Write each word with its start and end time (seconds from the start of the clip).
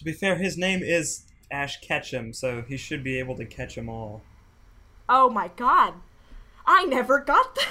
To 0.00 0.04
be 0.04 0.12
fair, 0.14 0.36
his 0.36 0.56
name 0.56 0.82
is 0.82 1.24
Ash 1.50 1.78
Ketchum, 1.82 2.32
so 2.32 2.62
he 2.66 2.78
should 2.78 3.04
be 3.04 3.18
able 3.18 3.36
to 3.36 3.44
catch 3.44 3.74
them 3.74 3.90
all. 3.90 4.22
Oh 5.10 5.28
my 5.28 5.50
god. 5.56 5.92
I 6.66 6.86
never 6.86 7.18
got 7.20 7.54
that. 7.56 7.68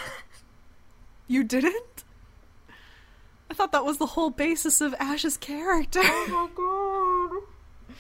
You 1.28 1.44
didn't? 1.44 2.04
I 3.50 3.56
thought 3.56 3.72
that 3.72 3.84
was 3.84 3.98
the 3.98 4.06
whole 4.06 4.30
basis 4.30 4.80
of 4.80 4.94
Ash's 5.00 5.38
character. 5.38 6.02
Oh 6.04 6.28
my 6.30 6.48
god. 6.56 7.96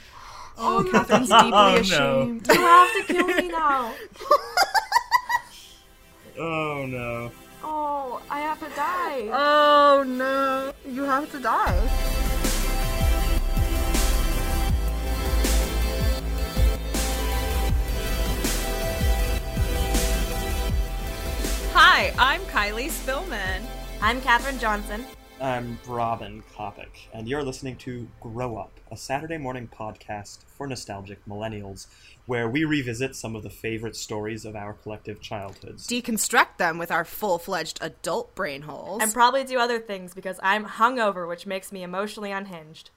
Oh, 0.59 0.85
oh 0.85 0.91
Catherine's 0.91 1.29
oh, 1.33 1.41
deeply 1.41 1.57
Oh, 1.57 1.73
no. 1.73 1.79
ashamed. 1.79 2.47
You 2.53 2.61
have 2.61 2.93
to 2.93 3.03
kill 3.11 3.27
me 3.27 3.47
now. 3.47 3.93
Oh 6.41 6.85
no. 6.85 7.31
Oh, 7.63 8.21
I 8.29 8.39
have 8.39 8.59
to 8.59 8.69
die. 8.73 9.27
Oh 9.33 10.03
no, 10.07 10.71
you 10.89 11.03
have 11.03 11.29
to 11.33 11.39
die. 11.41 12.08
Hi, 21.81 22.13
I'm 22.19 22.41
Kylie 22.41 22.89
Spillman. 22.89 23.61
I'm 24.01 24.19
Katherine 24.19 24.59
Johnson. 24.59 25.05
I'm 25.39 25.79
Robin 25.87 26.43
Kopic, 26.53 27.07
and 27.13 27.25
you're 27.25 27.41
listening 27.41 27.77
to 27.77 28.05
Grow 28.19 28.57
Up, 28.57 28.77
a 28.91 28.97
Saturday 28.97 29.37
morning 29.37 29.69
podcast 29.73 30.39
for 30.45 30.67
nostalgic 30.67 31.25
millennials, 31.25 31.87
where 32.25 32.49
we 32.49 32.65
revisit 32.65 33.15
some 33.15 33.33
of 33.33 33.43
the 33.43 33.49
favorite 33.49 33.95
stories 33.95 34.43
of 34.43 34.57
our 34.57 34.73
collective 34.73 35.21
childhoods. 35.21 35.87
Deconstruct 35.87 36.57
them 36.57 36.79
with 36.79 36.91
our 36.91 37.05
full 37.05 37.37
fledged 37.39 37.79
adult 37.81 38.35
brain 38.35 38.63
holes. 38.63 39.01
And 39.01 39.13
probably 39.13 39.45
do 39.45 39.57
other 39.57 39.79
things 39.79 40.13
because 40.13 40.37
I'm 40.43 40.65
hungover, 40.65 41.29
which 41.29 41.45
makes 41.45 41.71
me 41.71 41.81
emotionally 41.81 42.33
unhinged. 42.33 42.89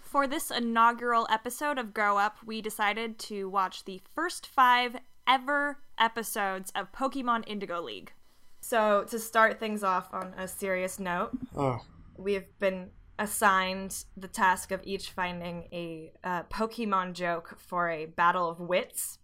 For 0.00 0.26
this 0.26 0.50
inaugural 0.50 1.26
episode 1.30 1.76
of 1.76 1.92
Grow 1.92 2.16
Up, 2.16 2.38
we 2.46 2.62
decided 2.62 3.18
to 3.18 3.50
watch 3.50 3.84
the 3.84 4.00
first 4.14 4.46
five 4.46 4.96
ever 5.26 5.76
episodes 5.98 6.72
of 6.74 6.92
Pokemon 6.92 7.44
Indigo 7.46 7.80
League. 7.80 8.12
So, 8.60 9.04
to 9.08 9.18
start 9.18 9.60
things 9.60 9.82
off 9.84 10.12
on 10.12 10.34
a 10.36 10.48
serious 10.48 10.98
note, 10.98 11.30
oh, 11.56 11.80
we've 12.16 12.46
been 12.58 12.90
assigned 13.18 14.04
the 14.16 14.28
task 14.28 14.70
of 14.70 14.80
each 14.84 15.10
finding 15.10 15.68
a 15.72 16.12
uh, 16.24 16.42
Pokemon 16.44 17.14
joke 17.14 17.56
for 17.58 17.88
a 17.88 18.06
battle 18.06 18.48
of 18.48 18.60
wits. 18.60 19.18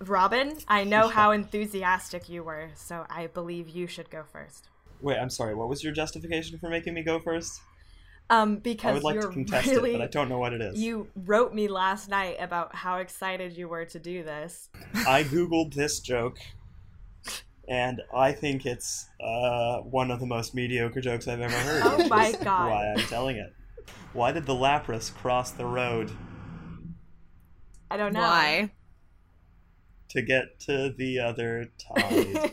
Robin, 0.00 0.56
I 0.66 0.84
know 0.84 1.08
how 1.08 1.30
enthusiastic 1.32 2.28
you 2.28 2.42
were, 2.42 2.70
so 2.74 3.06
I 3.10 3.26
believe 3.26 3.68
you 3.68 3.86
should 3.86 4.10
go 4.10 4.24
first. 4.24 4.68
wait, 5.00 5.18
I'm 5.18 5.30
sorry, 5.30 5.54
what 5.54 5.68
was 5.68 5.82
your 5.82 5.92
justification 5.92 6.58
for 6.58 6.68
making 6.68 6.94
me 6.94 7.02
go 7.02 7.18
first? 7.18 7.60
Um, 8.30 8.52
I 8.52 8.56
because 8.60 8.94
would 8.94 9.02
like 9.02 9.14
you're 9.14 9.24
to 9.24 9.32
contest 9.32 9.66
really, 9.66 9.90
it, 9.90 9.98
but 9.98 10.02
I 10.02 10.06
don't 10.06 10.28
know 10.28 10.38
what 10.38 10.52
it 10.52 10.60
is. 10.60 10.78
You 10.78 11.08
wrote 11.16 11.52
me 11.52 11.68
last 11.68 12.08
night 12.08 12.36
about 12.38 12.74
how 12.74 12.98
excited 12.98 13.56
you 13.56 13.68
were 13.68 13.84
to 13.86 13.98
do 13.98 14.22
this. 14.22 14.68
I 15.06 15.24
googled 15.28 15.74
this 15.74 15.98
joke, 16.00 16.38
and 17.68 18.00
I 18.14 18.32
think 18.32 18.66
it's 18.66 19.08
uh, 19.20 19.78
one 19.78 20.10
of 20.10 20.20
the 20.20 20.26
most 20.26 20.54
mediocre 20.54 21.00
jokes 21.00 21.26
I've 21.26 21.40
ever 21.40 21.52
heard. 21.52 21.82
Oh 21.84 22.08
my 22.08 22.32
God. 22.32 22.70
Why 22.70 22.92
I'm 22.92 23.06
telling 23.08 23.36
it. 23.36 23.52
Why 24.12 24.32
did 24.32 24.46
the 24.46 24.54
Lapras 24.54 25.12
cross 25.12 25.50
the 25.50 25.66
road 25.66 26.10
I 27.90 27.96
don't 27.96 28.12
know. 28.12 28.20
Why? 28.20 28.70
to 30.10 30.22
get 30.22 30.58
to 30.58 30.92
the 30.96 31.20
other 31.20 31.70
tide? 31.78 32.50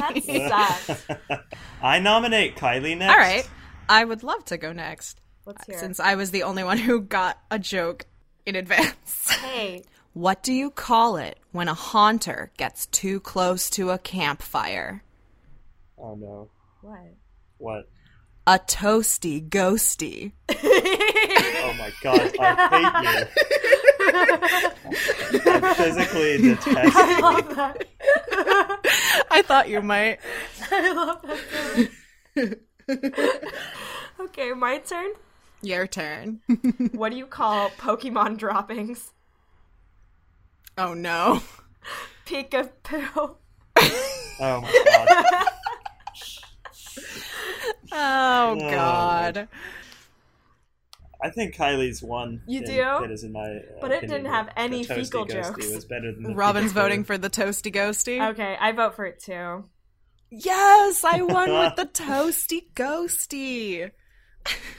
That's 0.00 0.26
sad. 0.26 0.98
I 1.82 1.98
nominate 1.98 2.56
Kylie 2.56 2.96
next. 2.96 3.12
All 3.12 3.18
right, 3.18 3.48
I 3.88 4.04
would 4.04 4.22
love 4.22 4.44
to 4.46 4.56
go 4.58 4.72
next. 4.72 5.20
Let's 5.46 5.62
uh, 5.62 5.64
hear. 5.72 5.78
Since 5.78 6.00
I 6.00 6.14
was 6.14 6.30
the 6.30 6.42
only 6.44 6.64
one 6.64 6.78
who 6.78 7.00
got 7.00 7.38
a 7.50 7.58
joke 7.58 8.06
in 8.46 8.54
advance. 8.56 9.30
Hey, 9.38 9.82
What 10.14 10.42
do 10.42 10.52
you 10.52 10.70
call 10.70 11.16
it 11.16 11.38
when 11.52 11.68
a 11.68 11.74
haunter 11.74 12.50
gets 12.56 12.86
too 12.86 13.20
close 13.20 13.70
to 13.70 13.90
a 13.90 13.98
campfire? 13.98 15.02
Oh 15.96 16.14
no. 16.16 16.48
what? 16.82 17.14
What? 17.58 17.88
A 18.46 18.58
toasty 18.58 19.46
ghosty. 19.48 20.32
Oh 21.60 21.74
my 21.74 21.90
god, 22.02 22.32
I 22.40 22.42
hate 22.70 23.28
you. 24.14 25.42
I 25.52 25.74
physically 25.74 26.38
detest 26.38 26.96
I 26.96 27.10
you. 27.10 27.20
love 27.20 27.56
that. 27.56 29.26
I 29.30 29.42
thought 29.42 29.68
you 29.68 29.82
might. 29.82 30.18
I 30.70 30.92
love 30.92 31.22
that. 31.22 32.58
So 32.88 32.94
much. 33.02 33.52
okay, 34.20 34.52
my 34.52 34.78
turn. 34.78 35.10
Your 35.62 35.86
turn. 35.86 36.40
What 36.92 37.10
do 37.12 37.16
you 37.18 37.26
call 37.26 37.70
Pokemon 37.70 38.38
droppings? 38.38 39.12
oh 40.76 40.94
no. 40.94 41.42
Peekapoo. 42.26 43.36
Oh 44.40 44.60
my 44.60 44.84
god. 44.84 45.46
Oh 47.90 48.56
god. 48.70 49.48
I 51.20 51.30
think 51.30 51.56
Kylie's 51.56 52.00
one. 52.02 52.42
You 52.46 52.64
do? 52.64 52.76
That 52.76 53.10
is 53.10 53.24
in 53.24 53.32
my. 53.32 53.40
uh, 53.42 53.58
But 53.80 53.90
it 53.90 54.02
didn't 54.02 54.26
have 54.26 54.46
the 54.46 54.58
any 54.58 54.84
Toasty 54.84 54.94
fecal 55.04 55.26
Ghosty 55.26 55.42
jokes. 55.42 55.74
Was 55.74 55.84
better 55.84 56.12
than 56.12 56.22
the 56.22 56.34
Robin's 56.34 56.70
voting 56.72 57.02
for 57.02 57.18
the 57.18 57.28
toasty 57.28 57.74
ghosty. 57.74 58.24
Okay, 58.30 58.56
I 58.60 58.70
vote 58.72 58.94
for 58.94 59.04
it 59.04 59.18
too. 59.18 59.64
Yes, 60.30 61.04
I 61.04 61.22
won 61.22 61.50
with 61.50 61.76
the 61.76 61.86
toasty 62.04 62.64
ghosty. 62.74 63.90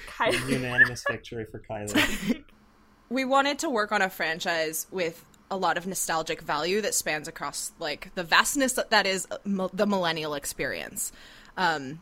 Kylie. 0.07 0.49
Unanimous 0.49 1.03
victory 1.09 1.45
for 1.45 1.59
Kylie. 1.59 2.43
we 3.09 3.25
wanted 3.25 3.59
to 3.59 3.69
work 3.69 3.91
on 3.91 4.01
a 4.01 4.09
franchise 4.09 4.87
with 4.91 5.25
a 5.51 5.57
lot 5.57 5.77
of 5.77 5.87
nostalgic 5.87 6.41
value 6.41 6.81
that 6.81 6.93
spans 6.93 7.27
across 7.27 7.71
like 7.79 8.13
the 8.15 8.23
vastness 8.23 8.73
that, 8.73 8.91
that 8.91 9.07
is 9.07 9.27
m- 9.45 9.69
the 9.73 9.87
millennial 9.87 10.35
experience 10.35 11.11
um, 11.57 11.99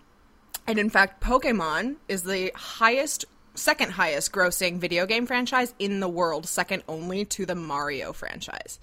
and 0.67 0.77
in 0.77 0.89
fact 0.89 1.23
pokemon 1.23 1.95
is 2.07 2.23
the 2.23 2.51
highest 2.55 3.25
second 3.55 3.91
highest 3.93 4.31
grossing 4.33 4.77
video 4.77 5.05
game 5.05 5.25
franchise 5.25 5.73
in 5.79 5.99
the 5.99 6.09
world 6.09 6.45
second 6.45 6.83
only 6.87 7.23
to 7.23 7.45
the 7.45 7.55
mario 7.55 8.11
franchise 8.11 8.79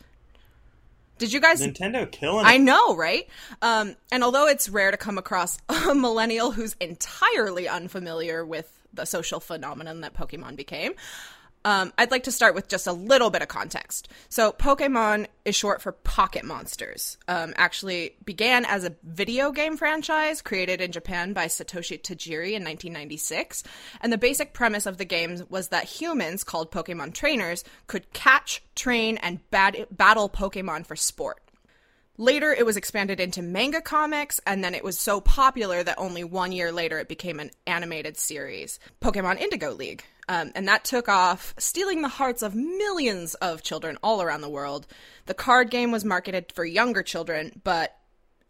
did 1.19 1.33
you 1.33 1.41
guys 1.41 1.61
Nintendo 1.61 2.11
killing 2.11 2.45
I 2.47 2.59
know, 2.59 2.97
right? 2.97 3.29
Um, 3.63 3.97
and 4.11 4.25
although 4.25 4.47
it's 4.47 4.69
rare 4.69 4.91
to 4.91 4.97
come 4.97 5.19
across 5.19 5.59
a 5.69 5.95
millennial 5.95 6.51
who's 6.51 6.77
entirely 6.81 7.69
unfamiliar 7.69 8.45
with 8.45 8.71
the 8.93 9.05
social 9.05 9.41
phenomenon 9.41 10.03
that 10.03 10.15
Pokemon 10.15 10.57
became, 10.57 10.93
um, 11.65 11.93
I'd 11.97 12.11
like 12.11 12.25
to 12.25 12.33
start 12.33 12.55
with 12.55 12.69
just 12.69 12.87
a 12.87 12.93
little 12.93 13.31
bit 13.31 13.43
of 13.43 13.49
context. 13.49 14.09
So, 14.29 14.53
Pokemon 14.53 15.27
is 15.45 15.57
short 15.57 15.83
for 15.83 15.93
Pocket 15.93 16.45
Monsters. 16.45 17.19
Um, 17.29 17.55
actually, 17.57 18.17
began 18.25 18.65
as 18.65 18.85
a 18.85 18.95
video 19.03 19.53
game 19.53 19.77
franchise 19.77 20.43
created 20.43 20.81
in 20.81 20.93
Japan 20.93 21.33
by 21.33 21.47
Satoshi 21.47 22.01
Tajiri 22.01 22.53
in 22.53 22.65
1996. 22.65 23.63
And 24.01 24.13
the 24.13 24.19
basic 24.19 24.53
premise 24.53 24.87
of 24.87 24.99
the 24.99 25.05
game 25.05 25.45
was 25.49 25.69
that 25.69 25.85
humans, 25.85 26.45
called 26.45 26.71
Pokemon 26.71 27.15
trainers, 27.15 27.65
could 27.87 28.13
catch, 28.13 28.63
train, 28.75 29.17
and 29.19 29.39
bat- 29.51 29.97
battle 29.97 30.29
Pokemon 30.29 30.87
for 30.87 30.97
sport. 30.97 31.44
Later, 32.17 32.53
it 32.53 32.65
was 32.65 32.77
expanded 32.77 33.19
into 33.19 33.43
manga 33.43 33.81
comics, 33.81 34.41
and 34.47 34.63
then 34.63 34.73
it 34.75 34.85
was 34.85 34.99
so 34.99 35.21
popular 35.21 35.83
that 35.83 35.99
only 35.99 36.23
one 36.23 36.53
year 36.53 36.71
later 36.71 37.01
it 37.01 37.09
became 37.09 37.41
an 37.41 37.51
animated 37.67 38.17
series, 38.17 38.79
Pokemon 39.01 39.41
Indigo 39.41 39.73
League. 39.73 40.05
Um, 40.29 40.53
and 40.55 40.69
that 40.69 40.85
took 40.85 41.09
off, 41.09 41.55
stealing 41.59 42.03
the 42.03 42.09
hearts 42.09 42.43
of 42.43 42.55
millions 42.55 43.35
of 43.35 43.63
children 43.63 43.99
all 44.03 44.23
around 44.23 44.43
the 44.43 44.49
world. 44.49 44.87
The 45.27 45.35
card 45.35 45.71
game 45.71 45.91
was 45.91 46.05
marketed 46.05 46.53
for 46.53 46.65
younger 46.65 47.03
children, 47.03 47.61
but 47.65 47.97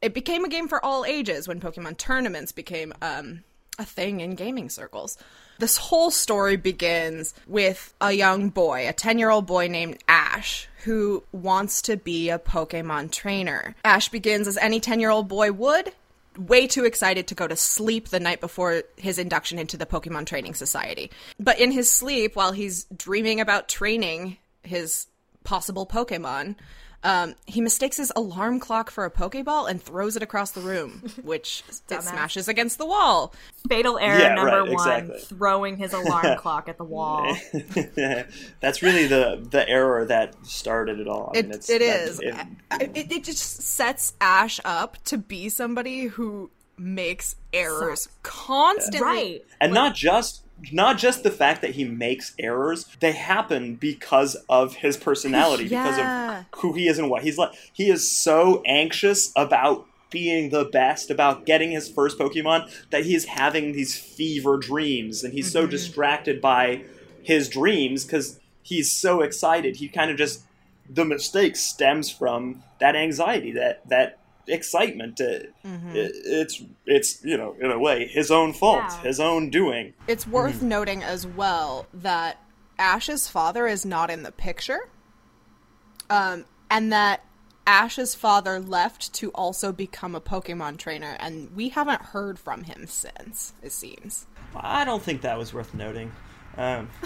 it 0.02 0.12
became 0.12 0.44
a 0.44 0.50
game 0.50 0.68
for 0.68 0.84
all 0.84 1.06
ages 1.06 1.48
when 1.48 1.60
Pokemon 1.60 1.96
tournaments 1.96 2.52
became 2.52 2.92
um, 3.00 3.44
a 3.78 3.84
thing 3.86 4.20
in 4.20 4.34
gaming 4.34 4.68
circles. 4.68 5.16
This 5.58 5.76
whole 5.76 6.10
story 6.10 6.56
begins 6.56 7.34
with 7.46 7.94
a 8.00 8.12
young 8.12 8.50
boy, 8.50 8.88
a 8.88 8.92
10 8.92 9.18
year 9.18 9.30
old 9.30 9.46
boy 9.46 9.68
named 9.68 9.98
Ash, 10.08 10.68
who 10.84 11.22
wants 11.32 11.82
to 11.82 11.96
be 11.96 12.30
a 12.30 12.38
Pokemon 12.38 13.10
trainer. 13.10 13.74
Ash 13.84 14.08
begins 14.08 14.48
as 14.48 14.56
any 14.58 14.80
10 14.80 15.00
year 15.00 15.10
old 15.10 15.28
boy 15.28 15.52
would, 15.52 15.92
way 16.36 16.66
too 16.66 16.84
excited 16.84 17.26
to 17.28 17.34
go 17.34 17.46
to 17.46 17.56
sleep 17.56 18.08
the 18.08 18.20
night 18.20 18.40
before 18.40 18.82
his 18.96 19.18
induction 19.18 19.58
into 19.58 19.76
the 19.76 19.86
Pokemon 19.86 20.26
Training 20.26 20.54
Society. 20.54 21.10
But 21.38 21.58
in 21.58 21.70
his 21.70 21.90
sleep, 21.90 22.36
while 22.36 22.52
he's 22.52 22.84
dreaming 22.96 23.40
about 23.40 23.68
training 23.68 24.38
his 24.62 25.06
possible 25.44 25.86
Pokemon, 25.86 26.56
um, 27.04 27.34
he 27.46 27.60
mistakes 27.60 27.98
his 27.98 28.10
alarm 28.16 28.58
clock 28.58 28.90
for 28.90 29.04
a 29.04 29.10
Pokeball 29.10 29.70
and 29.70 29.80
throws 29.80 30.16
it 30.16 30.22
across 30.22 30.50
the 30.52 30.60
room, 30.62 31.02
which 31.22 31.62
it 31.90 32.02
smashes 32.02 32.48
against 32.48 32.78
the 32.78 32.86
wall. 32.86 33.32
Fatal 33.68 33.98
error 33.98 34.18
Yeah, 34.18 34.34
number 34.34 34.50
right, 34.50 34.62
one: 34.62 34.72
exactly. 34.72 35.18
throwing 35.20 35.76
his 35.76 35.92
alarm 35.92 36.36
clock 36.38 36.68
at 36.68 36.78
the 36.78 36.84
wall. 36.84 37.36
That's 38.60 38.82
really 38.82 39.06
the 39.06 39.46
the 39.50 39.68
error 39.68 40.04
that 40.06 40.34
started 40.46 40.98
it 41.00 41.08
all. 41.08 41.32
I 41.34 41.42
mean, 41.42 41.50
It, 41.50 41.54
it's, 41.56 41.70
it 41.70 41.78
that- 41.80 42.00
is. 42.08 42.20
it- 42.20 42.34
it, 42.96 43.12
it 43.12 43.24
just 43.24 43.62
sets 43.62 44.14
Ash 44.20 44.58
up 44.64 44.96
to 45.04 45.16
be 45.18 45.48
somebody 45.48 46.06
who 46.06 46.50
makes 46.76 47.36
errors 47.52 48.02
Sucks. 48.02 48.18
constantly. 48.24 49.00
Right. 49.00 49.44
and 49.60 49.72
not 49.72 49.94
just 49.94 50.43
not 50.72 50.98
just 50.98 51.22
the 51.22 51.30
fact 51.30 51.60
that 51.62 51.72
he 51.72 51.84
makes 51.84 52.34
errors, 52.38 52.86
they 53.00 53.12
happen 53.12 53.74
because 53.76 54.36
of 54.48 54.76
his 54.76 54.96
personality, 54.96 55.64
because 55.64 55.98
of 55.98 56.60
who 56.60 56.72
he 56.72 56.88
is 56.88 56.98
and 56.98 57.10
what 57.10 57.22
he's 57.22 57.38
like. 57.38 57.52
He 57.72 57.90
is 57.90 58.10
so 58.10 58.62
anxious 58.66 59.32
about 59.36 59.86
being 60.10 60.50
the 60.50 60.64
best, 60.64 61.10
about 61.10 61.44
getting 61.44 61.72
his 61.72 61.88
first 61.88 62.18
Pokemon, 62.18 62.70
that 62.90 63.04
he 63.04 63.14
is 63.14 63.24
having 63.24 63.72
these 63.72 63.98
fever 63.98 64.56
dreams, 64.56 65.24
and 65.24 65.32
he's 65.32 65.50
so 65.50 65.62
mm-hmm. 65.62 65.70
distracted 65.70 66.40
by 66.40 66.84
his 67.22 67.48
dreams 67.48 68.04
because 68.04 68.38
he's 68.62 68.92
so 68.92 69.22
excited. 69.22 69.76
He 69.76 69.88
kind 69.88 70.10
of 70.10 70.16
just 70.16 70.42
the 70.88 71.04
mistake 71.04 71.56
stems 71.56 72.10
from 72.10 72.62
that 72.78 72.94
anxiety, 72.94 73.52
that 73.52 73.88
that 73.88 74.18
excitement. 74.48 75.20
Uh, 75.20 75.24
it- 75.64 76.12
it's 76.24 76.62
it's 76.86 77.24
you 77.24 77.36
know 77.36 77.54
in 77.60 77.70
a 77.70 77.78
way 77.78 78.06
his 78.06 78.30
own 78.30 78.52
fault, 78.52 78.84
Yeah. 78.88 79.00
his 79.02 79.20
own 79.20 79.50
doing. 79.50 79.94
It's 80.06 80.26
worth 80.26 80.62
noting 80.62 81.02
as 81.02 81.26
well 81.26 81.86
that 81.94 82.38
Ash's 82.78 83.28
father 83.28 83.66
is 83.66 83.84
not 83.86 84.10
in 84.10 84.22
the 84.22 84.32
picture, 84.32 84.88
um, 86.10 86.44
and 86.70 86.92
that 86.92 87.24
Ash's 87.66 88.14
father 88.14 88.60
left 88.60 89.12
to 89.14 89.30
also 89.30 89.72
become 89.72 90.14
a 90.14 90.20
Pokemon 90.20 90.76
trainer, 90.78 91.16
and 91.18 91.54
we 91.56 91.70
haven't 91.70 92.02
heard 92.02 92.38
from 92.38 92.64
him 92.64 92.86
since. 92.86 93.54
It 93.62 93.72
seems. 93.72 94.26
I 94.54 94.84
don't 94.84 95.02
think 95.02 95.22
that 95.22 95.38
was 95.38 95.54
worth 95.54 95.72
noting. 95.74 96.12
Um, 96.56 96.88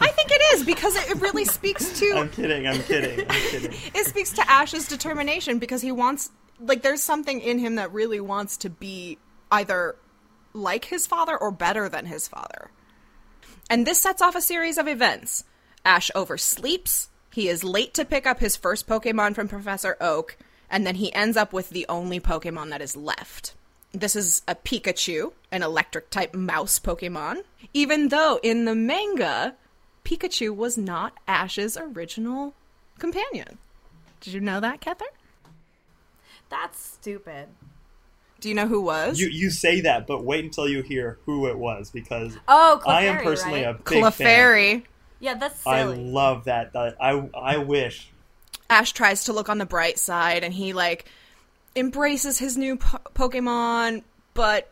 I 0.00 0.08
think 0.12 0.30
it 0.30 0.40
is 0.54 0.64
because 0.64 0.94
it 0.96 1.10
it 1.10 1.20
really 1.20 1.44
speaks 1.44 1.98
to 1.98 2.12
I'm 2.16 2.28
kidding. 2.30 2.66
I'm 2.68 2.80
kidding. 2.82 3.20
I'm 3.28 3.40
kidding. 3.50 3.72
it 3.94 4.06
speaks 4.06 4.30
to 4.34 4.48
Ash's 4.50 4.86
determination 4.86 5.58
because 5.58 5.80
he 5.82 5.90
wants 5.90 6.30
like 6.62 6.82
there's 6.82 7.02
something 7.02 7.40
in 7.40 7.58
him 7.58 7.74
that 7.76 7.92
really 7.92 8.20
wants 8.20 8.56
to 8.58 8.70
be 8.70 9.18
either 9.50 9.96
like 10.52 10.86
his 10.86 11.06
father 11.06 11.36
or 11.36 11.50
better 11.50 11.88
than 11.88 12.06
his 12.06 12.28
father. 12.28 12.70
And 13.68 13.86
this 13.86 14.00
sets 14.00 14.22
off 14.22 14.36
a 14.36 14.40
series 14.40 14.78
of 14.78 14.88
events. 14.88 15.44
Ash 15.84 16.10
oversleeps, 16.14 17.08
he 17.32 17.48
is 17.48 17.64
late 17.64 17.94
to 17.94 18.04
pick 18.04 18.26
up 18.26 18.40
his 18.40 18.56
first 18.56 18.86
Pokemon 18.86 19.34
from 19.34 19.48
Professor 19.48 19.96
Oak, 20.00 20.36
and 20.70 20.86
then 20.86 20.96
he 20.96 21.12
ends 21.12 21.36
up 21.36 21.52
with 21.52 21.70
the 21.70 21.86
only 21.88 22.20
Pokemon 22.20 22.70
that 22.70 22.82
is 22.82 22.96
left. 22.96 23.54
This 23.92 24.14
is 24.14 24.42
a 24.46 24.54
Pikachu, 24.54 25.32
an 25.50 25.62
electric 25.62 26.10
type 26.10 26.34
mouse 26.34 26.78
Pokemon, 26.78 27.42
even 27.74 28.08
though 28.08 28.38
in 28.42 28.64
the 28.64 28.74
manga, 28.74 29.54
Pikachu 30.04 30.54
was 30.54 30.78
not 30.78 31.14
Ash's 31.26 31.76
original 31.76 32.54
companion. 32.98 33.58
Did 34.20 34.34
you 34.34 34.40
know 34.40 34.60
that, 34.60 34.80
Kether? 34.80 35.02
That's 36.52 36.78
stupid. 36.78 37.48
Do 38.40 38.48
you 38.50 38.54
know 38.54 38.66
who 38.66 38.82
was? 38.82 39.18
You 39.18 39.28
you 39.28 39.48
say 39.50 39.80
that, 39.80 40.06
but 40.06 40.22
wait 40.24 40.44
until 40.44 40.68
you 40.68 40.82
hear 40.82 41.18
who 41.24 41.46
it 41.46 41.56
was 41.58 41.90
because 41.90 42.36
Oh, 42.46 42.82
I 42.86 43.04
am 43.04 43.22
personally 43.22 43.64
right? 43.64 43.74
a 43.74 43.78
big 43.78 43.88
fan. 43.88 44.02
Clefairy. 44.02 44.82
Yeah, 45.18 45.34
that's 45.34 45.60
silly. 45.60 45.74
I 45.76 45.84
love 45.84 46.44
that. 46.44 46.72
That- 46.74 46.96
I 47.00 47.28
I 47.34 47.56
wish. 47.56 48.10
Ash 48.68 48.92
tries 48.92 49.24
to 49.24 49.32
look 49.32 49.48
on 49.48 49.56
the 49.58 49.64
bright 49.66 49.98
side 49.98 50.44
and 50.44 50.52
he 50.52 50.72
like 50.74 51.06
embraces 51.74 52.38
his 52.38 52.56
new 52.58 52.76
po- 52.76 52.98
Pokemon, 53.14 54.02
but 54.34 54.70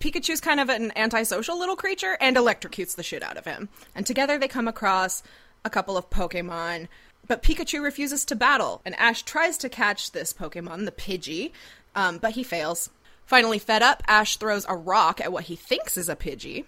Pikachu's 0.00 0.40
kind 0.40 0.58
of 0.58 0.68
an 0.70 0.90
antisocial 0.96 1.56
little 1.58 1.76
creature 1.76 2.16
and 2.20 2.36
electrocutes 2.36 2.96
the 2.96 3.02
shit 3.04 3.22
out 3.22 3.36
of 3.36 3.44
him. 3.44 3.68
And 3.94 4.04
together 4.04 4.38
they 4.38 4.48
come 4.48 4.66
across 4.66 5.22
a 5.64 5.70
couple 5.70 5.96
of 5.96 6.10
Pokemon, 6.10 6.88
but 7.26 7.42
Pikachu 7.42 7.82
refuses 7.82 8.24
to 8.26 8.34
battle, 8.36 8.80
and 8.84 8.94
Ash 8.98 9.22
tries 9.22 9.56
to 9.58 9.68
catch 9.68 10.12
this 10.12 10.32
Pokemon, 10.32 10.84
the 10.84 10.92
Pidgey, 10.92 11.52
um, 11.94 12.18
but 12.18 12.32
he 12.32 12.42
fails. 12.42 12.90
Finally, 13.24 13.58
fed 13.58 13.82
up, 13.82 14.02
Ash 14.08 14.36
throws 14.36 14.66
a 14.68 14.76
rock 14.76 15.20
at 15.20 15.32
what 15.32 15.44
he 15.44 15.56
thinks 15.56 15.96
is 15.96 16.08
a 16.08 16.16
Pidgey, 16.16 16.64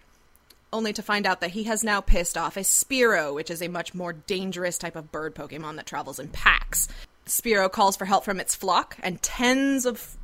only 0.73 0.93
to 0.93 1.03
find 1.03 1.27
out 1.27 1.41
that 1.41 1.51
he 1.51 1.65
has 1.65 1.85
now 1.85 2.01
pissed 2.01 2.37
off 2.39 2.57
a 2.57 2.61
Spearow, 2.61 3.35
which 3.35 3.51
is 3.51 3.63
a 3.63 3.69
much 3.69 3.95
more 3.95 4.13
dangerous 4.13 4.79
type 4.79 4.97
of 4.97 5.13
bird 5.13 5.35
Pokemon 5.35 5.77
that 5.77 5.87
travels 5.87 6.19
in 6.19 6.29
packs. 6.29 6.89
Spearow 7.27 7.71
calls 7.71 7.97
for 7.97 8.05
help 8.05 8.25
from 8.25 8.39
its 8.41 8.55
flock, 8.55 8.97
and 9.03 9.21
tens 9.23 9.87
of 9.87 10.17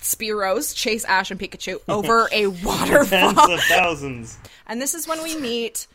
Spearows 0.00 0.74
chase 0.74 1.04
Ash 1.04 1.30
and 1.30 1.38
Pikachu 1.38 1.78
over 1.88 2.28
a 2.32 2.46
waterfall. 2.48 3.34
Tens 3.34 3.50
of 3.50 3.60
thousands. 3.64 4.38
and 4.66 4.80
this 4.80 4.94
is 4.94 5.06
when 5.06 5.22
we 5.22 5.36
meet 5.36 5.86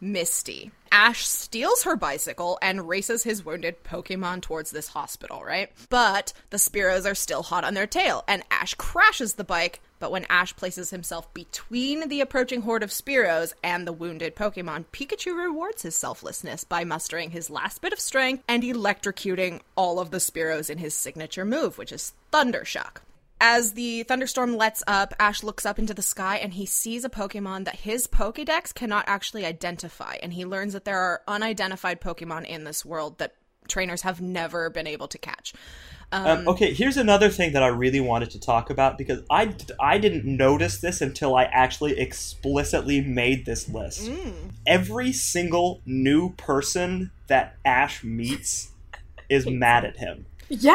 Misty. 0.00 0.70
Ash 0.92 1.26
steals 1.26 1.82
her 1.82 1.96
bicycle 1.96 2.58
and 2.62 2.88
races 2.88 3.22
his 3.22 3.44
wounded 3.44 3.82
Pokemon 3.84 4.42
towards 4.42 4.70
this 4.70 4.88
hospital, 4.88 5.42
right? 5.42 5.70
But 5.88 6.32
the 6.50 6.56
Spearows 6.56 7.10
are 7.10 7.14
still 7.14 7.42
hot 7.42 7.64
on 7.64 7.74
their 7.74 7.86
tail, 7.86 8.24
and 8.28 8.42
Ash 8.50 8.74
crashes 8.74 9.34
the 9.34 9.44
bike. 9.44 9.80
But 10.00 10.12
when 10.12 10.26
Ash 10.30 10.54
places 10.54 10.90
himself 10.90 11.32
between 11.34 12.08
the 12.08 12.20
approaching 12.20 12.62
horde 12.62 12.82
of 12.82 12.90
Spearows 12.90 13.52
and 13.64 13.86
the 13.86 13.92
wounded 13.92 14.36
Pokemon, 14.36 14.84
Pikachu 14.92 15.36
rewards 15.36 15.82
his 15.82 15.96
selflessness 15.96 16.64
by 16.64 16.84
mustering 16.84 17.30
his 17.30 17.50
last 17.50 17.80
bit 17.80 17.92
of 17.92 18.00
strength 18.00 18.44
and 18.46 18.62
electrocuting 18.62 19.60
all 19.76 19.98
of 19.98 20.10
the 20.10 20.18
Spearows 20.18 20.70
in 20.70 20.78
his 20.78 20.94
signature 20.94 21.44
move, 21.44 21.78
which 21.78 21.92
is 21.92 22.12
Thundershock. 22.32 22.98
As 23.40 23.72
the 23.74 24.02
thunderstorm 24.02 24.56
lets 24.56 24.82
up, 24.86 25.14
Ash 25.20 25.42
looks 25.44 25.64
up 25.64 25.78
into 25.78 25.94
the 25.94 26.02
sky 26.02 26.36
and 26.38 26.54
he 26.54 26.66
sees 26.66 27.04
a 27.04 27.08
Pokemon 27.10 27.64
that 27.66 27.76
his 27.76 28.06
Pokedex 28.08 28.74
cannot 28.74 29.04
actually 29.06 29.46
identify. 29.46 30.16
And 30.22 30.32
he 30.32 30.44
learns 30.44 30.72
that 30.72 30.84
there 30.84 30.98
are 30.98 31.22
unidentified 31.28 32.00
Pokemon 32.00 32.46
in 32.46 32.64
this 32.64 32.84
world 32.84 33.18
that 33.18 33.34
trainers 33.68 34.02
have 34.02 34.20
never 34.20 34.70
been 34.70 34.86
able 34.88 35.06
to 35.08 35.18
catch. 35.18 35.52
Um, 36.10 36.48
okay, 36.48 36.72
here's 36.72 36.96
another 36.96 37.28
thing 37.28 37.52
that 37.52 37.62
I 37.62 37.66
really 37.68 38.00
wanted 38.00 38.30
to 38.30 38.40
talk 38.40 38.70
about 38.70 38.96
because 38.96 39.20
I, 39.30 39.54
I 39.78 39.98
didn't 39.98 40.24
notice 40.24 40.78
this 40.80 41.00
until 41.02 41.36
I 41.36 41.44
actually 41.44 41.98
explicitly 42.00 43.02
made 43.02 43.44
this 43.44 43.68
list. 43.68 44.10
Every 44.66 45.12
single 45.12 45.82
new 45.84 46.30
person 46.36 47.10
that 47.26 47.56
Ash 47.64 48.02
meets 48.02 48.70
is 49.28 49.46
mad 49.50 49.84
at 49.84 49.98
him. 49.98 50.24
Yeah. 50.48 50.72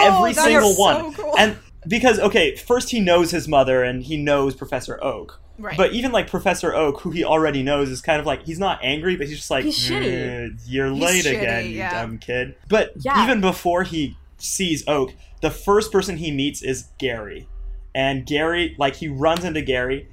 Every 0.00 0.30
Oh, 0.30 0.32
that 0.32 0.44
single 0.44 0.74
one. 0.76 1.14
so 1.14 1.22
cool. 1.22 1.34
And 1.38 1.58
because 1.86 2.18
okay, 2.18 2.54
first 2.56 2.90
he 2.90 3.00
knows 3.00 3.30
his 3.30 3.48
mother 3.48 3.82
and 3.82 4.02
he 4.02 4.16
knows 4.16 4.54
Professor 4.54 5.02
Oak. 5.02 5.40
Right. 5.58 5.76
But 5.76 5.92
even 5.92 6.10
like 6.10 6.26
Professor 6.28 6.74
Oak, 6.74 7.00
who 7.00 7.10
he 7.10 7.22
already 7.22 7.62
knows, 7.62 7.90
is 7.90 8.00
kind 8.00 8.18
of 8.18 8.24
like 8.26 8.44
he's 8.46 8.58
not 8.58 8.78
angry, 8.82 9.16
but 9.16 9.26
he's 9.26 9.36
just 9.38 9.50
like 9.50 9.64
He's. 9.64 9.90
"Eh, 9.90 10.48
You're 10.66 10.90
He's 10.90 11.02
late 11.02 11.24
shitty, 11.24 11.36
again, 11.38 11.64
you 11.66 11.70
yeah. 11.72 12.00
dumb 12.02 12.16
kid. 12.18 12.54
But 12.68 12.92
Yeah. 12.96 13.22
even 13.24 13.40
before 13.42 13.82
he 13.82 14.16
sees 14.38 14.82
Oak, 14.88 15.12
the 15.42 15.50
first 15.50 15.92
person 15.92 16.16
he 16.16 16.30
meets 16.30 16.62
is 16.62 16.88
Gary, 16.98 17.46
and 17.94 18.24
Gary 18.24 18.74
like 18.78 18.96
he 18.96 19.08
runs 19.08 19.44
into 19.44 19.60
Gary. 19.60 20.08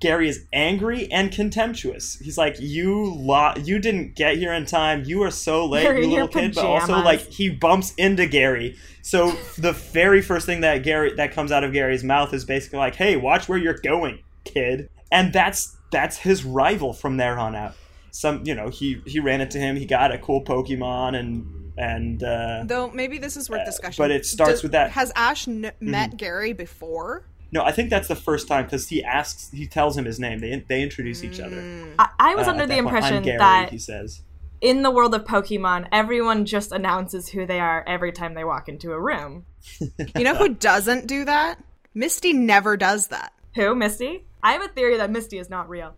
Gary 0.00 0.28
is 0.28 0.44
angry 0.52 1.10
and 1.10 1.32
contemptuous. 1.32 2.18
He's 2.20 2.38
like, 2.38 2.56
"You 2.60 3.12
lo- 3.14 3.54
you 3.62 3.78
didn't 3.78 4.14
get 4.14 4.36
here 4.36 4.52
in 4.52 4.64
time. 4.64 5.02
You 5.04 5.22
are 5.24 5.30
so 5.30 5.66
late, 5.66 5.84
You're 5.84 5.98
you 5.98 6.06
little 6.08 6.28
kid." 6.28 6.54
But 6.54 6.64
also, 6.64 6.94
like, 7.02 7.20
he 7.20 7.50
bumps 7.50 7.94
into 7.96 8.26
Gary. 8.26 8.76
So 9.02 9.32
the 9.58 9.72
very 9.72 10.22
first 10.22 10.46
thing 10.46 10.60
that 10.60 10.82
Gary 10.84 11.14
that 11.16 11.32
comes 11.32 11.50
out 11.50 11.64
of 11.64 11.72
Gary's 11.72 12.04
mouth 12.04 12.32
is 12.32 12.44
basically 12.44 12.78
like, 12.78 12.94
"Hey, 12.94 13.16
watch 13.16 13.48
where 13.48 13.58
you're 13.58 13.78
going, 13.78 14.20
kid." 14.44 14.88
And 15.10 15.32
that's 15.32 15.76
that's 15.90 16.18
his 16.18 16.44
rival 16.44 16.92
from 16.92 17.16
there 17.16 17.38
on 17.38 17.56
out. 17.56 17.74
Some, 18.10 18.42
you 18.44 18.54
know, 18.54 18.68
he 18.68 19.00
he 19.06 19.18
ran 19.20 19.40
into 19.40 19.58
him. 19.58 19.76
He 19.76 19.84
got 19.86 20.12
a 20.12 20.18
cool 20.18 20.44
Pokemon 20.44 21.16
and 21.18 21.72
and 21.76 22.22
uh, 22.22 22.62
Though 22.66 22.90
maybe 22.90 23.18
this 23.18 23.36
is 23.36 23.48
worth 23.48 23.60
Uh, 23.62 23.64
discussion. 23.64 24.02
but 24.02 24.10
it 24.10 24.26
starts 24.26 24.54
Does- 24.54 24.62
with 24.64 24.72
that- 24.72 24.90
Has 24.92 25.12
Ash 25.14 25.46
n- 25.46 25.70
met 25.80 26.16
Gary 26.16 26.52
before? 26.52 27.24
No, 27.50 27.62
I 27.64 27.72
think 27.72 27.90
that's 27.90 28.08
the 28.08 28.16
first 28.16 28.46
time 28.48 28.64
because 28.64 28.88
he 28.88 29.02
asks, 29.02 29.50
he 29.50 29.66
tells 29.66 29.96
him 29.96 30.04
his 30.04 30.18
name. 30.20 30.38
They 30.40 30.64
they 30.68 30.82
introduce 30.82 31.24
each 31.24 31.40
other. 31.40 31.94
I, 31.98 32.08
I 32.18 32.34
was 32.34 32.46
Uh, 32.46 32.50
under 32.52 32.64
the 32.64 32.74
that 32.74 32.82
point, 32.82 32.94
impression 32.96 33.22
Gary, 33.24 33.38
that 33.38 33.70
he 33.70 33.78
says. 33.78 34.22
in 34.60 34.82
the 34.82 34.90
world 34.90 35.14
of 35.14 35.24
Pokemon, 35.24 35.88
everyone 35.92 36.44
just 36.44 36.72
announces 36.72 37.28
who 37.30 37.46
they 37.46 37.60
are 37.60 37.84
every 37.86 38.12
time 38.12 38.34
they 38.34 38.44
walk 38.44 38.68
into 38.68 38.92
a 38.92 39.00
room. 39.00 39.46
You 39.80 40.24
know 40.24 40.34
who 40.34 40.48
doesn't 40.54 41.06
do 41.06 41.24
that? 41.24 41.62
Misty 41.94 42.32
never 42.32 42.76
does 42.76 43.08
that. 43.08 43.32
Who, 43.54 43.74
Misty? 43.74 44.24
I 44.42 44.52
have 44.52 44.62
a 44.62 44.68
theory 44.68 44.98
that 44.98 45.10
Misty 45.10 45.38
is 45.38 45.48
not 45.50 45.68
real. 45.68 45.94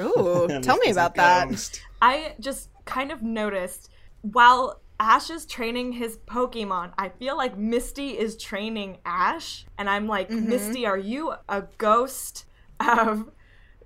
Ooh, 0.00 0.48
tell 0.62 0.78
me 0.78 0.90
about 0.90 1.14
that. 1.16 1.80
I 2.02 2.34
just 2.40 2.68
kind 2.86 3.12
of 3.12 3.22
noticed 3.22 3.90
while 4.22 4.80
Ash 5.04 5.28
is 5.28 5.44
training 5.44 5.92
his 5.92 6.16
Pokemon, 6.16 6.94
I 6.96 7.10
feel 7.10 7.36
like 7.36 7.58
Misty 7.58 8.16
is 8.18 8.38
training 8.38 8.98
Ash. 9.04 9.66
And 9.76 9.90
I'm 9.90 10.06
like, 10.08 10.30
Misty, 10.30 10.86
are 10.86 10.96
you 10.96 11.34
a 11.46 11.64
ghost 11.76 12.46
of 12.80 13.30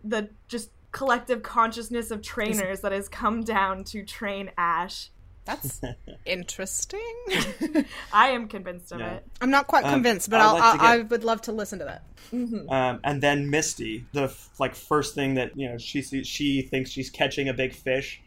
the 0.05 0.31
just 0.47 0.71
collective 0.93 1.43
consciousness 1.43 2.13
of 2.13 2.23
trainers 2.23 2.83
that 2.83 2.93
has 2.93 3.09
come 3.09 3.43
down 3.43 3.83
to 3.85 4.05
train 4.05 4.53
Ash? 4.57 5.11
That's 5.45 5.81
interesting. 6.25 7.01
I 8.13 8.29
am 8.29 8.47
convinced 8.47 8.93
of 8.93 9.01
Yeah. 9.01 9.15
it. 9.15 9.27
I'm 9.41 9.51
not 9.51 9.67
quite 9.67 9.85
Um, 9.87 9.95
convinced, 9.95 10.31
but 10.31 10.41
I'd 10.41 10.45
I'll, 10.47 10.55
like 10.55 10.81
I, 10.81 10.93
I 10.93 10.97
get- 10.99 11.11
would 11.11 11.25
love 11.25 11.43
to 11.43 11.53
listen 11.53 11.81
to 11.81 11.85
that. 11.87 12.05
Um, 12.33 13.01
and 13.03 13.21
then 13.21 13.51
Misty, 13.51 14.07
the 14.13 14.25
f- 14.25 14.51
like 14.61 14.77
first 14.77 15.17
thing 15.17 15.35
that 15.35 15.57
you 15.59 15.69
know, 15.69 15.79
she 15.79 16.01
sees, 16.01 16.29
she 16.29 16.63
thinks 16.63 16.91
she's 16.91 17.11
catching 17.11 17.49
a 17.49 17.55
big 17.55 17.73
fish, 17.73 18.21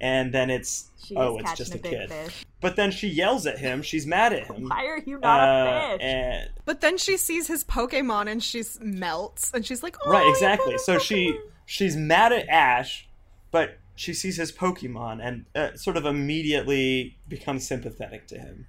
and 0.00 0.32
then 0.34 0.50
it's 0.50 0.90
She's 1.04 1.16
oh, 1.16 1.38
it's 1.38 1.54
just 1.54 1.74
a 1.74 1.78
a, 1.78 1.80
big 1.80 1.92
kid. 1.92 2.08
fish. 2.10 2.44
But 2.60 2.74
then 2.76 2.90
she 2.90 3.06
yells 3.08 3.46
at 3.46 3.58
him. 3.58 3.82
She's 3.82 4.06
mad 4.06 4.32
at 4.32 4.46
him. 4.46 4.68
Why 4.68 4.86
are 4.86 4.98
you 4.98 5.18
not 5.18 5.40
Uh, 5.40 5.70
a 5.70 5.98
fish? 5.98 6.04
and 6.04 6.50
But 6.64 6.80
then 6.80 6.98
she 6.98 7.16
sees 7.16 7.46
his 7.46 7.62
Pokemon 7.64 8.28
and 8.28 8.42
she 8.42 8.62
melts, 8.80 9.52
and 9.54 9.64
she's 9.64 9.82
like, 9.82 9.96
oh, 10.04 10.10
right, 10.10 10.26
exactly. 10.28 10.72
put 10.72 10.74
a 10.74 10.78
So 10.80 10.98
she 10.98 11.38
she's 11.64 11.96
mad 11.96 12.32
at 12.32 12.48
Ash, 12.48 13.06
but 13.50 13.78
she 13.94 14.12
sees 14.14 14.36
his 14.36 14.50
Pokemon 14.52 15.20
and 15.22 15.44
uh, 15.54 15.76
sort 15.76 15.96
of 15.96 16.04
immediately 16.06 17.16
becomes 17.28 17.66
sympathetic 17.66 18.26
to 18.28 18.38
him. 18.38 18.66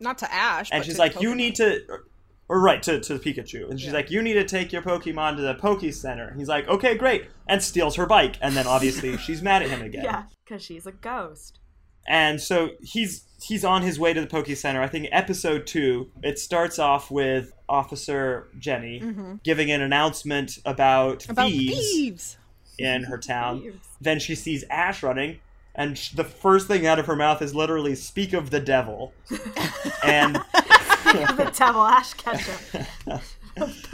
Not 0.00 0.18
to 0.18 0.32
Ash, 0.32 0.70
And 0.72 0.80
but 0.80 0.86
she's 0.86 0.96
to 0.96 1.00
like, 1.00 1.20
"You 1.20 1.34
need 1.34 1.54
to." 1.56 1.80
Or, 1.88 2.04
or 2.48 2.60
right 2.60 2.82
to, 2.82 3.00
to 3.00 3.18
Pikachu, 3.18 3.70
and 3.70 3.78
she's 3.80 3.88
Yeah. 3.90 3.94
like, 3.94 4.10
"You 4.10 4.20
need 4.20 4.34
to 4.34 4.44
take 4.44 4.72
your 4.72 4.82
Pokemon 4.82 5.36
to 5.36 5.42
the 5.42 5.54
Poke 5.54 5.90
Center." 5.92 6.26
And 6.28 6.38
he's 6.38 6.48
like, 6.48 6.66
"Okay, 6.68 6.96
great," 6.96 7.26
and 7.48 7.62
steals 7.62 7.94
her 7.96 8.04
bike, 8.04 8.36
and 8.42 8.54
then 8.56 8.66
obviously 8.66 9.16
she's 9.26 9.40
mad 9.40 9.62
at 9.62 9.68
him 9.70 9.80
again. 9.80 10.04
Yeah, 10.04 10.24
because 10.52 10.64
she's 10.64 10.86
a 10.86 10.92
ghost. 10.92 11.58
And 12.06 12.40
so 12.40 12.70
he's 12.82 13.24
he's 13.42 13.64
on 13.64 13.82
his 13.82 13.98
way 13.98 14.12
to 14.12 14.20
the 14.20 14.26
Poke 14.26 14.48
Center. 14.48 14.82
I 14.82 14.88
think 14.88 15.08
episode 15.12 15.66
two. 15.66 16.10
It 16.22 16.38
starts 16.38 16.78
off 16.78 17.10
with 17.10 17.52
Officer 17.68 18.48
Jenny 18.58 19.02
giving 19.44 19.70
an 19.70 19.80
announcement 19.80 20.58
about, 20.64 21.20
Mm-hmm. 21.20 21.30
about 21.32 21.48
thieves, 21.50 21.74
thieves. 21.76 22.36
in 22.78 23.04
her 23.04 23.18
town. 23.18 23.60
Thieves. 23.62 23.88
Then 24.00 24.18
she 24.18 24.34
sees 24.34 24.64
Ash 24.68 25.02
running, 25.04 25.38
and 25.76 25.96
sh- 25.96 26.10
the 26.10 26.24
first 26.24 26.66
thing 26.66 26.86
out 26.88 26.98
of 26.98 27.06
her 27.06 27.14
mouth 27.16 27.40
is 27.40 27.54
literally 27.54 27.94
"Speak 27.94 28.32
of 28.32 28.50
the 28.50 28.60
devil," 28.60 29.12
and 30.04 30.34
the 30.34 31.52
devil 31.56 31.82
Ash 31.82 32.14
Ketchum. 32.14 32.84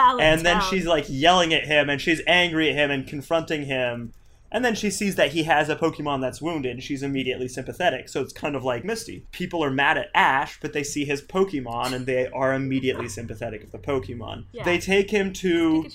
And 0.01 0.47
then 0.47 0.61
she's 0.71 0.87
like 0.87 1.05
yelling 1.09 1.53
at 1.53 1.65
him, 1.67 1.91
and 1.91 2.01
she's 2.01 2.23
angry 2.29 2.71
at 2.71 2.77
him 2.77 2.93
and 2.93 3.07
confronting 3.09 3.65
him. 3.67 4.13
And 4.51 4.65
then 4.65 4.75
she 4.75 4.91
sees 4.91 5.17
that 5.17 5.33
he 5.33 5.43
has 5.45 5.69
a 5.69 5.77
Pokemon 5.77 6.21
that's 6.21 6.41
wounded, 6.41 6.73
and 6.73 6.83
she's 6.83 7.03
immediately 7.03 7.49
sympathetic. 7.49 8.09
So 8.09 8.23
it's 8.23 8.33
kind 8.33 8.57
of 8.57 8.65
like 8.65 8.85
Misty. 8.85 9.27
People 9.31 9.63
are 9.63 9.71
mad 9.71 9.99
at 9.99 10.11
Ash, 10.15 10.59
but 10.61 10.73
they 10.73 10.83
see 10.83 11.05
his 11.05 11.21
Pokemon, 11.21 11.93
and 11.93 12.07
they 12.07 12.29
are 12.29 12.55
immediately 12.55 13.09
sympathetic 13.09 13.63
of 13.63 13.73
the 13.73 13.79
Pokemon. 13.79 14.45
Yeah. 14.53 14.65
They 14.65 14.79
take 14.79 15.11
him 15.11 15.33
to 15.35 15.87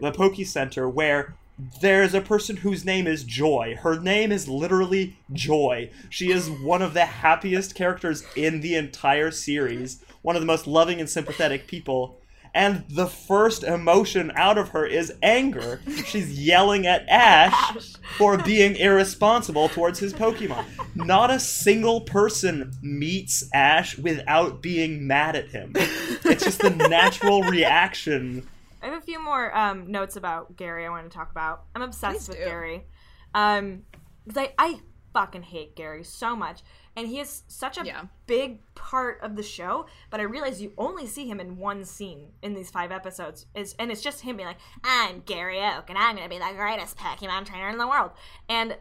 the 0.00 0.12
Poke 0.12 0.44
Center 0.44 0.88
where 0.88 1.34
there's 1.80 2.14
a 2.14 2.20
person 2.20 2.56
whose 2.56 2.84
name 2.84 3.06
is 3.06 3.22
Joy. 3.22 3.76
Her 3.80 4.00
name 4.00 4.32
is 4.32 4.48
literally 4.48 5.18
Joy. 5.32 5.90
She 6.08 6.30
is 6.30 6.48
one 6.48 6.82
of 6.82 6.94
the 6.94 7.04
happiest 7.04 7.74
characters 7.74 8.24
in 8.34 8.60
the 8.60 8.76
entire 8.76 9.30
series, 9.30 10.02
one 10.22 10.36
of 10.36 10.42
the 10.42 10.46
most 10.46 10.66
loving 10.66 11.00
and 11.00 11.08
sympathetic 11.08 11.66
people. 11.66 12.16
And 12.54 12.84
the 12.88 13.06
first 13.06 13.62
emotion 13.62 14.32
out 14.34 14.58
of 14.58 14.70
her 14.70 14.84
is 14.84 15.12
anger. 15.22 15.80
She's 16.06 16.38
yelling 16.38 16.86
at 16.86 17.08
Ash 17.08 17.96
for 18.18 18.38
being 18.38 18.76
irresponsible 18.76 19.68
towards 19.68 19.98
his 19.98 20.12
Pokemon. 20.12 20.64
Not 20.94 21.30
a 21.30 21.38
single 21.40 22.00
person 22.00 22.72
meets 22.82 23.48
Ash 23.54 23.96
without 23.96 24.62
being 24.62 25.06
mad 25.06 25.36
at 25.36 25.48
him. 25.48 25.72
It's 25.76 26.44
just 26.44 26.60
the 26.60 26.70
natural 26.70 27.42
reaction 27.42 28.46
I 28.82 28.86
have 28.86 28.94
a 28.94 29.00
few 29.00 29.22
more 29.22 29.56
um, 29.56 29.90
notes 29.90 30.16
about 30.16 30.56
Gary 30.56 30.86
I 30.86 30.90
want 30.90 31.10
to 31.10 31.14
talk 31.14 31.30
about. 31.30 31.64
I'm 31.74 31.82
obsessed 31.82 32.26
Please 32.26 32.28
with 32.28 32.38
do. 32.38 32.44
Gary. 32.44 32.86
Um, 33.34 33.82
because 34.26 34.48
I, 34.48 34.52
I 34.58 34.80
fucking 35.12 35.42
hate 35.42 35.76
Gary 35.76 36.04
so 36.04 36.34
much. 36.34 36.62
And 36.96 37.06
he 37.06 37.20
is 37.20 37.44
such 37.46 37.78
a 37.78 37.84
Yeah. 37.84 38.06
big 38.26 38.62
part 38.74 39.20
of 39.22 39.36
the 39.36 39.42
show, 39.42 39.86
but 40.10 40.20
I 40.20 40.24
realize 40.24 40.60
you 40.60 40.72
only 40.76 41.06
see 41.06 41.28
him 41.28 41.40
in 41.40 41.56
one 41.56 41.84
scene 41.84 42.32
in 42.42 42.54
these 42.54 42.70
five 42.70 42.90
episodes. 42.90 43.46
Is 43.54 43.74
and 43.78 43.90
it's 43.90 44.02
just 44.02 44.22
him 44.22 44.36
being 44.36 44.48
like, 44.48 44.60
I'm 44.82 45.20
Gary 45.20 45.60
Oak 45.60 45.88
and 45.88 45.98
I'm 45.98 46.16
gonna 46.16 46.28
be 46.28 46.38
the 46.38 46.52
greatest 46.56 46.96
Pokemon 46.96 47.46
trainer 47.46 47.68
in 47.68 47.78
the 47.78 47.88
world. 47.88 48.10
And 48.48 48.76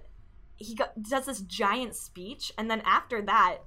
he 0.58 0.75
got, 0.75 1.01
does 1.01 1.25
this 1.25 1.42
giant 1.42 1.96
speech, 1.96 2.51
and 2.58 2.70
then 2.70 2.82
after 2.86 3.22
that, 3.22 3.60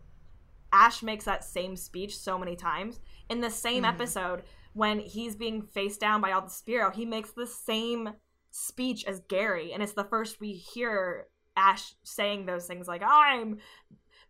Ash 0.73 1.03
makes 1.03 1.25
that 1.25 1.45
same 1.45 1.77
speech 1.77 2.17
so 2.17 2.39
many 2.39 2.57
times. 2.57 3.01
In 3.29 3.41
the 3.41 3.51
same 3.51 3.85
mm-hmm. 3.85 3.95
episode, 3.95 4.43
when 4.75 4.99
he's 5.01 5.35
being 5.35 5.63
faced 5.63 6.01
down 6.01 6.21
by 6.21 6.33
all 6.33 6.43
the 6.43 6.49
Spearow, 6.49 6.93
he 6.93 7.07
makes 7.07 7.31
the 7.33 7.47
same 7.47 8.11
speech 8.51 9.05
as 9.07 9.21
Gary, 9.21 9.73
and 9.73 9.83
it's 9.83 9.95
the 9.95 10.05
first 10.05 10.41
we 10.41 10.53
hear 10.53 11.29
Ash 11.57 11.95
saying 12.03 12.47
those 12.47 12.67
things 12.67 12.89
like, 12.89 13.03
I'm 13.03 13.59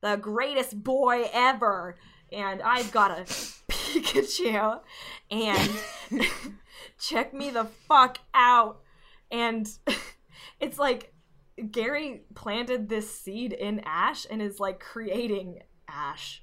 the 0.02 0.16
greatest 0.16 0.82
boy 0.82 1.28
ever, 1.32 1.97
and 2.30 2.61
I've 2.62 2.90
got 2.92 3.11
a 3.12 3.23
Pikachu, 3.68 4.80
and 5.30 5.71
check 6.99 7.32
me 7.35 7.50
the 7.50 7.64
fuck 7.88 8.18
out. 8.35 8.80
And 9.30 9.68
it's 10.61 10.78
like 10.78 11.14
Gary 11.71 12.23
planted 12.35 12.88
this 12.88 13.14
seed 13.14 13.52
in 13.52 13.80
Ash 13.85 14.26
and 14.30 14.42
is 14.42 14.61
like 14.61 14.80
creating 14.80 15.61
Ash. 15.88 16.42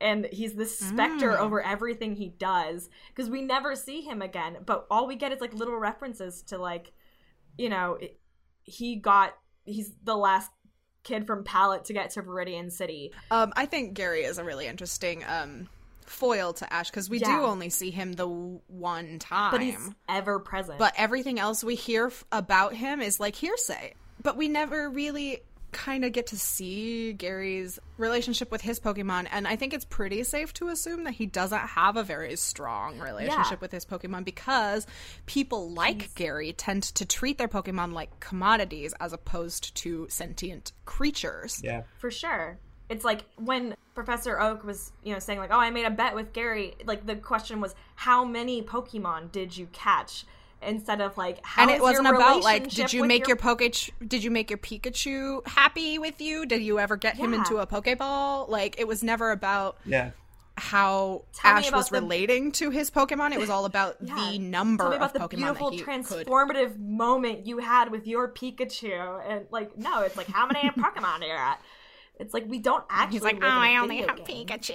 And 0.00 0.26
he's 0.32 0.54
this 0.54 0.76
specter 0.78 1.30
Mm. 1.30 1.38
over 1.38 1.62
everything 1.62 2.16
he 2.16 2.28
does 2.28 2.90
because 3.08 3.30
we 3.30 3.40
never 3.40 3.76
see 3.76 4.00
him 4.00 4.20
again. 4.20 4.56
But 4.66 4.86
all 4.90 5.06
we 5.06 5.14
get 5.14 5.30
is 5.32 5.40
like 5.40 5.54
little 5.54 5.76
references 5.76 6.42
to 6.48 6.58
like, 6.58 6.90
you 7.56 7.68
know, 7.68 7.98
it, 8.00 8.18
he 8.64 8.96
got 8.96 9.34
he's 9.64 9.92
the 10.02 10.16
last 10.16 10.50
kid 11.02 11.26
from 11.26 11.44
Pallet 11.44 11.84
to 11.86 11.92
get 11.92 12.10
to 12.12 12.22
Viridian 12.22 12.70
City. 12.70 13.12
Um, 13.30 13.52
I 13.56 13.66
think 13.66 13.94
Gary 13.94 14.22
is 14.22 14.38
a 14.38 14.44
really 14.44 14.66
interesting 14.66 15.24
um, 15.24 15.68
foil 16.06 16.52
to 16.54 16.72
Ash 16.72 16.90
because 16.90 17.08
we 17.10 17.18
Yeah. 17.18 17.38
do 17.38 17.44
only 17.44 17.68
see 17.70 17.90
him 17.90 18.12
the 18.12 18.26
one 18.26 19.18
time. 19.18 19.50
But 19.50 19.62
he's 19.62 19.90
ever 20.08 20.38
present. 20.38 20.78
But 20.78 20.94
everything 20.96 21.38
else 21.38 21.64
we 21.64 21.74
hear 21.74 22.06
f- 22.06 22.24
about 22.32 22.74
him 22.74 23.00
is 23.00 23.18
like 23.20 23.34
hearsay. 23.34 23.94
But 24.22 24.36
we 24.36 24.48
never 24.48 24.88
really 24.88 25.42
kind 25.72 26.04
of 26.04 26.12
get 26.12 26.28
to 26.28 26.38
see 26.38 27.12
Gary's 27.14 27.78
relationship 27.98 28.50
with 28.50 28.60
his 28.60 28.78
Pokemon. 28.78 29.26
And 29.32 29.48
I 29.48 29.56
think 29.56 29.72
it's 29.74 29.84
pretty 29.84 30.22
safe 30.24 30.52
to 30.54 30.68
assume 30.68 31.04
that 31.04 31.14
he 31.14 31.26
doesn't 31.26 31.58
have 31.58 31.96
a 31.96 32.02
very 32.04 32.36
strong 32.36 32.98
relationship 32.98 33.52
Yeah. 33.52 33.56
with 33.60 33.72
his 33.72 33.84
Pokemon 33.84 34.24
because 34.24 34.86
people 35.26 35.70
like 35.70 36.14
Gary 36.14 36.52
tend 36.52 36.82
to 36.84 37.04
treat 37.06 37.38
their 37.38 37.48
Pokemon 37.48 37.92
like 37.92 38.20
commodities 38.20 38.94
as 39.00 39.12
opposed 39.12 39.74
to 39.76 40.06
sentient 40.08 40.72
creatures. 40.84 41.60
Yeah. 41.64 41.82
for 41.98 42.10
sure. 42.10 42.58
It's 42.88 43.04
like 43.04 43.24
when 43.36 43.74
Professor 43.94 44.38
Oak 44.38 44.64
was, 44.64 44.92
you 45.02 45.12
know, 45.14 45.18
saying 45.18 45.38
like, 45.38 45.50
"Oh, 45.50 45.58
I 45.58 45.70
made 45.70 45.86
a 45.86 45.90
bet 45.90 46.14
with 46.14 46.32
Gary." 46.34 46.74
Like 46.84 47.06
the 47.06 47.16
question 47.16 47.60
was, 47.60 47.74
"How 47.94 48.22
many 48.24 48.62
Pokemon 48.62 49.32
did 49.32 49.56
you 49.56 49.66
catch?" 49.72 50.24
Instead 50.64 51.00
of 51.00 51.16
like, 51.18 51.44
"How 51.44 51.62
and 51.62 51.70
is 51.70 51.78
it 51.78 51.82
wasn't 51.82 52.06
your 52.06 52.14
about 52.16 52.42
like 52.42 52.62
relationship 52.62 52.86
did 52.90 52.92
you 52.92 53.04
make 53.04 53.26
your, 53.26 53.36
Poke 53.36 53.62
did 54.06 54.22
you 54.24 54.30
make 54.30 54.50
your 54.50 54.58
Pikachu 54.58 55.46
happy 55.46 55.98
with 55.98 56.20
you? 56.20 56.46
Did 56.46 56.62
you 56.62 56.78
ever 56.78 56.96
get 56.96 57.16
him 57.16 57.34
into 57.34 57.56
a 57.58 57.66
Pokeball? 57.66 58.48
Like 58.48 58.78
it 58.78 58.86
was 58.86 59.02
never 59.02 59.30
about 59.32 59.76
Yeah. 59.84 60.10
how 60.56 61.22
Tell 61.32 61.56
Ash 61.56 61.72
was 61.72 61.88
the- 61.88 62.00
relating 62.00 62.52
to 62.52 62.70
his 62.70 62.90
Pokemon. 62.90 63.32
It 63.32 63.38
was 63.40 63.50
all 63.50 63.64
about 63.64 63.96
Yeah. 64.00 64.14
the 64.14 64.38
number 64.38 64.84
Tell 64.84 64.90
me 64.90 64.96
about 64.96 65.16
of 65.16 65.30
the 65.30 65.36
Pokemon 65.36 65.36
beautiful 65.38 65.70
that 65.70 65.76
he 65.76 65.82
could. 65.82 66.26
transformative 66.26 66.78
moment 66.78 67.46
you 67.46 67.58
had 67.58 67.90
with 67.90 68.06
your 68.06 68.28
Pikachu, 68.28 69.20
and 69.28 69.46
like, 69.50 69.76
no, 69.76 70.02
it's 70.02 70.16
like, 70.16 70.28
how 70.28 70.46
many 70.46 70.68
Pokemon 70.76 71.20
are 71.22 71.24
you 71.26 71.32
at? 71.32 71.60
It's 72.20 72.34
like 72.34 72.44
we 72.46 72.58
don't 72.58 72.84
actually. 72.90 73.16
He's 73.16 73.22
like, 73.24 73.40
live 73.40 73.44
oh, 73.44 73.46
in 73.46 73.52
a 73.52 73.66
I 73.72 73.76
only 73.78 73.96
have 74.02 74.24
game." 74.24 74.46
Pikachu. 74.46 74.74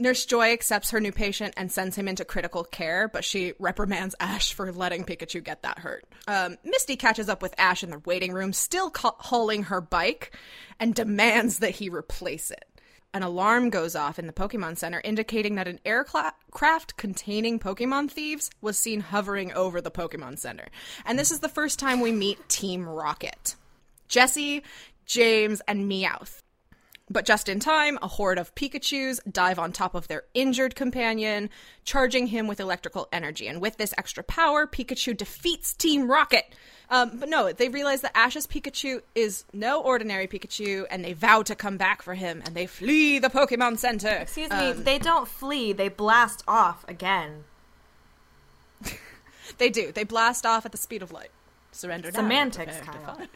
Nurse 0.00 0.24
Joy 0.26 0.52
accepts 0.52 0.90
her 0.90 1.00
new 1.00 1.10
patient 1.10 1.54
and 1.56 1.72
sends 1.72 1.96
him 1.96 2.06
into 2.06 2.24
critical 2.24 2.62
care, 2.62 3.08
but 3.08 3.24
she 3.24 3.54
reprimands 3.58 4.14
Ash 4.20 4.52
for 4.52 4.72
letting 4.72 5.04
Pikachu 5.04 5.42
get 5.42 5.62
that 5.62 5.80
hurt. 5.80 6.04
Um, 6.28 6.56
Misty 6.64 6.94
catches 6.94 7.28
up 7.28 7.42
with 7.42 7.54
Ash 7.58 7.82
in 7.82 7.90
the 7.90 7.98
waiting 8.04 8.32
room, 8.32 8.52
still 8.52 8.90
ca- 8.90 9.16
hauling 9.18 9.64
her 9.64 9.80
bike, 9.80 10.36
and 10.78 10.94
demands 10.94 11.58
that 11.58 11.72
he 11.72 11.88
replace 11.88 12.52
it. 12.52 12.64
An 13.12 13.22
alarm 13.22 13.70
goes 13.70 13.96
off 13.96 14.18
in 14.18 14.26
the 14.26 14.32
Pokemon 14.32 14.76
Center, 14.76 15.00
indicating 15.02 15.54
that 15.54 15.66
an 15.66 15.80
aircraft 15.84 16.96
containing 16.96 17.58
Pokemon 17.58 18.10
thieves 18.10 18.50
was 18.60 18.78
seen 18.78 19.00
hovering 19.00 19.52
over 19.54 19.80
the 19.80 19.90
Pokemon 19.90 20.38
Center. 20.38 20.66
And 21.06 21.18
this 21.18 21.30
is 21.30 21.40
the 21.40 21.48
first 21.48 21.78
time 21.78 22.00
we 22.00 22.12
meet 22.12 22.48
Team 22.48 22.86
Rocket 22.86 23.56
Jessie, 24.08 24.62
James, 25.06 25.60
and 25.66 25.90
Meowth. 25.90 26.42
But 27.10 27.24
just 27.24 27.48
in 27.48 27.58
time, 27.58 27.98
a 28.02 28.08
horde 28.08 28.38
of 28.38 28.54
Pikachus 28.54 29.20
dive 29.30 29.58
on 29.58 29.72
top 29.72 29.94
of 29.94 30.08
their 30.08 30.24
injured 30.34 30.74
companion, 30.74 31.48
charging 31.84 32.26
him 32.26 32.46
with 32.46 32.60
electrical 32.60 33.08
energy. 33.12 33.46
And 33.48 33.60
with 33.60 33.78
this 33.78 33.94
extra 33.96 34.22
power, 34.22 34.66
Pikachu 34.66 35.16
defeats 35.16 35.72
Team 35.72 36.10
Rocket. 36.10 36.44
Um, 36.90 37.18
but 37.18 37.28
no, 37.28 37.50
they 37.52 37.68
realize 37.68 38.00
that 38.02 38.16
Ash's 38.16 38.46
Pikachu 38.46 39.02
is 39.14 39.44
no 39.52 39.80
ordinary 39.80 40.26
Pikachu, 40.26 40.86
and 40.90 41.04
they 41.04 41.12
vow 41.14 41.42
to 41.42 41.54
come 41.54 41.76
back 41.76 42.02
for 42.02 42.14
him, 42.14 42.42
and 42.44 42.54
they 42.54 42.66
flee 42.66 43.18
the 43.18 43.28
Pokemon 43.28 43.78
Center. 43.78 44.08
Excuse 44.08 44.50
me, 44.50 44.70
Um, 44.70 44.84
they 44.84 44.98
don't 44.98 45.28
flee; 45.28 45.72
they 45.72 45.88
blast 45.88 46.42
off 46.48 46.84
again. 46.88 47.44
They 49.56 49.70
do. 49.70 49.92
They 49.92 50.04
blast 50.04 50.44
off 50.44 50.66
at 50.66 50.72
the 50.72 50.78
speed 50.78 51.02
of 51.02 51.10
light. 51.10 51.30
Surrender 51.72 52.10
now. 52.10 52.20
Semantics, 52.20 52.78
Kyle. 52.80 53.20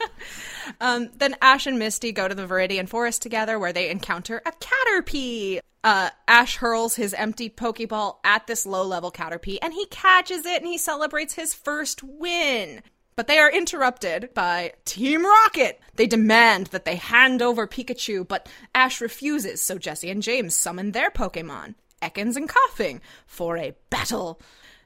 Um, 0.81 1.11
then 1.17 1.35
Ash 1.43 1.67
and 1.67 1.79
Misty 1.79 2.12
go 2.12 2.29
to 2.29 2.35
the 2.35 2.47
Viridian 2.47 2.89
Forest 2.89 3.21
together 3.21 3.59
where 3.59 3.73
they 3.73 3.91
encounter 3.91 4.41
a 4.47 4.53
Caterpie. 4.53 5.59
Uh, 5.83 6.11
Ash 6.29 6.57
hurls 6.57 6.95
his 6.95 7.12
empty 7.15 7.51
Pokeball 7.51 8.19
at 8.23 8.47
this 8.47 8.65
low 8.65 8.85
level 8.85 9.11
Caterpie 9.11 9.59
and 9.61 9.73
he 9.73 9.87
catches 9.87 10.47
it 10.47 10.62
and 10.62 10.67
he 10.67 10.79
celebrates 10.79 11.35
his 11.35 11.53
first 11.53 12.03
win. 12.05 12.83
But 13.17 13.27
they 13.27 13.39
are 13.39 13.51
interrupted 13.51 14.33
by 14.35 14.73
Team 14.85 15.25
Rocket. 15.25 15.81
They 15.97 16.07
demand 16.07 16.69
that 16.69 16.85
they 16.85 16.97
hand 16.97 17.43
over 17.43 17.67
Pikachu, 17.67 18.27
but 18.27 18.49
Ash 18.75 19.01
refuses, 19.01 19.61
so 19.61 19.79
Jessie 19.79 20.11
and 20.11 20.23
James 20.23 20.57
summon 20.57 20.93
their 20.93 21.11
Pokemon, 21.11 21.75
Ekans 22.01 22.37
and 22.37 22.49
Koffing, 22.49 23.01
for 23.27 23.59
a 23.59 23.75
battle. 23.91 24.41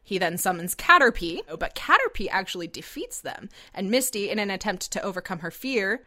He 0.06 0.18
then 0.18 0.38
summons 0.38 0.76
Caterpie, 0.76 1.40
but 1.58 1.74
Caterpie 1.74 2.28
actually 2.30 2.68
defeats 2.68 3.20
them, 3.20 3.48
and 3.74 3.90
Misty, 3.90 4.30
in 4.30 4.38
an 4.38 4.52
attempt 4.52 4.92
to 4.92 5.02
overcome 5.02 5.40
her 5.40 5.50
fear, 5.50 6.04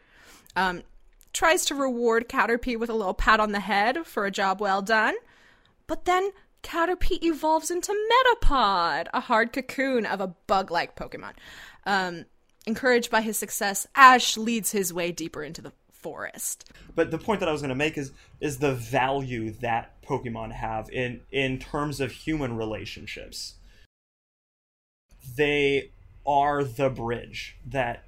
um, 0.55 0.83
tries 1.33 1.65
to 1.65 1.75
reward 1.75 2.29
Caterpie 2.29 2.79
with 2.79 2.89
a 2.89 2.93
little 2.93 3.13
pat 3.13 3.41
on 3.41 3.51
the 3.51 3.59
head 3.59 4.07
for 4.07 4.25
a 4.25 4.31
job 4.31 4.61
well 4.61 4.81
done. 4.81 5.15
But 5.85 6.05
then 6.05 6.31
Caterpie 6.63 7.21
evolves 7.23 7.69
into 7.69 7.91
Metapod, 7.91 9.07
a 9.13 9.19
hard 9.19 9.51
cocoon 9.51 10.05
of 10.05 10.21
a 10.21 10.27
bug 10.47 10.71
like 10.71 10.95
Pokemon. 10.95 11.33
Um, 11.85 12.23
encouraged 12.65 13.11
by 13.11 13.19
his 13.19 13.37
success, 13.37 13.85
Ash 13.95 14.37
leads 14.37 14.71
his 14.71 14.93
way 14.93 15.11
deeper 15.11 15.43
into 15.43 15.61
the 15.61 15.73
forest. 15.91 16.71
But 16.95 17.11
the 17.11 17.17
point 17.17 17.41
that 17.41 17.49
I 17.49 17.51
was 17.51 17.61
going 17.61 17.67
to 17.67 17.75
make 17.75 17.97
is 17.97 18.13
is 18.39 18.59
the 18.59 18.73
value 18.73 19.51
that 19.59 20.01
Pokemon 20.03 20.53
have 20.53 20.89
in 20.89 21.19
in 21.31 21.59
terms 21.59 21.99
of 21.99 22.13
human 22.13 22.55
relationships. 22.55 23.55
They 25.35 25.91
are 26.25 26.63
the 26.63 26.89
bridge 26.89 27.57
that 27.65 28.03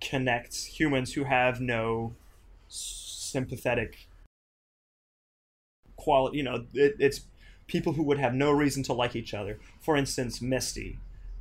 connects 0.00 0.64
humans 0.64 1.14
who 1.14 1.24
have 1.24 1.60
no 1.60 2.14
sympathetic 2.68 4.08
quality. 5.96 6.38
You 6.38 6.42
know, 6.42 6.66
it, 6.74 6.96
it's 6.98 7.22
people 7.66 7.94
who 7.94 8.02
would 8.02 8.18
have 8.18 8.34
no 8.34 8.50
reason 8.50 8.82
to 8.84 8.92
like 8.92 9.16
each 9.16 9.32
other. 9.32 9.58
For 9.80 9.96
instance, 9.96 10.42
Misty 10.42 10.98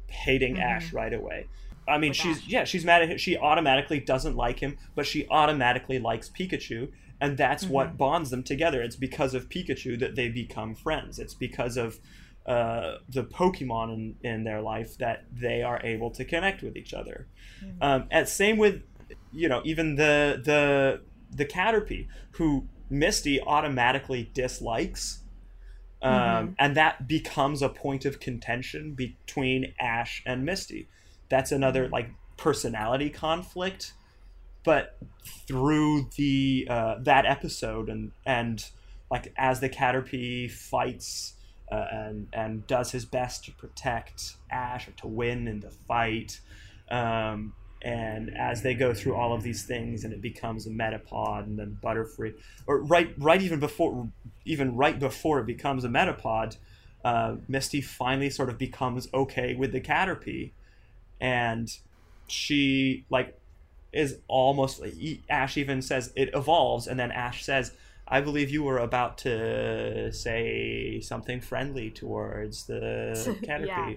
hating 0.07 0.55
mm-hmm. 0.55 0.63
Ash 0.63 0.93
right 0.93 1.13
away. 1.13 1.47
I 1.88 1.97
mean, 1.97 2.11
With 2.11 2.17
she's 2.17 2.38
Ash. 2.38 2.47
yeah, 2.47 2.63
she's 2.63 2.85
mad 2.85 3.01
at 3.01 3.09
him. 3.09 3.17
She 3.17 3.38
automatically 3.38 4.00
doesn't 4.00 4.35
like 4.35 4.59
him, 4.59 4.77
but 4.95 5.05
she 5.05 5.27
automatically 5.29 6.00
likes 6.00 6.29
Pikachu, 6.29 6.91
and 7.19 7.38
that's 7.38 7.63
mm-hmm. 7.63 7.73
what 7.73 7.97
bonds 7.97 8.29
them 8.29 8.43
together. 8.43 8.81
It's 8.81 8.95
because 8.95 9.33
of 9.33 9.50
Pikachu 9.50 10.00
that 10.00 10.15
they 10.15 10.29
become 10.29 10.75
friends. 10.75 11.19
It's 11.19 11.33
because 11.33 11.77
of 11.77 12.00
uh, 12.45 12.98
the 13.07 13.24
Pokemon 13.24 13.93
in, 13.93 14.15
in 14.24 14.43
their 14.43 14.62
life 14.62 14.98
that 14.98 15.25
they 15.31 15.62
are 15.62 15.79
able 15.83 16.10
to 16.12 16.25
connect 16.25 16.63
with 16.63 16.75
each 16.75 16.93
other. 16.93 17.27
Mm-hmm. 17.63 17.83
Um, 17.83 18.07
and 18.10 18.27
same 18.27 18.57
with, 18.57 18.81
you 19.31 19.48
know, 19.48 19.62
even 19.63 19.95
the 19.95 20.41
the 20.43 21.01
the 21.36 21.45
Caterpie, 21.45 22.07
who 22.31 22.67
Misty 22.89 23.39
automatically 23.41 24.29
dislikes. 24.33 25.19
Um, 26.01 26.13
mm-hmm. 26.13 26.53
And 26.57 26.75
that 26.77 27.07
becomes 27.07 27.62
a 27.62 27.69
point 27.69 28.05
of 28.05 28.19
contention 28.19 28.95
between 28.95 29.74
Ash 29.79 30.24
and 30.25 30.43
Misty. 30.43 30.89
That's 31.29 31.51
another 31.51 31.83
mm-hmm. 31.83 31.93
like 31.93 32.10
personality 32.38 33.10
conflict. 33.10 33.93
But 34.63 34.98
through 35.48 36.10
the 36.17 36.67
uh, 36.69 36.95
that 37.01 37.25
episode 37.25 37.88
and 37.88 38.12
and 38.25 38.65
like 39.12 39.31
as 39.38 39.60
the 39.60 39.69
Caterpie 39.69 40.50
fights 40.50 41.33
uh, 41.71 41.85
and 41.91 42.27
and 42.33 42.67
does 42.67 42.91
his 42.91 43.05
best 43.05 43.45
to 43.45 43.51
protect 43.53 44.35
Ash 44.51 44.87
or 44.87 44.91
to 44.91 45.07
win 45.07 45.47
in 45.47 45.61
the 45.61 45.71
fight. 45.71 46.39
Um, 46.89 47.53
and 47.83 48.37
as 48.37 48.61
they 48.61 48.75
go 48.75 48.93
through 48.93 49.15
all 49.15 49.33
of 49.33 49.41
these 49.41 49.63
things, 49.63 50.03
and 50.03 50.13
it 50.13 50.21
becomes 50.21 50.67
a 50.67 50.69
Metapod, 50.69 51.43
and 51.43 51.57
then 51.57 51.77
Butterfree, 51.81 52.33
or 52.67 52.83
right 52.83 53.13
right 53.17 53.41
even 53.41 53.59
before 53.59 54.09
even 54.45 54.75
right 54.75 54.99
before 54.99 55.39
it 55.39 55.45
becomes 55.45 55.83
a 55.83 55.87
Metapod, 55.87 56.57
uh, 57.03 57.35
Misty 57.47 57.81
finally 57.81 58.29
sort 58.29 58.49
of 58.49 58.57
becomes 58.57 59.07
okay 59.13 59.55
with 59.55 59.71
the 59.71 59.81
Caterpie, 59.81 60.51
and 61.19 61.75
she 62.27 63.05
like 63.09 63.37
is 63.93 64.19
almost 64.27 64.81
Ash 65.29 65.57
even 65.57 65.81
says 65.81 66.11
it 66.15 66.29
evolves, 66.33 66.87
and 66.87 66.99
then 66.99 67.11
Ash 67.11 67.43
says 67.43 67.71
I 68.12 68.20
believe 68.20 68.50
you 68.50 68.63
were 68.63 68.77
about 68.77 69.18
to 69.20 70.12
say 70.12 71.00
something 71.00 71.39
friendly 71.39 71.89
towards 71.89 72.65
the 72.65 73.38
Caterpie. 73.44 73.65
yeah. 73.68 73.96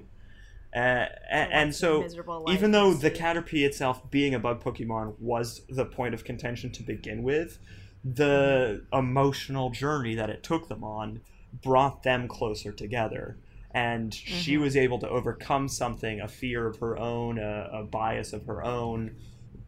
Uh, 0.72 1.08
and, 1.30 1.52
and 1.52 1.74
so, 1.74 2.04
even 2.48 2.70
though 2.70 2.94
the 2.94 3.10
Caterpie 3.10 3.64
itself, 3.64 4.08
being 4.10 4.34
a 4.34 4.38
bug 4.38 4.62
Pokemon, 4.62 5.18
was 5.18 5.62
the 5.68 5.84
point 5.84 6.14
of 6.14 6.24
contention 6.24 6.70
to 6.72 6.82
begin 6.82 7.22
with, 7.24 7.58
the 8.04 8.84
emotional 8.92 9.70
journey 9.70 10.14
that 10.14 10.30
it 10.30 10.42
took 10.42 10.68
them 10.68 10.84
on 10.84 11.20
brought 11.62 12.02
them 12.02 12.28
closer 12.28 12.70
together. 12.72 13.36
And 13.72 14.12
mm-hmm. 14.12 14.36
she 14.36 14.56
was 14.56 14.76
able 14.76 14.98
to 15.00 15.08
overcome 15.08 15.68
something, 15.68 16.20
a 16.20 16.28
fear 16.28 16.66
of 16.66 16.78
her 16.78 16.96
own, 16.96 17.38
a, 17.38 17.68
a 17.72 17.82
bias 17.82 18.32
of 18.32 18.46
her 18.46 18.64
own, 18.64 19.16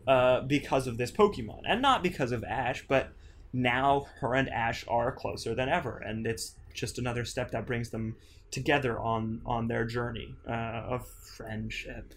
uh, 0.06 0.42
because 0.42 0.86
of 0.86 0.98
this 0.98 1.10
Pokemon. 1.10 1.62
And 1.66 1.82
not 1.82 2.02
because 2.02 2.30
of 2.30 2.44
Ash, 2.44 2.84
but 2.86 3.12
now 3.56 4.06
her 4.20 4.34
and 4.34 4.48
Ash 4.50 4.84
are 4.86 5.10
closer 5.10 5.54
than 5.54 5.68
ever, 5.68 5.98
and 5.98 6.26
it's 6.26 6.54
just 6.74 6.98
another 6.98 7.24
step 7.24 7.50
that 7.52 7.66
brings 7.66 7.90
them 7.90 8.16
together 8.50 8.98
on 8.98 9.40
on 9.46 9.66
their 9.66 9.84
journey 9.84 10.34
uh, 10.48 10.52
of 10.90 11.08
friendship. 11.08 12.14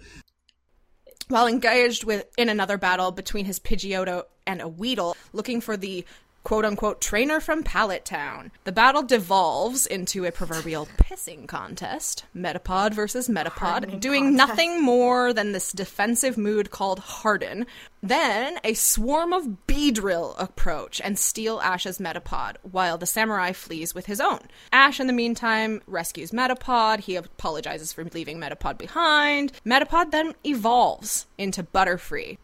While 1.28 1.48
engaged 1.48 2.04
with 2.04 2.26
in 2.38 2.50
another 2.50 2.78
battle 2.78 3.12
between 3.12 3.46
his 3.46 3.60
Pidgeotto 3.60 4.26
and 4.46 4.62
a 4.62 4.68
Weedle, 4.68 5.18
looking 5.32 5.62
for 5.62 5.76
the 5.76 6.06
quote 6.44 6.66
unquote 6.66 7.02
trainer 7.02 7.40
from 7.40 7.64
Pallet 7.64 8.06
Town. 8.06 8.52
The 8.66 8.72
battle 8.72 9.04
devolves 9.04 9.86
into 9.86 10.26
a 10.26 10.32
proverbial 10.32 10.88
pissing 10.98 11.48
contest, 11.48 12.26
Metapod 12.36 12.94
versus 12.94 13.28
Metapod, 13.28 14.00
doing 14.00 14.26
contest. 14.26 14.38
nothing 14.50 14.84
more 14.84 15.34
than 15.34 15.52
this 15.52 15.72
defensive 15.72 16.38
mood 16.38 16.70
called 16.70 17.00
Harden. 17.00 17.66
Then 18.02 18.60
a 18.64 18.74
swarm 18.74 19.32
of 19.32 19.66
Beedrill 19.68 20.36
approach 20.38 21.00
and 21.02 21.18
steal 21.18 21.62
Ash's 21.62 22.00
Metapod, 22.00 22.58
while 22.64 22.98
the 22.98 23.06
samurai 23.06 23.54
flees 23.54 23.96
with 23.96 24.08
his 24.08 24.20
own. 24.20 24.40
Ash, 24.74 25.00
in 25.00 25.08
the 25.08 25.14
meantime, 25.14 25.82
rescues 25.88 26.32
Metapod. 26.32 27.00
He 27.00 27.16
apologizes 27.16 27.94
for 27.94 28.04
leaving 28.04 28.40
Metapod 28.40 28.78
behind. 28.78 29.54
Metapod 29.66 30.12
then 30.12 30.34
evolves 30.44 31.28
into 31.38 31.64
Butterfree, 31.64 32.38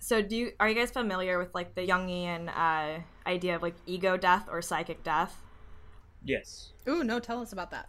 so 0.00 0.22
do 0.22 0.34
you 0.34 0.52
are 0.58 0.68
you 0.68 0.74
guys 0.74 0.90
familiar 0.90 1.38
with 1.38 1.54
like 1.54 1.74
the 1.74 1.86
Jungian 1.86 2.48
uh, 2.48 3.00
idea 3.26 3.56
of 3.56 3.62
like 3.62 3.74
ego 3.86 4.16
death 4.16 4.48
or 4.50 4.62
psychic 4.62 5.02
death? 5.02 5.40
Yes. 6.24 6.72
Ooh, 6.88 7.04
no, 7.04 7.18
tell 7.18 7.40
us 7.40 7.52
about 7.52 7.70
that. 7.70 7.88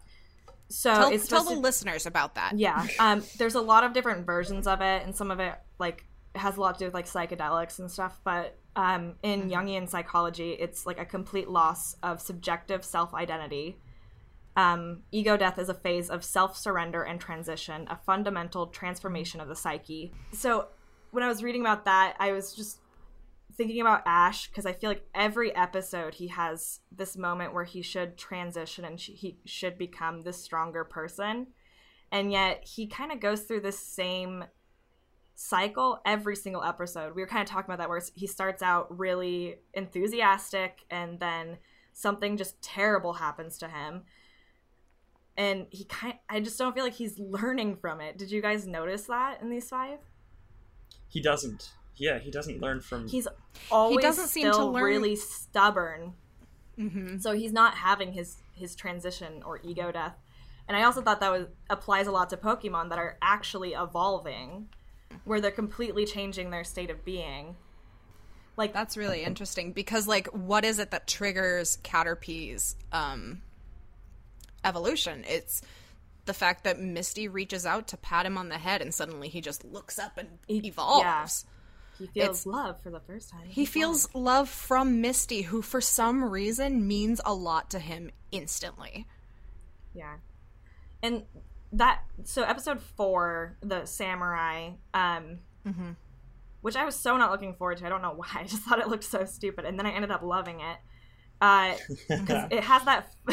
So 0.69 0.93
tell, 0.93 1.19
tell 1.19 1.43
the 1.43 1.55
to, 1.55 1.59
listeners 1.59 2.05
about 2.05 2.35
that. 2.35 2.57
Yeah. 2.57 2.87
Um, 2.99 3.23
there's 3.37 3.55
a 3.55 3.61
lot 3.61 3.83
of 3.83 3.93
different 3.93 4.25
versions 4.25 4.67
of 4.67 4.81
it, 4.81 5.03
and 5.03 5.15
some 5.15 5.31
of 5.31 5.39
it 5.39 5.55
like 5.79 6.05
has 6.35 6.57
a 6.57 6.61
lot 6.61 6.75
to 6.75 6.79
do 6.79 6.85
with 6.85 6.93
like 6.93 7.07
psychedelics 7.07 7.79
and 7.79 7.91
stuff. 7.91 8.19
But 8.23 8.57
um, 8.75 9.15
in 9.21 9.49
mm-hmm. 9.49 9.51
Jungian 9.51 9.89
psychology, 9.89 10.51
it's 10.51 10.85
like 10.85 10.99
a 10.99 11.05
complete 11.05 11.49
loss 11.49 11.95
of 12.01 12.21
subjective 12.21 12.85
self 12.85 13.13
identity. 13.13 13.77
Um, 14.55 15.03
ego 15.11 15.37
death 15.37 15.57
is 15.59 15.69
a 15.69 15.73
phase 15.73 16.09
of 16.09 16.23
self 16.23 16.57
surrender 16.57 17.03
and 17.03 17.19
transition, 17.19 17.87
a 17.89 17.97
fundamental 17.97 18.67
transformation 18.67 19.41
of 19.41 19.47
the 19.47 19.55
psyche. 19.55 20.13
So 20.31 20.67
when 21.11 21.23
I 21.23 21.27
was 21.27 21.43
reading 21.43 21.61
about 21.61 21.85
that, 21.85 22.15
I 22.19 22.31
was 22.31 22.53
just 22.53 22.79
thinking 23.55 23.81
about 23.81 24.03
Ash 24.05 24.47
because 24.47 24.65
I 24.65 24.73
feel 24.73 24.89
like 24.89 25.07
every 25.13 25.55
episode 25.55 26.15
he 26.15 26.27
has 26.27 26.79
this 26.91 27.17
moment 27.17 27.53
where 27.53 27.63
he 27.63 27.81
should 27.81 28.17
transition 28.17 28.85
and 28.85 28.99
he 28.99 29.37
should 29.45 29.77
become 29.77 30.21
this 30.21 30.41
stronger 30.41 30.83
person. 30.83 31.47
And 32.11 32.31
yet 32.31 32.63
he 32.65 32.87
kind 32.87 33.11
of 33.11 33.19
goes 33.19 33.41
through 33.41 33.61
this 33.61 33.79
same 33.79 34.45
cycle 35.35 35.99
every 36.05 36.35
single 36.35 36.63
episode. 36.63 37.15
We 37.15 37.21
were 37.21 37.27
kind 37.27 37.41
of 37.41 37.49
talking 37.49 37.73
about 37.73 37.81
that 37.81 37.89
where 37.89 38.01
he 38.13 38.27
starts 38.27 38.61
out 38.61 38.97
really 38.97 39.55
enthusiastic 39.73 40.85
and 40.89 41.19
then 41.19 41.57
something 41.93 42.37
just 42.37 42.61
terrible 42.61 43.13
happens 43.13 43.57
to 43.59 43.67
him. 43.67 44.03
And 45.37 45.67
he 45.69 45.85
kind 45.85 46.15
I 46.29 46.41
just 46.41 46.57
don't 46.57 46.73
feel 46.73 46.83
like 46.83 46.93
he's 46.93 47.17
learning 47.17 47.77
from 47.77 48.01
it. 48.01 48.17
Did 48.17 48.31
you 48.31 48.41
guys 48.41 48.67
notice 48.67 49.03
that 49.03 49.41
in 49.41 49.49
these 49.49 49.69
five? 49.69 49.99
he 51.11 51.19
doesn't. 51.19 51.73
Yeah, 52.01 52.17
he 52.17 52.31
doesn't 52.31 52.59
learn 52.59 52.81
from. 52.81 53.07
He's 53.07 53.27
always 53.69 53.97
he 53.97 54.01
doesn't 54.01 54.29
seem 54.29 54.51
to 54.51 54.65
learn... 54.65 54.83
really 54.83 55.15
stubborn. 55.15 56.15
Mm-hmm. 56.75 57.19
So 57.19 57.33
he's 57.33 57.53
not 57.53 57.75
having 57.75 58.13
his 58.13 58.37
his 58.53 58.75
transition 58.75 59.43
or 59.45 59.59
ego 59.63 59.91
death. 59.91 60.15
And 60.67 60.75
I 60.75 60.81
also 60.81 61.03
thought 61.03 61.19
that 61.19 61.31
was 61.31 61.45
applies 61.69 62.07
a 62.07 62.11
lot 62.11 62.31
to 62.31 62.37
Pokemon 62.37 62.89
that 62.89 62.97
are 62.97 63.19
actually 63.21 63.73
evolving, 63.73 64.69
where 65.25 65.39
they're 65.39 65.51
completely 65.51 66.05
changing 66.05 66.49
their 66.49 66.63
state 66.63 66.89
of 66.89 67.05
being. 67.05 67.55
Like 68.57 68.73
that's 68.73 68.97
really 68.97 69.23
interesting 69.23 69.71
because 69.71 70.07
like 70.07 70.25
what 70.29 70.65
is 70.65 70.79
it 70.79 70.89
that 70.89 71.07
triggers 71.07 71.77
Caterpie's 71.83 72.75
um 72.91 73.43
evolution? 74.65 75.23
It's 75.27 75.61
the 76.25 76.33
fact 76.33 76.63
that 76.63 76.79
Misty 76.79 77.27
reaches 77.27 77.67
out 77.67 77.89
to 77.89 77.97
pat 77.97 78.25
him 78.25 78.39
on 78.39 78.49
the 78.49 78.57
head 78.57 78.81
and 78.81 78.91
suddenly 78.91 79.29
he 79.29 79.39
just 79.39 79.63
looks 79.63 79.99
up 79.99 80.17
and 80.17 80.29
evolves. 80.49 81.45
Yeah. 82.01 82.07
He 82.13 82.19
feels 82.21 82.37
it's, 82.37 82.45
love 82.45 82.81
for 82.81 82.89
the 82.89 82.99
first 82.99 83.29
time. 83.29 83.41
He 83.47 83.65
feels 83.65 84.13
love 84.13 84.49
from 84.49 85.01
Misty, 85.01 85.43
who 85.43 85.61
for 85.61 85.81
some 85.81 86.23
reason 86.23 86.87
means 86.87 87.21
a 87.25 87.33
lot 87.33 87.69
to 87.71 87.79
him 87.79 88.11
instantly. 88.31 89.07
Yeah. 89.93 90.15
And 91.03 91.23
that 91.73 92.01
so 92.23 92.43
episode 92.43 92.81
four, 92.81 93.57
the 93.61 93.85
samurai, 93.85 94.71
um 94.93 95.39
mm-hmm. 95.67 95.91
which 96.61 96.75
I 96.75 96.85
was 96.85 96.95
so 96.95 97.17
not 97.17 97.31
looking 97.31 97.53
forward 97.53 97.77
to. 97.77 97.85
I 97.85 97.89
don't 97.89 98.01
know 98.01 98.13
why. 98.13 98.27
I 98.35 98.43
just 98.43 98.63
thought 98.63 98.79
it 98.79 98.87
looked 98.87 99.03
so 99.03 99.25
stupid, 99.25 99.65
and 99.65 99.77
then 99.77 99.85
I 99.85 99.91
ended 99.91 100.11
up 100.11 100.23
loving 100.23 100.61
it. 100.61 100.77
Uh, 101.39 101.75
because 102.09 102.47
it 102.51 102.63
has 102.63 102.83
that, 102.85 103.15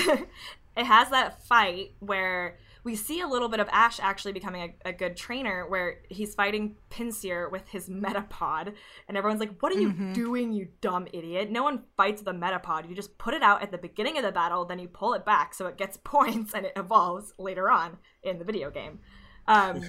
it 0.76 0.84
has 0.84 1.10
that 1.10 1.44
fight 1.46 1.92
where 2.00 2.58
we 2.88 2.96
see 2.96 3.20
a 3.20 3.26
little 3.28 3.48
bit 3.50 3.60
of 3.60 3.68
Ash 3.70 4.00
actually 4.00 4.32
becoming 4.32 4.74
a, 4.84 4.88
a 4.88 4.92
good 4.92 5.14
trainer 5.14 5.66
where 5.68 6.00
he's 6.08 6.34
fighting 6.34 6.76
Pinsir 6.90 7.50
with 7.52 7.68
his 7.68 7.88
Metapod, 8.04 8.72
and 9.06 9.16
everyone's 9.16 9.40
like, 9.40 9.60
What 9.60 9.72
are 9.72 9.78
you 9.78 9.90
Mm-hmm. 9.90 10.12
doing, 10.14 10.52
you 10.52 10.68
dumb 10.80 11.06
idiot? 11.12 11.50
No 11.50 11.62
one 11.62 11.82
fights 11.96 12.22
the 12.22 12.32
Metapod. 12.32 12.88
You 12.88 12.94
just 12.94 13.18
put 13.18 13.34
it 13.34 13.42
out 13.42 13.62
at 13.62 13.70
the 13.70 13.78
beginning 13.78 14.16
of 14.16 14.22
the 14.24 14.32
battle, 14.32 14.64
then 14.64 14.78
you 14.78 14.88
pull 14.88 15.12
it 15.14 15.24
back 15.26 15.52
so 15.54 15.66
it 15.66 15.76
gets 15.76 15.96
points 16.04 16.54
and 16.54 16.64
it 16.66 16.72
evolves 16.76 17.34
later 17.38 17.70
on 17.70 17.98
in 18.22 18.38
the 18.38 18.44
video 18.44 18.70
game. 18.70 19.00
Um, 19.46 19.82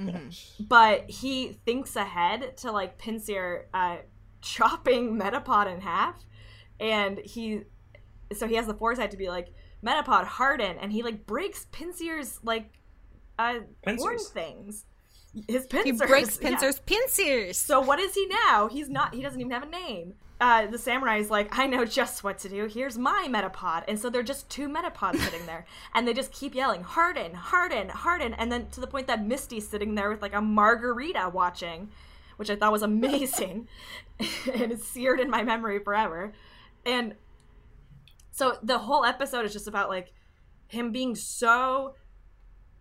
but 0.60 1.10
he 1.10 1.58
thinks 1.66 1.96
ahead 1.96 2.56
to 2.58 2.70
like 2.72 2.98
Pinsir 2.98 3.64
uh, 3.74 3.96
chopping 4.40 5.18
Metapod 5.18 5.72
in 5.72 5.80
half, 5.80 6.16
and 6.80 7.18
he 7.18 7.62
so 8.32 8.46
he 8.46 8.54
has 8.56 8.66
the 8.66 8.74
foresight 8.74 9.10
to 9.12 9.16
be 9.16 9.28
like 9.28 9.48
Metapod 9.84 10.24
harden, 10.24 10.76
and 10.80 10.92
he 10.92 11.02
like 11.02 11.26
breaks 11.26 11.66
Pinsir's 11.72 12.40
like 12.42 12.70
uh 13.38 13.60
horn 13.84 14.16
Pincers. 14.16 14.28
things. 14.28 14.84
His 15.48 15.66
pincers. 15.66 16.00
He 16.00 16.06
breaks 16.06 16.38
yeah. 16.40 16.50
pincers, 16.50 16.78
pincers. 16.80 17.58
So 17.58 17.80
what 17.80 17.98
is 17.98 18.14
he 18.14 18.26
now? 18.26 18.68
He's 18.68 18.88
not. 18.88 19.14
He 19.14 19.22
doesn't 19.22 19.40
even 19.40 19.50
have 19.50 19.64
a 19.64 19.70
name. 19.70 20.14
Uh, 20.40 20.66
the 20.66 20.78
samurai 20.78 21.18
is 21.18 21.30
like, 21.30 21.56
I 21.56 21.66
know 21.66 21.84
just 21.84 22.24
what 22.24 22.38
to 22.40 22.48
do. 22.48 22.66
Here's 22.66 22.98
my 22.98 23.28
metapod, 23.30 23.84
and 23.88 23.98
so 23.98 24.10
they're 24.10 24.22
just 24.22 24.48
two 24.50 24.68
metapods 24.68 25.18
sitting 25.18 25.46
there, 25.46 25.64
and 25.94 26.06
they 26.06 26.12
just 26.12 26.32
keep 26.32 26.54
yelling, 26.54 26.82
"Harden, 26.82 27.34
harden, 27.34 27.88
harden," 27.88 28.34
and 28.34 28.50
then 28.50 28.68
to 28.70 28.80
the 28.80 28.86
point 28.86 29.06
that 29.06 29.24
Misty's 29.24 29.66
sitting 29.66 29.94
there 29.94 30.10
with 30.10 30.22
like 30.22 30.34
a 30.34 30.40
margarita 30.40 31.30
watching, 31.32 31.88
which 32.36 32.50
I 32.50 32.56
thought 32.56 32.72
was 32.72 32.82
amazing, 32.82 33.68
and 34.20 34.72
it's 34.72 34.86
seared 34.86 35.20
in 35.20 35.30
my 35.30 35.42
memory 35.42 35.78
forever. 35.78 36.32
And 36.84 37.14
so 38.34 38.58
the 38.64 38.78
whole 38.78 39.04
episode 39.04 39.44
is 39.44 39.52
just 39.52 39.68
about 39.68 39.88
like 39.88 40.12
him 40.66 40.90
being 40.90 41.14
so 41.14 41.94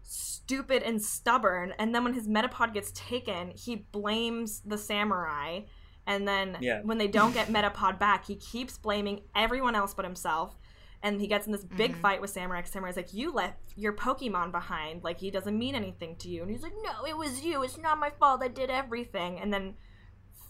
stupid 0.02 0.82
and 0.82 1.02
stubborn 1.02 1.74
and 1.78 1.94
then 1.94 2.04
when 2.04 2.14
his 2.14 2.28
metapod 2.28 2.74
gets 2.74 2.92
taken 2.94 3.52
he 3.52 3.76
blames 3.92 4.62
the 4.66 4.78
samurai 4.78 5.60
and 6.08 6.28
then 6.28 6.58
Yeah. 6.60 6.82
when 6.84 6.98
they 6.98 7.08
don't 7.08 7.34
get 7.34 7.48
metapod 7.48 8.00
back 8.00 8.26
he 8.26 8.36
keeps 8.36 8.78
blaming 8.78 9.22
everyone 9.36 9.76
else 9.76 9.94
but 9.94 10.06
himself 10.06 10.58
and 11.04 11.22
he 11.22 11.28
gets 11.28 11.46
in 11.46 11.52
this 11.52 11.64
big 11.64 11.92
mm-hmm. 11.92 12.02
fight 12.02 12.22
with 12.22 12.32
samurai 12.32 12.62
'cause 12.62 12.72
samurai's 12.72 12.98
like 12.98 13.14
you 13.14 13.32
left 13.32 13.60
your 13.76 13.94
pokemon 13.94 14.52
behind 14.52 15.04
like 15.04 15.20
he 15.20 15.30
doesn't 15.30 15.58
mean 15.58 15.76
anything 15.76 16.16
to 16.18 16.30
you 16.30 16.42
and 16.42 16.50
he's 16.52 16.64
like 16.64 16.74
no 16.84 17.06
it 17.06 17.16
was 17.16 17.46
you 17.46 17.64
it's 17.64 17.78
not 17.78 18.00
my 18.00 18.10
fault 18.10 18.42
i 18.44 18.48
did 18.48 18.70
everything 18.72 19.40
and 19.40 19.54
then 19.54 19.76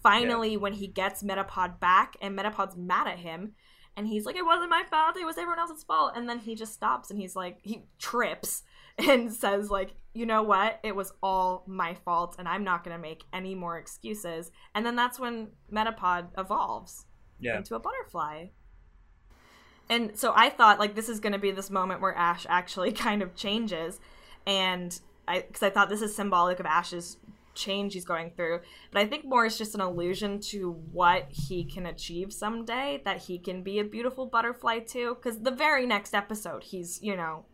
finally 0.01 0.57
when 0.57 0.73
he 0.73 0.87
gets 0.87 1.21
metapod 1.23 1.79
back 1.79 2.15
and 2.21 2.37
metapod's 2.37 2.75
mad 2.77 3.07
at 3.07 3.19
him 3.19 3.53
and 3.95 4.08
he's 4.08 4.25
like 4.25 4.36
it 4.36 4.45
wasn't 4.45 4.69
my 4.69 4.84
fault. 4.89 5.17
It 5.17 5.25
was 5.25 5.38
everyone 5.38 5.60
else's 5.60 5.84
fault. 5.84 6.13
And 6.15 6.27
then 6.27 6.39
he 6.39 6.56
just 6.56 6.73
stops 6.73 7.10
and 7.10 7.19
he's 7.19 7.36
like 7.36 7.60
he 7.62 7.84
trips 7.99 8.63
and 8.97 9.32
says 9.34 9.69
like 9.69 9.95
you 10.13 10.25
know 10.25 10.43
what? 10.43 10.79
It 10.84 10.95
was 10.95 11.12
all 11.23 11.63
my 11.67 11.95
fault 11.95 12.36
and 12.38 12.47
i'm 12.47 12.63
not 12.63 12.84
going 12.84 12.95
to 12.95 13.01
make 13.01 13.23
any 13.34 13.56
more 13.56 13.77
excuses. 13.77 14.51
And 14.75 14.86
then 14.86 14.95
that's 14.95 15.19
when 15.19 15.49
metapod 15.71 16.27
evolves 16.38 17.06
Yeah. 17.39 17.58
into 17.58 17.75
a 17.75 17.79
butterfly. 17.79 18.47
And 19.89 20.17
so 20.17 20.34
i 20.36 20.49
thought 20.49 20.79
like 20.79 20.95
this 20.95 21.10
is 21.10 21.19
going 21.19 21.34
to 21.34 21.39
be 21.39 21.51
this 21.51 21.69
moment 21.69 22.01
where 22.01 22.15
ash 22.15 22.45
actually 22.49 22.91
kind 23.08 23.21
of 23.21 23.36
changes. 23.36 23.99
And 24.45 24.99
i 25.27 25.41
because 25.41 25.63
i 25.63 25.69
thought 25.69 25.89
this 25.89 26.01
is 26.01 26.15
symbolic 26.15 26.60
of 26.60 26.65
ash's 26.65 27.17
change 27.53 27.93
he's 27.93 28.05
going 28.05 28.31
through. 28.31 28.61
But 28.91 29.01
i 29.01 29.05
think 29.05 29.25
more 29.25 29.45
is 29.45 29.57
just 29.57 29.75
an 29.75 29.81
allusion 29.81 30.39
to 30.51 30.71
what 30.91 31.27
he 31.29 31.63
can 31.63 31.85
achieve 31.85 32.33
someday 32.33 33.01
that 33.05 33.17
he 33.17 33.37
can 33.37 33.63
be 33.63 33.79
a 33.79 33.83
beautiful 33.83 34.25
butterfly 34.25 34.79
too. 34.79 35.15
Because 35.15 35.39
the 35.39 35.51
very 35.51 35.85
next 35.85 36.13
episode 36.13 36.63
he's 36.63 37.01
you 37.01 37.15
know 37.15 37.45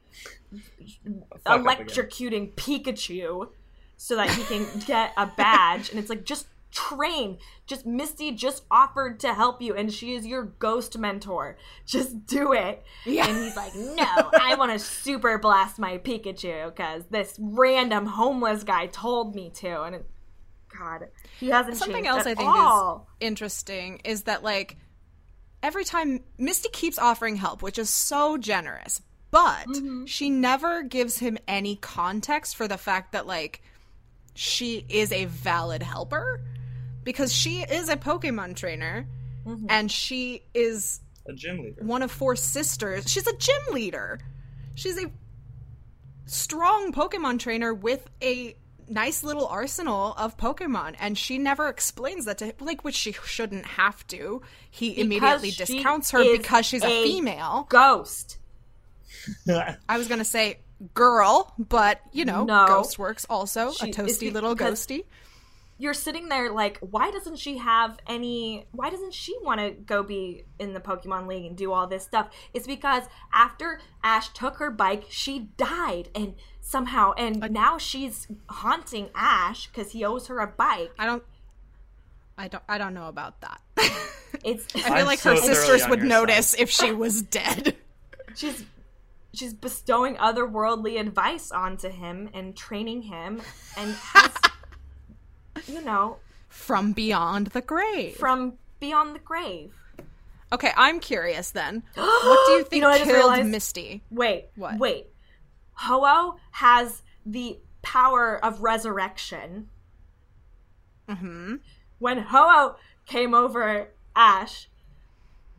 Fuck 1.45 1.61
electrocuting 1.61 2.53
Pikachu 2.53 3.49
so 3.97 4.15
that 4.15 4.29
he 4.31 4.43
can 4.43 4.65
get 4.87 5.13
a 5.17 5.27
badge. 5.27 5.89
And 5.89 5.99
it's 5.99 6.09
like, 6.09 6.23
just 6.23 6.47
train. 6.71 7.37
Just 7.65 7.85
Misty 7.85 8.31
just 8.31 8.63
offered 8.69 9.19
to 9.21 9.33
help 9.33 9.61
you, 9.61 9.75
and 9.75 9.91
she 9.91 10.13
is 10.15 10.25
your 10.25 10.43
ghost 10.43 10.97
mentor. 10.97 11.57
Just 11.85 12.25
do 12.25 12.53
it. 12.53 12.83
Yeah. 13.05 13.27
And 13.27 13.37
he's 13.37 13.55
like, 13.55 13.75
no, 13.75 14.05
I 14.39 14.55
want 14.57 14.71
to 14.71 14.79
super 14.79 15.37
blast 15.37 15.79
my 15.79 15.97
Pikachu 15.97 16.65
because 16.75 17.05
this 17.09 17.35
random 17.39 18.05
homeless 18.05 18.63
guy 18.63 18.87
told 18.87 19.35
me 19.35 19.51
to. 19.55 19.81
And 19.83 19.95
it, 19.95 20.05
God, 20.77 21.07
he 21.39 21.49
hasn't 21.49 21.77
Something 21.77 22.03
changed 22.03 22.09
else 22.09 22.21
at 22.21 22.31
I 22.31 22.35
think 22.35 22.49
all. 22.49 23.07
is 23.19 23.27
interesting 23.27 24.01
is 24.05 24.23
that 24.23 24.43
like 24.43 24.77
every 25.63 25.83
time 25.83 26.23
Misty 26.37 26.69
keeps 26.69 26.99
offering 26.99 27.35
help, 27.35 27.61
which 27.61 27.77
is 27.79 27.89
so 27.89 28.37
generous, 28.37 29.01
but 29.31 29.67
Mm-hmm. 29.67 30.05
she 30.05 30.29
never 30.29 30.83
gives 30.83 31.19
him 31.19 31.37
any 31.47 31.75
context 31.75 32.55
for 32.55 32.67
the 32.67 32.77
fact 32.77 33.11
that 33.11 33.27
like 33.27 33.61
she 34.35 34.85
is 34.89 35.11
a 35.11 35.25
valid 35.25 35.83
helper 35.83 36.41
because 37.09 37.33
she 37.33 37.61
is 37.63 37.89
a 37.89 37.97
Pokemon 37.97 38.55
trainer 38.55 39.07
Mm-hmm. 39.47 39.65
and 39.69 39.91
she 39.91 40.43
is 40.53 40.99
A 41.27 41.33
gym 41.33 41.57
leader. 41.63 41.81
one 41.83 42.03
of 42.03 42.11
four 42.11 42.35
sisters. 42.35 43.09
She's 43.09 43.25
a 43.25 43.35
gym 43.35 43.61
leader. 43.73 44.19
She's 44.75 44.95
a 45.01 45.09
strong 46.27 46.91
Pokemon 46.93 47.39
trainer 47.39 47.73
with 47.73 48.07
a 48.21 48.55
nice 48.87 49.23
little 49.23 49.47
arsenal 49.47 50.13
of 50.17 50.37
Pokemon, 50.37 50.95
and 50.99 51.17
she 51.17 51.37
never 51.39 51.67
explains 51.67 52.25
that 52.25 52.37
to 52.39 52.45
him, 52.47 52.53
like, 52.59 52.83
which 52.83 52.95
she 52.95 53.13
shouldn't 53.25 53.65
have 53.65 54.05
to. 54.07 54.41
He 54.69 54.99
immediately 54.99 55.51
discounts 55.51 56.11
her 56.11 56.23
because 56.37 56.65
she's 56.65 56.83
a, 56.83 56.87
a 56.87 57.03
female. 57.03 57.65
Ghost. 57.69 58.37
I 59.49 59.97
was 59.97 60.07
gonna 60.07 60.25
say 60.25 60.59
girl, 60.93 61.53
but 61.57 62.01
you 62.11 62.25
know, 62.25 62.43
No. 62.43 62.67
Ghost 62.67 62.99
works 62.99 63.25
also. 63.29 63.71
She- 63.71 63.89
a 63.89 63.93
toasty 63.93 64.31
little 64.31 64.53
because- 64.53 64.85
ghosty. 64.85 65.05
You're 65.79 65.93
sitting 65.93 66.29
there 66.29 66.51
like 66.51 66.77
why 66.79 67.09
doesn't 67.09 67.37
she 67.37 67.57
have 67.57 67.97
any 68.05 68.67
why 68.71 68.89
doesn't 68.89 69.13
she 69.13 69.35
want 69.41 69.59
to 69.59 69.71
go 69.71 70.03
be 70.03 70.43
in 70.59 70.73
the 70.73 70.79
pokemon 70.79 71.25
league 71.25 71.45
and 71.45 71.57
do 71.57 71.71
all 71.71 71.87
this 71.87 72.03
stuff 72.03 72.29
it's 72.53 72.67
because 72.67 73.03
after 73.33 73.79
ash 74.03 74.29
took 74.29 74.57
her 74.57 74.69
bike 74.69 75.05
she 75.09 75.49
died 75.57 76.09
and 76.13 76.35
somehow 76.61 77.11
and 77.13 77.49
now 77.51 77.77
she's 77.77 78.27
haunting 78.49 79.09
ash 79.15 79.67
because 79.67 79.93
he 79.93 80.05
owes 80.05 80.27
her 80.27 80.39
a 80.39 80.47
bike 80.47 80.91
I 80.99 81.05
don't. 81.05 81.23
I 82.37 82.47
don't. 82.47 82.63
I 82.69 82.77
don't 82.77 82.93
know 82.93 83.07
about 83.07 83.41
that. 83.41 83.61
it's 84.45 84.65
I 84.75 84.79
feel 84.79 84.93
I'm 84.93 85.05
like 85.05 85.19
so 85.19 85.31
her 85.31 85.41
sisters 85.41 85.87
would 85.87 86.03
notice 86.03 86.51
side. 86.51 86.61
if 86.61 86.69
she 86.69 86.91
was 86.91 87.21
dead. 87.39 87.75
she's 88.35 88.65
she's 89.33 89.53
bestowing 89.53 90.15
otherworldly 90.15 90.99
advice 90.99 91.51
onto 91.51 91.89
him 91.89 92.29
and 92.33 92.55
training 92.55 93.03
him 93.03 93.41
and 93.77 93.93
has 93.93 94.31
you 95.67 95.81
know 95.81 96.17
From 96.47 96.91
beyond 96.93 97.47
the 97.47 97.61
grave. 97.61 98.15
from 98.15 98.53
beyond 98.79 99.15
the 99.15 99.19
grave 99.19 99.73
Okay, 100.51 100.71
I'm 100.75 100.99
curious 100.99 101.51
then. 101.51 101.83
What 101.95 102.47
do 102.47 102.53
you 102.53 102.63
think 102.63 102.81
know 102.81 102.89
I 102.89 102.97
just 102.97 103.09
killed? 103.11 103.45
Misty? 103.45 104.01
Wait, 104.09 104.47
What? 104.55 104.79
wait. 104.79 105.07
Ho-Oh 105.73 106.37
has 106.53 107.03
the 107.23 107.59
power 107.83 108.43
of 108.43 108.61
resurrection. 108.61 109.69
Mm-hmm. 111.07 111.55
When 111.99 112.17
Ho-Oh 112.17 112.77
came 113.05 113.35
over 113.35 113.89
Ash, 114.15 114.67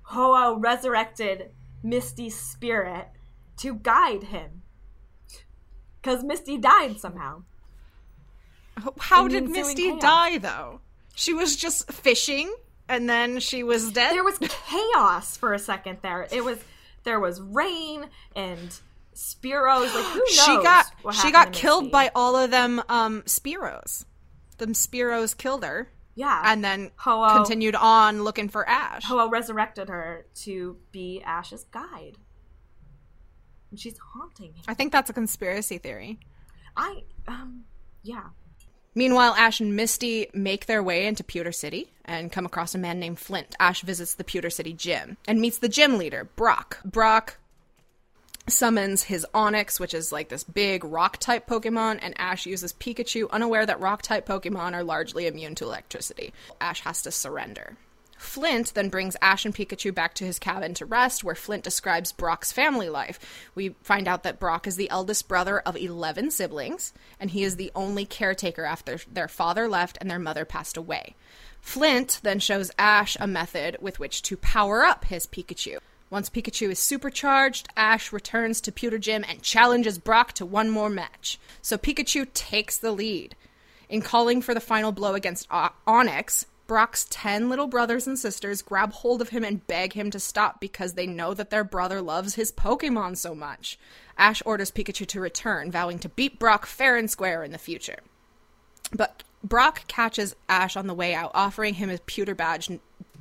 Ho-Oh 0.02 0.58
resurrected 0.58 1.50
Misty's 1.84 2.34
spirit 2.36 3.08
to 3.58 3.74
guide 3.74 4.24
him. 4.24 4.62
Because 6.02 6.24
Misty 6.24 6.58
died 6.58 6.98
somehow. 6.98 7.42
How 8.98 9.28
did 9.28 9.48
Misty 9.48 9.98
die 9.98 10.38
though? 10.38 10.80
She 11.14 11.34
was 11.34 11.56
just 11.56 11.90
fishing 11.92 12.52
and 12.88 13.08
then 13.08 13.40
she 13.40 13.62
was 13.62 13.92
dead. 13.92 14.12
There 14.12 14.24
was 14.24 14.38
chaos 14.38 15.36
for 15.36 15.52
a 15.54 15.58
second 15.58 15.98
there. 16.02 16.26
It 16.30 16.44
was 16.44 16.58
there 17.04 17.20
was 17.20 17.40
rain 17.40 18.06
and 18.34 18.78
Spearows. 19.14 19.94
Like 19.94 20.04
who 20.06 20.18
knows? 20.18 20.30
she 20.30 20.54
got 20.62 20.86
she 21.14 21.30
got 21.30 21.52
killed 21.52 21.90
by 21.90 22.10
all 22.14 22.36
of 22.36 22.50
them 22.50 22.82
um 22.88 23.22
Spearows. 23.22 24.04
Them 24.58 24.72
Spearows 24.72 25.36
killed 25.36 25.64
her 25.64 25.88
yeah, 26.14 26.42
and 26.44 26.62
then 26.62 26.90
Ho-Oh- 26.96 27.36
continued 27.36 27.74
on 27.74 28.24
looking 28.24 28.48
for 28.48 28.68
Ash. 28.68 29.04
Ho-Oh 29.04 29.30
resurrected 29.30 29.88
her 29.88 30.26
to 30.42 30.76
be 30.92 31.22
Ash's 31.24 31.64
guide. 31.64 32.18
And 33.70 33.78
she's 33.78 33.96
haunting 33.98 34.52
him. 34.52 34.64
I 34.66 34.74
think 34.74 34.92
that's 34.92 35.08
a 35.08 35.12
conspiracy 35.12 35.78
theory. 35.78 36.18
I 36.76 37.04
um 37.28 37.64
yeah. 38.02 38.24
Meanwhile, 38.94 39.34
Ash 39.34 39.60
and 39.60 39.76
Misty 39.76 40.26
make 40.34 40.66
their 40.66 40.82
way 40.82 41.06
into 41.06 41.22
Pewter 41.22 41.52
City 41.52 41.92
and 42.04 42.32
come 42.32 42.44
across 42.44 42.74
a 42.74 42.78
man 42.78 42.98
named 42.98 43.18
Flint. 43.18 43.54
Ash 43.60 43.82
visits 43.82 44.14
the 44.14 44.24
Pewter 44.24 44.50
City 44.50 44.72
gym 44.72 45.16
and 45.28 45.40
meets 45.40 45.58
the 45.58 45.68
gym 45.68 45.96
leader, 45.96 46.28
Brock. 46.36 46.78
Brock 46.84 47.38
summons 48.48 49.04
his 49.04 49.24
Onix, 49.32 49.78
which 49.78 49.94
is 49.94 50.10
like 50.10 50.28
this 50.28 50.42
big 50.42 50.84
rock 50.84 51.18
type 51.18 51.46
Pokemon, 51.46 52.00
and 52.02 52.18
Ash 52.18 52.46
uses 52.46 52.72
Pikachu, 52.72 53.30
unaware 53.30 53.64
that 53.64 53.80
rock 53.80 54.02
type 54.02 54.26
Pokemon 54.26 54.72
are 54.72 54.82
largely 54.82 55.26
immune 55.26 55.54
to 55.56 55.64
electricity. 55.64 56.32
Ash 56.60 56.80
has 56.80 57.02
to 57.02 57.12
surrender. 57.12 57.76
Flint 58.20 58.74
then 58.74 58.90
brings 58.90 59.16
Ash 59.22 59.46
and 59.46 59.54
Pikachu 59.54 59.94
back 59.94 60.12
to 60.14 60.26
his 60.26 60.38
cabin 60.38 60.74
to 60.74 60.84
rest, 60.84 61.24
where 61.24 61.34
Flint 61.34 61.64
describes 61.64 62.12
Brock's 62.12 62.52
family 62.52 62.90
life. 62.90 63.18
We 63.54 63.70
find 63.82 64.06
out 64.06 64.24
that 64.24 64.38
Brock 64.38 64.66
is 64.66 64.76
the 64.76 64.90
eldest 64.90 65.26
brother 65.26 65.60
of 65.60 65.74
11 65.74 66.30
siblings, 66.30 66.92
and 67.18 67.30
he 67.30 67.42
is 67.42 67.56
the 67.56 67.72
only 67.74 68.04
caretaker 68.04 68.64
after 68.64 68.98
their 69.10 69.26
father 69.26 69.66
left 69.66 69.96
and 70.00 70.10
their 70.10 70.18
mother 70.18 70.44
passed 70.44 70.76
away. 70.76 71.16
Flint 71.62 72.20
then 72.22 72.38
shows 72.38 72.70
Ash 72.78 73.16
a 73.18 73.26
method 73.26 73.78
with 73.80 73.98
which 73.98 74.20
to 74.22 74.36
power 74.36 74.84
up 74.84 75.06
his 75.06 75.26
Pikachu. 75.26 75.78
Once 76.10 76.28
Pikachu 76.28 76.70
is 76.70 76.78
supercharged, 76.78 77.68
Ash 77.74 78.12
returns 78.12 78.60
to 78.60 78.70
Pewter 78.70 78.98
Gym 78.98 79.24
and 79.26 79.42
challenges 79.42 79.98
Brock 79.98 80.34
to 80.34 80.44
one 80.44 80.68
more 80.68 80.90
match. 80.90 81.38
So 81.62 81.78
Pikachu 81.78 82.28
takes 82.34 82.76
the 82.76 82.92
lead. 82.92 83.34
In 83.88 84.02
calling 84.02 84.42
for 84.42 84.54
the 84.54 84.60
final 84.60 84.92
blow 84.92 85.14
against 85.14 85.48
o- 85.50 85.70
Onix, 85.86 86.44
Brock's 86.70 87.04
10 87.10 87.48
little 87.48 87.66
brothers 87.66 88.06
and 88.06 88.16
sisters 88.16 88.62
grab 88.62 88.92
hold 88.92 89.20
of 89.20 89.30
him 89.30 89.42
and 89.42 89.66
beg 89.66 89.94
him 89.94 90.08
to 90.12 90.20
stop 90.20 90.60
because 90.60 90.92
they 90.92 91.04
know 91.04 91.34
that 91.34 91.50
their 91.50 91.64
brother 91.64 92.00
loves 92.00 92.36
his 92.36 92.52
Pokemon 92.52 93.16
so 93.16 93.34
much. 93.34 93.76
Ash 94.16 94.40
orders 94.46 94.70
Pikachu 94.70 95.04
to 95.04 95.18
return, 95.18 95.72
vowing 95.72 95.98
to 95.98 96.08
beat 96.08 96.38
Brock 96.38 96.66
fair 96.66 96.96
and 96.96 97.10
square 97.10 97.42
in 97.42 97.50
the 97.50 97.58
future. 97.58 97.98
But 98.92 99.24
Brock 99.42 99.88
catches 99.88 100.36
Ash 100.48 100.76
on 100.76 100.86
the 100.86 100.94
way 100.94 101.12
out, 101.12 101.32
offering 101.34 101.74
him 101.74 101.88
his 101.88 102.02
pewter 102.06 102.36
badge 102.36 102.70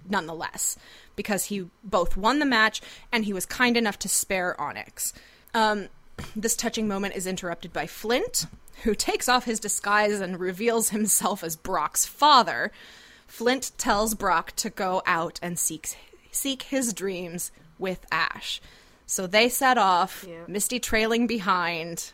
nonetheless, 0.07 0.77
because 1.15 1.45
he 1.45 1.65
both 1.83 2.15
won 2.15 2.37
the 2.37 2.45
match 2.45 2.83
and 3.11 3.25
he 3.25 3.33
was 3.33 3.47
kind 3.47 3.75
enough 3.77 3.97
to 3.97 4.07
spare 4.07 4.55
Onix. 4.59 5.11
Um, 5.55 5.87
this 6.35 6.55
touching 6.55 6.87
moment 6.87 7.15
is 7.15 7.25
interrupted 7.25 7.73
by 7.73 7.87
Flint, 7.87 8.45
who 8.83 8.93
takes 8.93 9.27
off 9.27 9.45
his 9.45 9.59
disguise 9.59 10.19
and 10.19 10.39
reveals 10.39 10.89
himself 10.91 11.43
as 11.43 11.55
Brock's 11.55 12.05
father. 12.05 12.71
Flint 13.29 13.71
tells 13.77 14.15
Brock 14.15 14.51
to 14.57 14.69
go 14.69 15.01
out 15.05 15.39
and 15.41 15.57
seek 15.57 15.95
seek 16.31 16.63
his 16.63 16.93
dreams 16.93 17.51
with 17.77 18.05
Ash. 18.11 18.59
So 19.05 19.25
they 19.27 19.47
set 19.49 19.77
off, 19.77 20.23
Cute. 20.25 20.49
Misty 20.49 20.79
trailing 20.79 21.25
behind, 21.25 22.11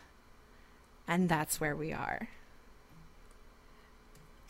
and 1.08 1.28
that's 1.28 1.60
where 1.60 1.74
we 1.74 1.92
are. 1.92 2.28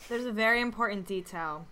There's 0.07 0.25
a 0.25 0.31
very 0.31 0.61
important 0.61 1.07
detail, 1.07 1.65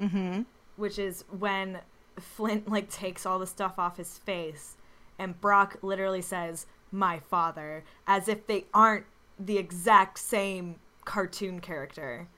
Mm-hmm. 0.00 0.42
which 0.76 0.98
is 0.98 1.24
when 1.38 1.80
Flint 2.18 2.68
like 2.70 2.90
takes 2.90 3.26
all 3.26 3.38
the 3.38 3.46
stuff 3.46 3.78
off 3.78 3.96
his 3.98 4.18
face, 4.18 4.76
and 5.18 5.40
Brock 5.40 5.76
literally 5.82 6.22
says, 6.22 6.66
"My 6.90 7.18
father," 7.18 7.84
as 8.06 8.26
if 8.28 8.46
they 8.46 8.64
aren't 8.72 9.06
the 9.38 9.58
exact 9.58 10.18
same 10.18 10.76
cartoon 11.04 11.60
character. 11.60 12.28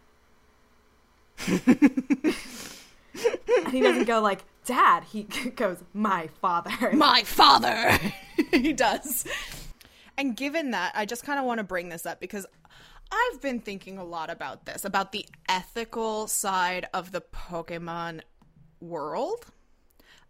and 1.47 2.35
he 3.71 3.81
doesn't 3.81 4.05
go 4.05 4.21
like 4.21 4.45
dad. 4.65 5.05
He 5.05 5.23
goes, 5.57 5.79
"My 5.93 6.29
father." 6.41 6.93
my 6.95 7.23
father. 7.25 7.99
he 8.51 8.73
does. 8.73 9.25
And 10.17 10.37
given 10.37 10.73
that, 10.73 10.93
I 10.95 11.07
just 11.07 11.25
kind 11.25 11.39
of 11.39 11.47
want 11.47 11.59
to 11.59 11.65
bring 11.65 11.89
this 11.89 12.05
up 12.07 12.21
because 12.21 12.47
I've 13.11 13.41
been 13.41 13.61
thinking 13.61 13.99
a 13.99 14.05
lot 14.05 14.31
about 14.31 14.67
this, 14.67 14.85
about 14.85 15.13
the 15.13 15.27
ethical 15.49 16.27
side 16.27 16.87
of 16.95 17.13
the 17.13 17.21
Pokemon 17.21 18.21
world, 18.81 19.47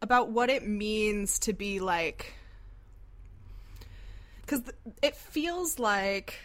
about 0.01 0.31
what 0.31 0.51
it 0.51 0.67
means 0.67 1.39
to 1.41 1.53
be 1.53 1.81
like. 1.81 2.35
Because 4.41 4.63
it 5.03 5.17
feels 5.17 5.79
like 5.79 6.39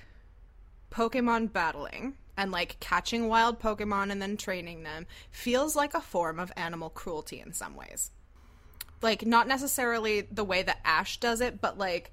Pokemon 0.91 1.53
battling 1.53 2.15
and 2.37 2.51
like 2.51 2.79
catching 2.79 3.27
wild 3.27 3.59
Pokemon 3.59 4.11
and 4.11 4.21
then 4.21 4.37
training 4.37 4.83
them 4.83 5.07
feels 5.31 5.75
like 5.75 5.93
a 5.93 6.01
form 6.01 6.39
of 6.39 6.51
animal 6.55 6.89
cruelty 6.89 7.39
in 7.39 7.51
some 7.51 7.75
ways 7.75 8.11
like 9.01 9.25
not 9.25 9.47
necessarily 9.47 10.21
the 10.21 10.43
way 10.43 10.63
that 10.63 10.79
Ash 10.83 11.19
does 11.19 11.41
it, 11.41 11.61
but 11.61 11.77
like 11.77 12.11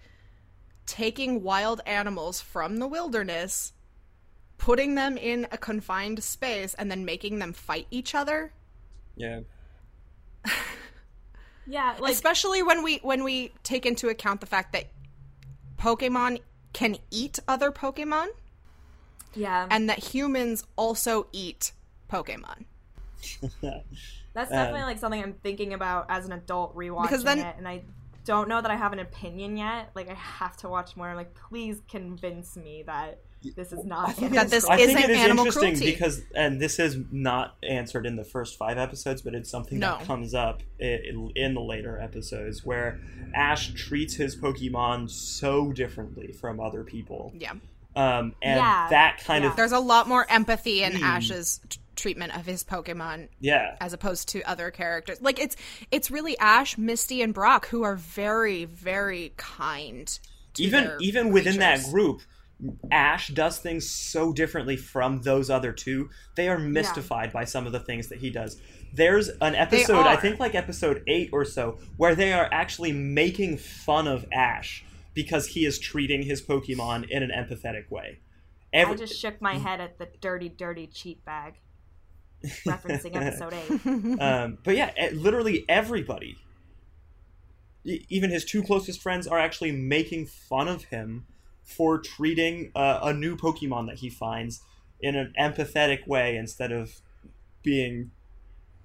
taking 0.87 1.43
wild 1.43 1.81
animals 1.87 2.41
from 2.41 2.77
the 2.79 2.87
wilderness, 2.87 3.73
putting 4.59 4.95
them 4.95 5.17
in 5.17 5.47
a 5.51 5.59
confined 5.59 6.23
space, 6.23 6.75
and 6.75 6.91
then 6.91 7.05
making 7.05 7.39
them 7.39 7.53
fight 7.53 7.87
each 7.91 8.15
other. 8.15 8.53
Yeah. 9.17 9.41
Yeah, 11.67 11.97
like 11.99 12.13
Especially 12.13 12.63
when 12.63 12.83
we 12.83 12.99
when 12.99 13.25
we 13.25 13.51
take 13.63 13.87
into 13.87 14.11
account 14.11 14.43
the 14.43 14.47
fact 14.47 14.75
that 14.75 14.85
Pokemon 15.79 16.43
can 16.75 16.99
eat 17.11 17.39
other 17.49 17.73
Pokemon 17.73 18.27
yeah, 19.37 19.67
and 19.71 19.89
that 19.89 19.99
humans 19.99 20.65
also 20.77 21.27
eat 21.33 21.73
Pokemon. 22.11 22.65
That's 23.63 24.51
um, 24.51 24.57
definitely 24.57 24.83
like 24.83 24.99
something 24.99 25.23
I'm 25.23 25.35
thinking 25.35 25.73
about 25.75 26.07
as 26.09 26.27
an 26.27 26.33
adult 26.33 26.77
rewatching 26.77 27.03
Because 27.03 27.25
then- 27.25 27.39
it, 27.39 27.55
and 27.59 27.67
I 27.69 27.83
don't 28.25 28.49
know 28.49 28.61
that 28.63 28.71
I 28.71 28.77
have 28.77 28.93
an 28.93 28.99
opinion 29.01 29.57
yet. 29.57 29.91
Like 29.95 30.11
I 30.11 30.15
have 30.15 30.57
to 30.59 30.69
watch 30.69 30.97
more. 30.97 31.15
Like 31.15 31.35
please 31.35 31.81
convince 31.89 32.57
me 32.57 32.83
that 32.87 33.21
this 33.57 33.73
is 33.73 33.85
not 33.85 34.17
That 34.17 34.49
this 34.49 34.65
I 34.65 34.77
think 34.79 34.89
isn't 34.99 35.03
it 35.05 35.11
is 35.11 35.19
animal 35.19 35.45
interesting 35.45 35.75
cruelty. 35.77 35.93
because, 35.93 36.23
and 36.35 36.59
this 36.59 36.79
is 36.79 36.97
not 37.13 37.57
answered 37.63 38.07
in 38.07 38.17
the 38.17 38.25
first 38.25 38.57
five 38.57 38.79
episodes, 38.79 39.21
but 39.21 39.35
it's 39.35 39.51
something 39.51 39.79
No. 39.79 39.99
that 39.99 40.07
comes 40.07 40.33
up 40.33 40.63
in, 40.79 41.31
in 41.37 41.53
the 41.53 41.61
later 41.61 41.99
episodes 42.01 42.65
where 42.65 42.99
Ash 43.35 43.75
treats 43.75 44.15
his 44.15 44.35
Pokemon 44.35 45.11
so 45.11 45.73
differently 45.73 46.33
from 46.33 46.59
other 46.59 46.85
people. 46.85 47.33
Yeah. 47.39 47.53
Um, 47.97 48.35
and 48.43 48.57
Yeah, 48.59 48.87
that 48.91 49.23
kind 49.25 49.45
yeah. 49.45 49.51
of 49.51 49.57
There's 49.57 49.73
a 49.73 49.79
lot 49.79 50.09
more 50.09 50.27
empathy 50.31 50.83
in 50.83 50.97
Hmm. 50.97 51.05
Ash's 51.05 51.61
t- 51.69 51.79
treatment 51.97 52.37
of 52.37 52.45
his 52.45 52.65
Pokemon 52.65 53.29
yeah, 53.41 53.77
as 53.81 53.93
opposed 53.93 54.29
to 54.31 54.43
other 54.43 54.71
characters. 54.71 55.21
Like 55.23 55.39
it's 55.39 55.57
it's 55.91 56.11
really 56.11 56.37
Ash, 56.39 56.77
Misty, 56.77 57.23
and 57.23 57.33
Brock 57.33 57.69
who 57.69 57.83
are 57.85 57.95
very 57.97 58.65
very 58.65 59.33
kind. 59.37 60.07
To 60.55 60.63
even 60.63 60.85
their 60.85 60.99
even 61.01 61.33
within 61.33 61.59
that 61.59 61.85
group 61.85 62.23
ash 62.93 63.29
does 63.29 63.59
things 63.59 63.89
so 63.91 64.33
differently 64.33 64.77
from 64.77 65.21
those 65.23 65.51
other 65.51 65.73
two 65.73 66.09
they 66.37 66.49
are 66.49 66.57
mystified 66.59 67.33
by 67.33 67.45
some 67.45 67.67
of 67.67 67.73
the 67.73 67.81
things 67.81 68.09
that 68.09 68.19
he 68.21 68.31
does 68.31 68.57
there's 68.95 69.29
an 69.41 69.57
episode 69.57 70.07
i 70.07 70.15
think 70.15 70.39
like 70.39 70.55
episode 70.55 71.03
8 71.09 71.31
or 71.33 71.45
so 71.45 71.79
where 71.97 72.15
they 72.15 72.33
are 72.33 72.49
actually 72.53 72.93
making 72.93 73.57
fun 73.59 74.07
of 74.07 74.25
ash 74.33 74.85
because 75.15 75.49
he 75.49 75.65
is 75.65 75.79
treating 75.79 76.23
his 76.23 76.43
pokemon 76.43 77.09
in 77.09 77.23
an 77.23 77.31
empathetic 77.31 77.91
way 77.91 78.19
I 78.75 78.95
just 78.97 79.21
shook 79.21 79.41
my 79.41 79.55
head 79.55 79.81
at 79.81 79.99
the 79.99 80.09
dirty, 80.21 80.49
dirty 80.49 80.89
cheat 80.89 81.25
bag, 81.25 81.55
referencing 82.67 83.15
episode 83.15 83.55
eight. 83.55 84.21
um, 84.21 84.59
but 84.65 84.77
yeah 84.77 84.91
e- 85.01 85.15
literally 85.15 85.65
everybody 85.69 86.37
even 87.85 88.31
his 88.31 88.45
two 88.45 88.63
closest 88.63 89.01
friends 89.03 89.27
are 89.27 89.39
actually 89.39 89.73
making 89.73 90.27
fun 90.27 90.69
of 90.69 90.85
him 90.85 91.27
for 91.63 91.99
treating 91.99 92.71
uh, 92.75 93.01
a 93.03 93.13
new 93.13 93.37
Pokemon 93.37 93.87
that 93.87 93.99
he 93.99 94.11
finds 94.11 94.63
in 95.01 95.17
an 95.17 95.33
empathetic 95.39 96.07
way 96.07 96.37
instead 96.37 96.73
of 96.73 97.01
being 97.63 98.11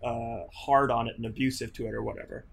uh, 0.03 0.41
hard 0.53 0.91
on 0.91 1.07
it 1.07 1.15
and 1.17 1.25
abusive 1.25 1.73
to 1.73 1.87
it 1.87 1.93
or 1.93 2.01
whatever. 2.01 2.45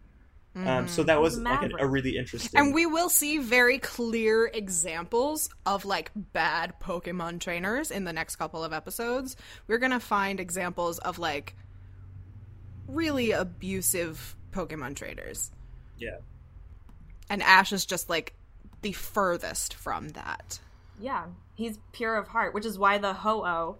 Um, 0.64 0.88
so 0.88 1.02
that 1.02 1.20
was 1.20 1.34
He's 1.34 1.42
like 1.42 1.70
a, 1.70 1.84
a 1.84 1.86
really 1.86 2.16
interesting. 2.16 2.58
And 2.58 2.74
we 2.74 2.86
will 2.86 3.10
see 3.10 3.38
very 3.38 3.78
clear 3.78 4.46
examples 4.46 5.50
of 5.66 5.84
like 5.84 6.10
bad 6.14 6.74
Pokemon 6.80 7.40
trainers 7.40 7.90
in 7.90 8.04
the 8.04 8.12
next 8.12 8.36
couple 8.36 8.64
of 8.64 8.72
episodes. 8.72 9.36
We're 9.66 9.78
gonna 9.78 10.00
find 10.00 10.40
examples 10.40 10.98
of 10.98 11.18
like 11.18 11.54
really 12.88 13.32
abusive 13.32 14.34
Pokemon 14.52 14.96
trainers. 14.96 15.50
yeah, 15.98 16.18
And 17.28 17.42
Ash 17.42 17.72
is 17.72 17.84
just 17.84 18.08
like 18.08 18.32
the 18.80 18.92
furthest 18.92 19.74
from 19.74 20.10
that. 20.10 20.60
Yeah, 20.98 21.26
he's 21.54 21.78
pure 21.92 22.16
of 22.16 22.28
heart, 22.28 22.54
which 22.54 22.64
is 22.64 22.78
why 22.78 22.96
the 22.98 23.12
Ho-Oh, 23.12 23.76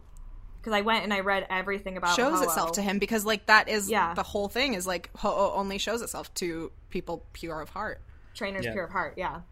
because 0.67 0.77
I 0.77 0.81
went 0.81 1.05
and 1.05 1.15
I 1.15 1.21
read 1.21 1.47
everything 1.49 1.97
about 1.97 2.17
shows 2.17 2.41
Ho-Oh. 2.41 2.43
itself 2.49 2.73
to 2.73 2.83
him 2.83 2.99
because 2.99 3.25
like 3.25 3.47
that 3.47 3.69
is 3.69 3.89
Yeah. 3.89 4.15
the 4.15 4.25
whole 4.25 4.49
thing 4.49 4.75
is 4.75 4.85
like 4.85 5.11
Ho-Oh 5.19 5.53
only 5.55 5.79
shows 5.79 6.03
itself 6.03 6.35
to 6.35 6.73
people 6.91 7.25
pure 7.33 7.61
of 7.61 7.69
heart. 7.71 8.01
Trainers 8.35 8.65
Yeah. 8.65 8.73
pure 8.73 8.85
of 8.87 8.91
heart, 8.91 9.15
yeah. 9.17 9.43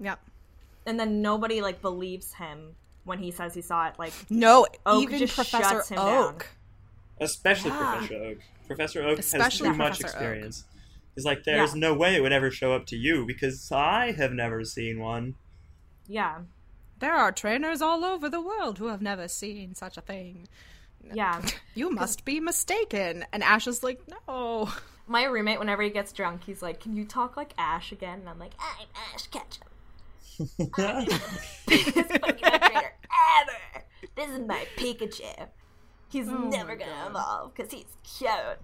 Yep. 0.00 0.18
And 0.86 0.98
then 0.98 1.20
nobody 1.20 1.60
like 1.60 1.82
believes 1.82 2.32
him 2.32 2.74
when 3.04 3.18
he 3.18 3.30
says 3.30 3.52
he 3.54 3.60
saw 3.60 3.88
it. 3.88 3.98
Like, 3.98 4.14
No, 4.30 4.66
Oak 4.86 5.02
even 5.02 5.18
just 5.18 5.34
Professor 5.34 5.62
shuts 5.62 5.88
him 5.90 5.96
down. 5.98 6.34
Oak. 6.36 6.46
especially 7.20 7.70
Yeah. 7.70 7.92
Professor 7.98 8.24
Oak. 8.24 8.38
Professor 8.66 9.02
Oak 9.02 9.18
Especially 9.18 9.68
has 9.68 9.74
too 9.76 9.78
much 9.78 10.00
Professor 10.00 10.06
Oak. 10.06 10.22
experience. 10.22 10.64
He's 11.14 11.24
like, 11.26 11.44
there's 11.44 11.74
Yeah. 11.74 11.80
no 11.80 11.92
way 11.94 12.16
it 12.16 12.22
would 12.22 12.32
ever 12.32 12.50
show 12.50 12.72
up 12.72 12.86
to 12.86 12.96
you 12.96 13.26
because 13.26 13.70
I 13.70 14.12
have 14.12 14.32
never 14.32 14.64
seen 14.64 15.00
one. 15.00 15.34
yeah, 16.08 16.38
There 17.02 17.16
are 17.16 17.32
trainers 17.32 17.82
all 17.82 18.04
over 18.04 18.28
the 18.28 18.40
world 18.40 18.78
who 18.78 18.86
have 18.86 19.02
never 19.02 19.26
seen 19.26 19.74
such 19.74 19.96
a 19.96 20.00
thing. 20.00 20.46
yeah. 21.12 21.42
You 21.74 21.90
must 21.90 22.24
be 22.24 22.38
mistaken. 22.38 23.24
And 23.32 23.42
Ash 23.42 23.66
is 23.66 23.82
like, 23.82 24.00
no. 24.28 24.70
My 25.08 25.24
roommate, 25.24 25.58
whenever 25.58 25.82
he 25.82 25.90
gets 25.90 26.12
drunk, 26.12 26.44
he's 26.44 26.62
like, 26.62 26.78
"Can 26.78 26.96
you 26.96 27.04
talk 27.04 27.36
like 27.36 27.54
Ash 27.58 27.90
again?" 27.90 28.20
And 28.20 28.28
I'm 28.28 28.38
like, 28.38 28.52
"I'm 28.60 28.86
Ash 29.12 29.26
Ketchum, 29.26 29.66
biggest 31.66 32.08
Pokemon 32.08 32.60
trainer 32.60 32.92
ever. 33.40 33.84
This 34.14 34.30
is 34.30 34.38
my 34.46 34.64
Pikachu. 34.76 35.48
He's 36.08 36.28
oh 36.28 36.48
never 36.48 36.76
gonna 36.76 37.08
evolve 37.08 37.52
because 37.52 37.72
he's 37.72 37.96
cute." 38.04 38.60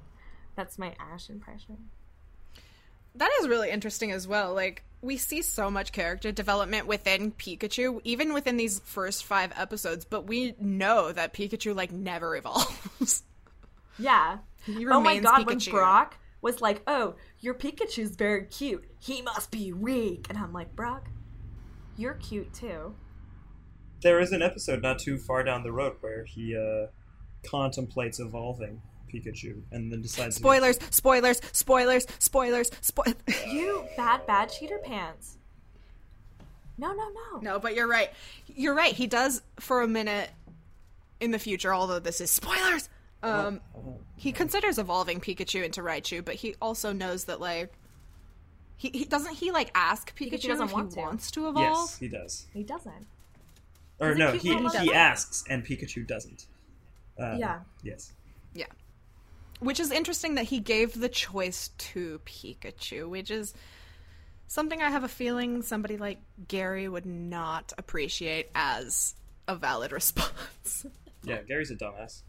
That's 0.55 0.79
my 0.79 0.95
Ash 1.01 1.29
impression. 1.29 1.91
That 3.19 3.31
is 3.41 3.49
really 3.49 3.71
interesting 3.71 4.13
as 4.13 4.27
well. 4.27 4.55
Like 4.55 4.85
we 5.01 5.17
see 5.17 5.43
so 5.43 5.71
much 5.71 5.93
character 5.93 6.33
development 6.33 6.87
within 6.87 7.33
Pikachu, 7.33 8.01
even 8.05 8.33
within 8.33 8.57
these 8.57 8.81
first 8.81 9.25
five 9.25 9.53
episodes, 9.57 10.05
but 10.05 10.27
we 10.27 10.55
know 10.61 11.13
that 11.13 11.35
Pikachu 11.35 11.75
like 11.75 11.93
never 11.93 12.37
evolves. 12.41 13.23
Yeah. 13.99 14.39
He 14.65 14.87
oh 14.87 15.01
my 15.01 15.13
remains 15.15 15.25
god, 15.25 15.47
when 15.47 15.59
Brock 15.59 16.17
was 16.43 16.61
like, 16.61 16.83
"Oh, 16.87 17.15
your 17.41 17.55
Pikachu's 17.55 18.17
very 18.17 18.45
cute. 18.45 18.85
He 19.01 19.23
must 19.23 19.51
be 19.51 19.73
weak," 19.73 20.27
and 20.29 20.39
I'm 20.39 20.53
like, 20.53 20.75
"Brock, 20.77 21.09
you're 21.97 22.15
cute 22.15 22.53
too." 22.53 22.95
There 24.03 24.21
is 24.21 24.31
an 24.33 24.43
episode 24.43 24.83
not 24.83 24.99
too 24.99 25.19
far 25.19 25.43
down 25.43 25.63
the 25.63 25.73
road 25.73 25.97
where 26.01 26.25
he 26.25 26.57
uh, 26.57 26.89
contemplates 27.49 28.21
evolving 28.21 28.83
Pikachu 29.09 29.61
and 29.73 29.91
then 29.93 30.03
decides. 30.03 30.37
to- 30.37 30.41
Spoilers, 30.41 30.79
spoilers, 30.91 31.41
spoilers, 31.53 32.07
spoilers. 32.21 32.71
You 33.47 33.85
bad, 33.97 34.27
bad 34.27 34.51
cheater 34.51 34.79
pants. 34.79 35.37
No, 36.77 36.93
no, 36.93 37.09
no. 37.33 37.41
no, 37.41 37.59
but 37.59 37.75
you're 37.75 37.89
right. 37.89 38.11
You're 38.47 38.75
right. 38.75 38.93
He 38.93 39.07
does 39.09 39.43
for 39.59 39.83
a 39.83 39.89
minute 39.89 40.31
in 41.21 41.33
the 41.33 41.39
future, 41.39 41.75
although 41.75 41.99
this 41.99 42.21
is 42.21 42.31
spoilers. 42.31 42.89
Um, 43.21 43.61
he 44.15 44.31
considers 44.31 44.79
evolving 44.79 45.21
Pikachu 45.21 45.65
into 45.65 45.81
Raichu, 45.81 46.25
but 46.25 46.37
he 46.37 46.55
also 46.63 46.93
knows 46.93 47.25
that 47.25 47.41
like 47.41 47.73
he, 48.77 48.91
he 48.91 49.05
doesn't 49.05 49.35
he 49.35 49.51
like 49.51 49.73
ask 49.75 50.17
Pikachu, 50.17 50.31
Pikachu 50.35 50.49
doesn't 50.49 50.67
if 50.69 50.73
want 50.73 50.91
he 50.91 50.95
to. 50.95 51.01
wants 51.01 51.31
to 51.33 51.49
evolve. 51.49 51.57
Yes, 51.91 51.99
he 51.99 52.07
does. 52.09 52.47
He 52.55 52.63
doesn't. 52.63 53.07
Or 53.99 54.11
He's 54.11 54.17
a 54.17 54.19
no, 54.21 54.39
cute 54.39 54.73
he 54.73 54.79
he 54.85 54.95
asks 54.95 55.43
and 55.51 55.67
Pikachu 55.67 56.07
doesn't. 56.07 56.47
Uh, 57.21 57.35
Yeah. 57.37 57.59
Yes. 57.83 58.13
Yeah. 58.55 58.67
Which 59.61 59.81
is 59.81 59.91
interesting 59.91 60.37
that 60.37 60.45
he 60.45 60.61
gave 60.61 60.99
the 60.99 61.09
choice 61.09 61.71
to 61.79 62.21
Pikachu, 62.25 63.09
which 63.09 63.31
is 63.31 63.55
something 64.47 64.81
I 64.81 64.91
have 64.91 65.05
a 65.05 65.09
feeling 65.09 65.63
somebody 65.63 65.97
like 65.97 66.19
Gary 66.47 66.89
would 66.89 67.07
not 67.07 67.73
appreciate 67.77 68.51
as 68.55 69.15
a 69.47 69.57
valid 69.57 69.93
response. 70.01 70.87
Yeah, 71.25 71.43
Gary's 71.43 71.71
a 71.71 71.77
dumbass. 71.77 72.23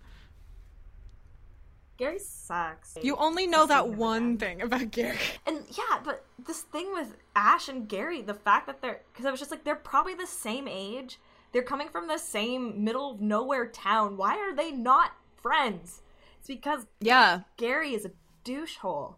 Gary 2.00 2.20
sucks. 2.20 2.98
You 3.02 3.18
only 3.18 3.46
know 3.46 3.66
that 3.66 3.86
him 3.86 3.98
one 3.98 4.38
thing 4.38 4.62
about 4.62 4.90
Gary. 4.90 5.18
And 5.46 5.66
yeah, 5.70 6.00
but 6.04 6.24
this 6.48 6.62
thing 6.62 6.94
with 6.94 7.14
Ash 7.36 7.68
and 7.68 7.90
Gary, 7.90 8.22
the 8.22 8.34
fact 8.34 8.68
that 8.68 8.82
they're 8.82 9.02
because 9.12 9.26
I 9.26 9.32
was 9.32 9.40
just 9.40 9.52
like 9.52 9.66
they're 9.66 9.76
probably 9.76 10.14
the 10.14 10.26
same 10.26 10.68
age. 10.68 11.20
They're 11.52 11.62
coming 11.62 11.90
from 11.90 12.08
the 12.08 12.18
same 12.18 12.86
middle 12.86 13.12
of 13.12 13.22
nowhere 13.22 13.68
town. 13.68 14.16
Why 14.16 14.38
are 14.38 14.56
they 14.56 14.72
not 14.72 15.12
friends? 15.36 16.02
It's 16.40 16.48
because 16.48 16.88
Yeah. 17.00 17.42
Gary 17.58 17.94
is 17.94 18.06
a 18.06 18.12
douchehole. 18.44 19.16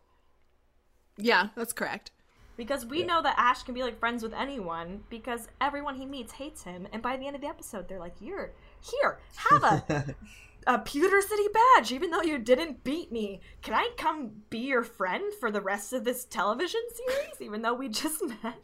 Yeah, 1.17 1.49
that's 1.55 1.73
correct. 1.73 2.12
Because 2.57 2.86
we 2.86 3.03
know 3.03 3.21
that 3.21 3.36
Ash 3.38 3.63
can 3.63 3.73
be 3.73 3.81
like 3.81 3.99
friends 3.99 4.21
with 4.21 4.34
anyone 4.34 5.03
because 5.10 5.47
everyone 5.60 5.95
he 5.95 6.05
meets 6.05 6.34
hates 6.34 6.63
him, 6.63 6.88
and 6.91 7.01
by 7.01 7.17
the 7.17 7.25
end 7.25 7.36
of 7.36 7.41
the 7.41 7.47
episode, 7.47 7.88
they're 7.88 7.99
like, 7.99 8.15
"You're 8.19 8.51
here, 8.81 9.19
have 9.36 9.63
a 9.63 10.15
a 10.67 10.77
Pewter 10.79 11.21
City 11.21 11.47
badge, 11.53 11.91
even 11.91 12.12
though 12.12 12.21
you 12.21 12.38
didn't 12.38 12.84
beat 12.84 13.12
me. 13.12 13.41
Can 13.63 13.73
I 13.73 13.89
come 13.97 14.43
be 14.49 14.60
your 14.60 14.84
friend 14.84 15.34
for 15.39 15.49
the 15.49 15.62
rest 15.62 15.91
of 15.93 16.03
this 16.03 16.25
television 16.25 16.81
series, 16.93 17.41
even 17.41 17.62
though 17.63 17.73
we 17.73 17.89
just 17.89 18.21
met?" 18.43 18.60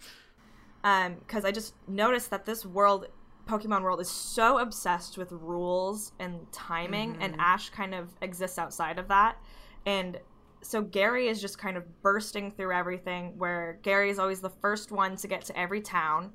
Um, 0.83 1.15
because 1.15 1.43
I 1.43 1.51
just 1.51 1.73
noticed 1.87 2.29
that 2.29 2.45
this 2.45 2.65
world, 2.65 3.07
Pokemon 3.47 3.81
world, 3.81 4.01
is 4.01 4.09
so 4.09 4.59
obsessed 4.59 5.17
with 5.17 5.31
rules 5.31 6.11
and 6.19 6.51
timing, 6.51 7.17
and 7.21 7.35
Ash 7.39 7.69
kind 7.69 7.95
of 7.95 8.09
exists 8.21 8.59
outside 8.59 8.99
of 8.99 9.07
that, 9.07 9.37
and 9.85 10.19
so 10.61 10.81
Gary 10.81 11.27
is 11.27 11.39
just 11.39 11.57
kind 11.57 11.77
of 11.77 12.01
bursting 12.01 12.51
through 12.51 12.73
everything 12.73 13.37
where 13.37 13.79
Gary 13.83 14.09
is 14.09 14.19
always 14.19 14.41
the 14.41 14.49
first 14.49 14.91
one 14.91 15.15
to 15.17 15.27
get 15.27 15.45
to 15.45 15.57
every 15.57 15.81
town 15.81 16.31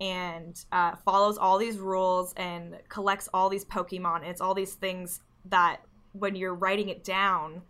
and 0.00 0.64
uh, 0.72 0.94
follows 1.04 1.38
all 1.38 1.58
these 1.58 1.78
rules 1.78 2.32
and 2.36 2.76
collects 2.88 3.28
all 3.32 3.48
these 3.48 3.64
Pokemon. 3.64 4.18
And 4.18 4.26
it's 4.26 4.40
all 4.40 4.54
these 4.54 4.74
things 4.74 5.20
that 5.46 5.78
when 6.12 6.36
you're 6.36 6.54
writing 6.54 6.88
it 6.88 7.04
down, 7.04 7.62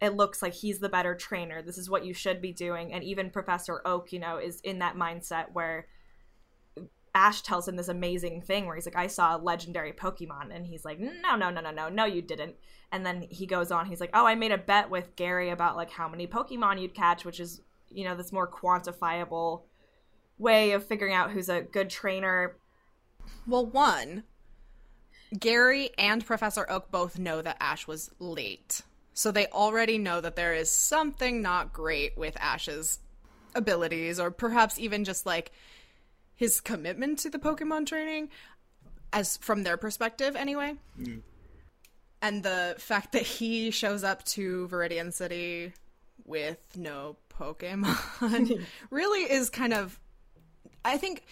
it 0.00 0.14
looks 0.14 0.42
like 0.42 0.54
he's 0.54 0.78
the 0.78 0.88
better 0.88 1.14
trainer. 1.14 1.60
This 1.60 1.78
is 1.78 1.90
what 1.90 2.04
you 2.04 2.14
should 2.14 2.40
be 2.40 2.52
doing. 2.52 2.92
And 2.92 3.02
even 3.02 3.30
Professor 3.30 3.82
Oak, 3.84 4.12
you 4.12 4.20
know, 4.20 4.38
is 4.38 4.60
in 4.60 4.78
that 4.78 4.96
mindset 4.96 5.46
where 5.52 5.86
Ash 7.14 7.42
tells 7.42 7.66
him 7.66 7.76
this 7.76 7.88
amazing 7.88 8.42
thing 8.42 8.66
where 8.66 8.74
he's 8.74 8.86
like, 8.86 8.96
I 8.96 9.06
saw 9.06 9.36
a 9.36 9.38
legendary 9.38 9.92
Pokemon. 9.92 10.54
And 10.54 10.66
he's 10.66 10.84
like, 10.84 10.98
no, 10.98 11.36
no, 11.36 11.50
no, 11.50 11.60
no, 11.60 11.70
no, 11.70 11.88
no, 11.88 12.04
you 12.04 12.22
didn't. 12.22 12.56
And 12.92 13.04
then 13.04 13.22
he 13.22 13.46
goes 13.46 13.70
on, 13.70 13.86
he's 13.86 14.00
like, 14.00 14.10
oh, 14.14 14.26
I 14.26 14.34
made 14.34 14.52
a 14.52 14.58
bet 14.58 14.90
with 14.90 15.16
Gary 15.16 15.50
about 15.50 15.76
like 15.76 15.90
how 15.90 16.08
many 16.08 16.26
Pokemon 16.26 16.80
you'd 16.80 16.94
catch, 16.94 17.24
which 17.24 17.40
is, 17.40 17.60
you 17.90 18.04
know, 18.04 18.16
this 18.16 18.32
more 18.32 18.50
quantifiable 18.50 19.62
way 20.38 20.72
of 20.72 20.86
figuring 20.86 21.14
out 21.14 21.30
who's 21.30 21.48
a 21.48 21.62
good 21.62 21.90
trainer. 21.90 22.56
Well, 23.46 23.66
one, 23.66 24.24
Gary 25.38 25.90
and 25.98 26.24
Professor 26.24 26.70
Oak 26.70 26.90
both 26.90 27.18
know 27.18 27.42
that 27.42 27.58
Ash 27.60 27.86
was 27.86 28.10
late. 28.18 28.82
So 29.12 29.32
they 29.32 29.46
already 29.48 29.98
know 29.98 30.20
that 30.20 30.36
there 30.36 30.54
is 30.54 30.70
something 30.70 31.42
not 31.42 31.72
great 31.72 32.16
with 32.16 32.36
Ash's 32.40 33.00
abilities, 33.54 34.20
or 34.20 34.30
perhaps 34.30 34.78
even 34.78 35.04
just 35.04 35.26
like 35.26 35.50
his 36.38 36.60
commitment 36.60 37.18
to 37.18 37.30
the 37.30 37.38
Pokemon 37.38 37.84
training, 37.86 38.30
as 39.12 39.36
from 39.38 39.64
their 39.64 39.76
perspective, 39.76 40.36
anyway. 40.36 40.74
Mm. 40.98 41.22
And 42.22 42.42
the 42.44 42.76
fact 42.78 43.12
that 43.12 43.22
he 43.22 43.72
shows 43.72 44.04
up 44.04 44.24
to 44.26 44.68
Viridian 44.68 45.12
City 45.12 45.72
with 46.24 46.58
no 46.76 47.16
Pokemon 47.28 48.64
really 48.90 49.20
is 49.20 49.50
kind 49.50 49.72
of 49.72 49.98
I 50.84 50.96
think 50.96 51.24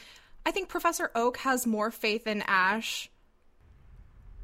I 0.44 0.50
think 0.50 0.68
Professor 0.68 1.10
Oak 1.14 1.38
has 1.38 1.66
more 1.66 1.90
faith 1.90 2.26
in 2.26 2.42
Ash 2.46 3.08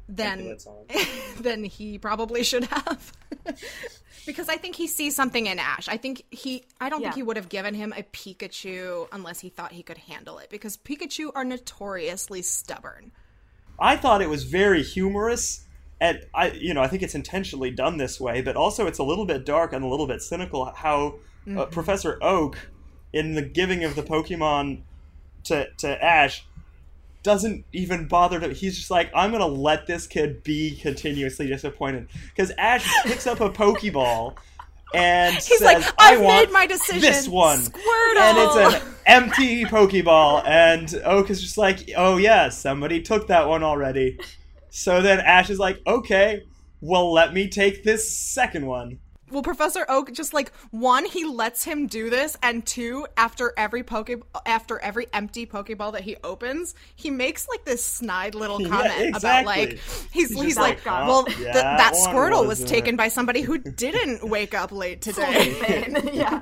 than 0.07 0.59
Speculates 0.59 1.33
than 1.41 1.63
he 1.63 1.97
probably 1.97 2.43
should 2.43 2.65
have. 2.65 3.11
because 4.25 4.49
I 4.49 4.57
think 4.57 4.75
he 4.75 4.87
sees 4.87 5.15
something 5.15 5.45
in 5.47 5.59
Ash. 5.59 5.87
I 5.87 5.97
think 5.97 6.23
he 6.29 6.63
I 6.79 6.89
don't 6.89 7.01
think 7.01 7.15
he 7.15 7.23
would 7.23 7.37
have 7.37 7.49
given 7.49 7.73
him 7.73 7.93
a 7.95 8.03
Pikachu 8.03 9.07
unless 9.11 9.39
he 9.39 9.49
thought 9.49 9.71
he 9.71 9.83
could 9.83 9.97
handle 9.97 10.37
it 10.39 10.49
because 10.49 10.77
Pikachu 10.77 11.31
are 11.35 11.43
notoriously 11.43 12.41
stubborn. 12.41 13.11
I 13.79 13.95
thought 13.95 14.21
it 14.21 14.29
was 14.29 14.43
very 14.43 14.83
humorous, 14.83 15.65
and 15.99 16.25
I, 16.33 16.51
you 16.51 16.73
know, 16.73 16.81
I 16.81 16.87
think 16.87 17.01
it's 17.01 17.15
intentionally 17.15 17.71
done 17.71 17.97
this 17.97 18.19
way, 18.19 18.41
but 18.41 18.55
also 18.55 18.85
it's 18.87 18.99
a 18.99 19.03
little 19.03 19.25
bit 19.25 19.45
dark 19.45 19.73
and 19.73 19.83
a 19.83 19.87
little 19.87 20.07
bit 20.07 20.21
cynical. 20.21 20.65
How 20.65 21.15
uh, 21.57 21.65
Professor 21.65 22.17
Oak, 22.21 22.69
in 23.11 23.33
the 23.33 23.41
giving 23.41 23.83
of 23.83 23.95
the 23.95 24.03
Pokemon 24.03 24.83
to 25.45 25.67
to 25.77 26.03
Ash, 26.03 26.45
doesn't 27.23 27.65
even 27.71 28.07
bother 28.07 28.39
to. 28.39 28.49
He's 28.49 28.77
just 28.77 28.91
like, 28.91 29.09
I'm 29.15 29.31
gonna 29.31 29.47
let 29.47 29.87
this 29.87 30.05
kid 30.05 30.43
be 30.43 30.75
continuously 30.75 31.47
disappointed 31.47 32.09
because 32.29 32.51
Ash 32.57 32.87
picks 33.03 33.25
up 33.25 33.39
a 33.39 33.49
Pokeball. 33.49 34.35
And 34.95 35.33
He's 35.33 35.57
says, 35.57 35.61
like, 35.61 35.83
"I 35.97 36.13
"I've 36.13 36.19
made 36.19 36.51
my 36.51 36.67
decision, 36.67 37.01
This 37.01 37.27
one, 37.27 37.57
Squirtle!" 37.61 38.17
and 38.17 38.37
it's 38.37 38.75
an 38.75 38.93
empty 39.07 39.65
Pokeball, 39.65 40.43
and 40.45 40.93
Oak 41.03 41.31
is 41.31 41.41
just 41.41 41.57
like, 41.57 41.89
"Oh 41.97 42.17
yeah, 42.17 42.49
somebody 42.49 43.01
took 43.01 43.27
that 43.27 43.47
one 43.47 43.63
already." 43.63 44.19
So 44.69 45.01
then 45.01 45.19
Ash 45.19 45.49
is 45.49 45.57
like, 45.57 45.79
"Okay, 45.87 46.43
well 46.79 47.11
let 47.11 47.33
me 47.33 47.47
take 47.47 47.83
this 47.83 48.15
second 48.15 48.67
one." 48.67 48.99
Well, 49.33 49.41
Professor 49.41 49.83
Oak 49.89 50.13
just 50.13 50.31
like 50.31 50.53
one, 50.69 51.05
he 51.05 51.25
lets 51.25 51.63
him 51.63 51.87
do 51.87 52.11
this, 52.11 52.37
and 52.43 52.63
two, 52.63 53.07
after 53.17 53.51
every 53.57 53.81
poke 53.81 54.11
after 54.45 54.77
every 54.79 55.07
empty 55.11 55.47
Pokeball 55.47 55.93
that 55.93 56.03
he 56.03 56.17
opens, 56.23 56.75
he 56.95 57.09
makes 57.09 57.47
like 57.49 57.65
this 57.65 57.83
snide 57.83 58.35
little 58.35 58.61
Yeah, 58.61 58.69
comment 58.69 59.17
about 59.17 59.45
like 59.45 59.79
he's 60.11 60.29
He's 60.29 60.41
he's, 60.41 60.57
like, 60.57 60.85
like, 60.85 61.07
well, 61.07 61.21
"Oh, 61.21 61.25
th- 61.25 61.39
yeah, 61.39 61.53
that 61.53 61.77
that 61.77 61.93
Squirtle 61.95 62.41
was 62.41 62.59
wasn't 62.59 62.69
taken 62.69 62.95
by 62.95 63.07
somebody 63.07 63.41
who 63.41 63.57
didn't 63.75 64.29
wake 64.29 64.53
up 64.53 64.71
late 64.71 65.01
today. 65.01 65.91
yeah. 66.13 66.41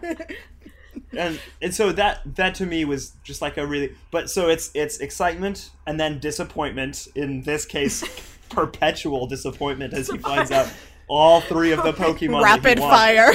And 1.14 1.40
and 1.62 1.74
so 1.74 1.94
that 1.94 2.22
that 2.36 2.56
to 2.56 2.66
me 2.66 2.84
was 2.84 3.14
just 3.24 3.42
like 3.42 3.58
a 3.58 3.66
really 3.66 3.96
but 4.12 4.30
so 4.30 4.50
it's 4.50 4.70
it's 4.74 4.98
excitement 4.98 5.72
and 5.88 5.98
then 5.98 6.20
disappointment. 6.20 7.08
In 7.16 7.44
this 7.44 7.66
case 7.66 8.04
perpetual 8.50 9.28
disappointment 9.28 9.94
as 9.94 10.10
he 10.10 10.18
finds 10.18 10.52
out 10.52 10.72
all 11.12 11.42
three 11.42 11.74
of 11.74 11.84
the 11.84 11.92
Pokemon 11.92 12.42
that 12.42 12.64
rapid 12.64 12.80
he 12.80 12.86
fire. 12.86 13.34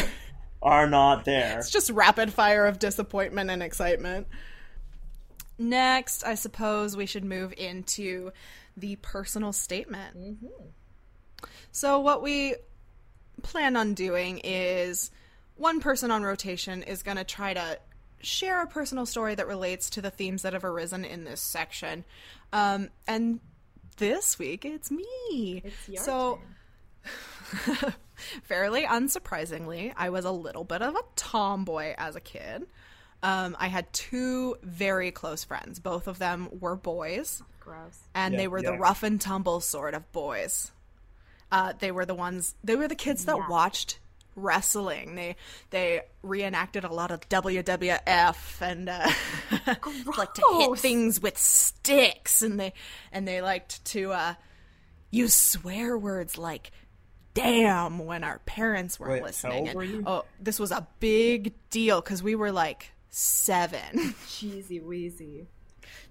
are 0.62 0.88
not 0.88 1.26
there. 1.26 1.58
It's 1.58 1.70
just 1.70 1.90
rapid 1.90 2.32
fire 2.32 2.64
of 2.64 2.78
disappointment 2.78 3.50
and 3.50 3.62
excitement. 3.62 4.26
Next, 5.58 6.24
I 6.24 6.34
suppose 6.34 6.96
we 6.96 7.06
should 7.06 7.24
move 7.24 7.52
into 7.56 8.32
the 8.76 8.96
personal 8.96 9.52
statement. 9.52 10.38
So, 11.70 12.00
what 12.00 12.22
we 12.22 12.54
plan 13.42 13.76
on 13.76 13.92
doing 13.92 14.40
is 14.42 15.10
one 15.56 15.80
person 15.80 16.10
on 16.10 16.22
rotation 16.22 16.82
is 16.82 17.02
going 17.02 17.18
to 17.18 17.24
try 17.24 17.52
to 17.52 17.78
share 18.20 18.62
a 18.62 18.66
personal 18.66 19.04
story 19.04 19.34
that 19.34 19.46
relates 19.46 19.90
to 19.90 20.00
the 20.00 20.10
themes 20.10 20.42
that 20.42 20.54
have 20.54 20.64
arisen 20.64 21.04
in 21.04 21.24
this 21.24 21.42
section. 21.42 22.04
Um, 22.54 22.88
and 23.06 23.40
this 23.98 24.38
week, 24.38 24.64
it's 24.64 24.90
me. 24.90 25.62
It's 25.64 25.88
your 25.88 26.02
so, 26.02 26.36
turn. 26.36 26.56
Fairly 28.44 28.84
unsurprisingly, 28.84 29.92
I 29.96 30.10
was 30.10 30.24
a 30.24 30.30
little 30.30 30.64
bit 30.64 30.82
of 30.82 30.94
a 30.94 31.00
tomboy 31.16 31.94
as 31.98 32.16
a 32.16 32.20
kid. 32.20 32.66
Um, 33.22 33.56
I 33.58 33.68
had 33.68 33.92
two 33.92 34.56
very 34.62 35.10
close 35.10 35.44
friends. 35.44 35.78
Both 35.80 36.06
of 36.06 36.18
them 36.18 36.48
were 36.60 36.76
boys, 36.76 37.42
Gross. 37.60 37.98
and 38.14 38.34
Yeah, 38.34 38.40
they 38.40 38.48
were 38.48 38.62
the 38.62 38.74
rough 38.78 39.02
and 39.02 39.20
tumble 39.20 39.60
sort 39.60 39.94
of 39.94 40.10
boys. 40.12 40.70
Uh, 41.50 41.72
they 41.78 41.90
were 41.92 42.04
the 42.04 42.14
ones. 42.14 42.54
They 42.64 42.76
were 42.76 42.88
the 42.88 42.94
kids 42.94 43.24
that 43.26 43.36
Yeah. 43.36 43.48
watched 43.48 43.98
wrestling. 44.34 45.14
They 45.14 45.36
they 45.70 46.02
reenacted 46.22 46.84
a 46.84 46.92
lot 46.92 47.10
of 47.10 47.26
WWF 47.28 48.60
and 48.60 48.88
uh, 48.88 49.08
like 50.18 50.34
to 50.34 50.42
hit 50.58 50.78
things 50.78 51.20
with 51.20 51.38
sticks, 51.38 52.42
and 52.42 52.58
they 52.60 52.72
and 53.12 53.26
they 53.26 53.40
liked 53.40 53.84
to 53.86 54.12
uh, 54.12 54.34
use 55.10 55.34
swear 55.34 55.96
words 55.96 56.36
like 56.36 56.70
"damn" 57.36 58.04
when 58.04 58.24
our 58.24 58.40
parents 58.40 58.98
weren't 58.98 59.12
Wait, 59.12 59.18
how 59.20 59.26
listening. 59.26 59.58
old 59.58 59.68
And- 59.68 59.76
were 59.76 59.84
you? 59.84 60.02
Oh, 60.06 60.24
this 60.40 60.58
was 60.58 60.72
a 60.72 60.86
big 61.00 61.52
deal 61.70 62.00
because 62.00 62.22
we 62.22 62.34
were 62.34 62.52
like 62.52 62.92
seven. 63.10 64.14
Cheesy 64.28 64.80
wheezy. 64.80 65.46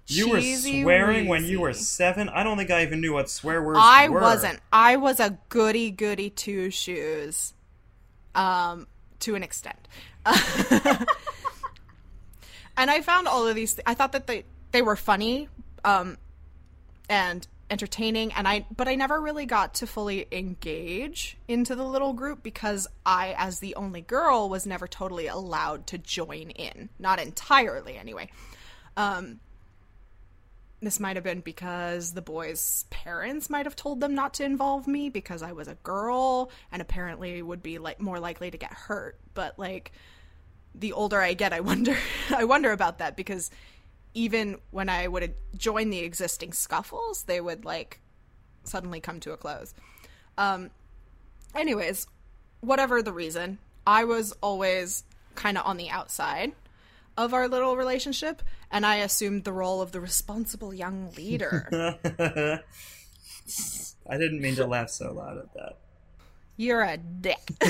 You 0.08 0.30
were 0.30 0.40
Cheesy 0.40 0.82
swearing 0.82 1.26
when 1.26 1.44
you 1.44 1.60
were 1.60 1.72
seven. 1.72 2.28
I 2.28 2.44
don't 2.44 2.56
think 2.56 2.70
I 2.70 2.82
even 2.82 3.00
knew 3.00 3.12
what 3.12 3.28
swear 3.28 3.62
words 3.62 3.78
I 3.82 4.08
were. 4.08 4.20
I 4.20 4.22
wasn't. 4.22 4.60
I 4.72 4.96
was 4.96 5.20
a 5.20 5.38
goody 5.48 5.90
goody 5.90 6.30
two 6.30 6.70
shoes, 6.70 7.54
um, 8.34 8.86
to 9.20 9.34
an 9.34 9.42
extent. 9.42 9.88
and 10.26 11.06
I 12.90 13.00
found 13.00 13.28
all 13.28 13.46
of 13.46 13.54
these. 13.54 13.74
Th- 13.74 13.84
I 13.86 13.94
thought 13.94 14.12
that 14.12 14.26
they 14.26 14.44
they 14.72 14.82
were 14.82 14.96
funny, 14.96 15.48
um, 15.84 16.18
and 17.08 17.46
entertaining. 17.70 18.32
And 18.32 18.46
I, 18.46 18.66
but 18.74 18.88
I 18.88 18.94
never 18.94 19.20
really 19.20 19.46
got 19.46 19.74
to 19.74 19.86
fully 19.86 20.26
engage 20.30 21.36
into 21.48 21.74
the 21.74 21.84
little 21.84 22.12
group 22.12 22.42
because 22.42 22.86
I, 23.04 23.34
as 23.36 23.58
the 23.58 23.74
only 23.74 24.00
girl, 24.00 24.48
was 24.48 24.66
never 24.66 24.86
totally 24.86 25.26
allowed 25.26 25.86
to 25.88 25.98
join 25.98 26.50
in. 26.50 26.88
Not 26.98 27.20
entirely, 27.20 27.96
anyway. 27.96 28.30
Um, 28.96 29.40
this 30.80 31.00
might 31.00 31.16
have 31.16 31.24
been 31.24 31.40
because 31.40 32.12
the 32.12 32.22
boys' 32.22 32.84
parents 32.90 33.48
might 33.48 33.66
have 33.66 33.76
told 33.76 34.00
them 34.00 34.14
not 34.14 34.34
to 34.34 34.44
involve 34.44 34.86
me 34.86 35.08
because 35.08 35.42
I 35.42 35.52
was 35.52 35.68
a 35.68 35.74
girl 35.76 36.50
and 36.70 36.82
apparently 36.82 37.40
would 37.40 37.62
be 37.62 37.78
like 37.78 38.00
more 38.00 38.20
likely 38.20 38.50
to 38.50 38.58
get 38.58 38.72
hurt. 38.72 39.18
But 39.34 39.58
like 39.58 39.92
the 40.74 40.92
older 40.92 41.20
I 41.20 41.34
get, 41.34 41.52
I 41.52 41.60
wonder 41.60 41.96
I 42.34 42.44
wonder 42.44 42.72
about 42.72 42.98
that 42.98 43.16
because 43.16 43.50
even 44.16 44.56
when 44.70 44.88
I 44.88 45.06
would 45.06 45.34
join 45.56 45.90
the 45.90 45.98
existing 45.98 46.54
scuffles, 46.54 47.24
they 47.24 47.40
would 47.40 47.66
like 47.66 48.00
suddenly 48.64 48.98
come 48.98 49.20
to 49.20 49.32
a 49.32 49.36
close. 49.36 49.74
Um 50.38 50.70
anyways, 51.54 52.06
whatever 52.60 53.02
the 53.02 53.12
reason, 53.12 53.58
I 53.86 54.04
was 54.04 54.32
always 54.40 55.04
kind 55.34 55.58
of 55.58 55.66
on 55.66 55.76
the 55.76 55.90
outside 55.90 56.52
of 57.16 57.34
our 57.34 57.46
little 57.46 57.76
relationship, 57.76 58.42
and 58.70 58.84
I 58.86 58.96
assumed 58.96 59.44
the 59.44 59.52
role 59.52 59.80
of 59.82 59.92
the 59.92 60.00
responsible 60.00 60.72
young 60.74 61.10
leader. 61.12 61.68
I 64.08 64.18
didn't 64.18 64.40
mean 64.40 64.56
to 64.56 64.66
laugh 64.66 64.90
so 64.90 65.12
loud 65.12 65.38
at 65.38 65.52
that. 65.54 65.78
You're 66.56 66.82
a 66.82 66.96
dick. 66.96 67.50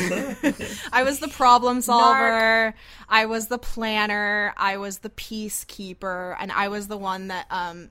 I 0.93 1.03
was 1.05 1.19
the 1.19 1.29
problem 1.29 1.81
solver. 1.81 2.75
I 3.09 3.27
was 3.27 3.49
the 3.49 3.59
planner. 3.59 4.55
I 4.57 4.77
was 4.77 4.99
the 4.99 5.11
peacekeeper, 5.11 6.37
and 6.39 6.53
I 6.53 6.69
was 6.69 6.87
the 6.87 6.97
one 6.97 7.29
that 7.29 7.47
um, 7.51 7.91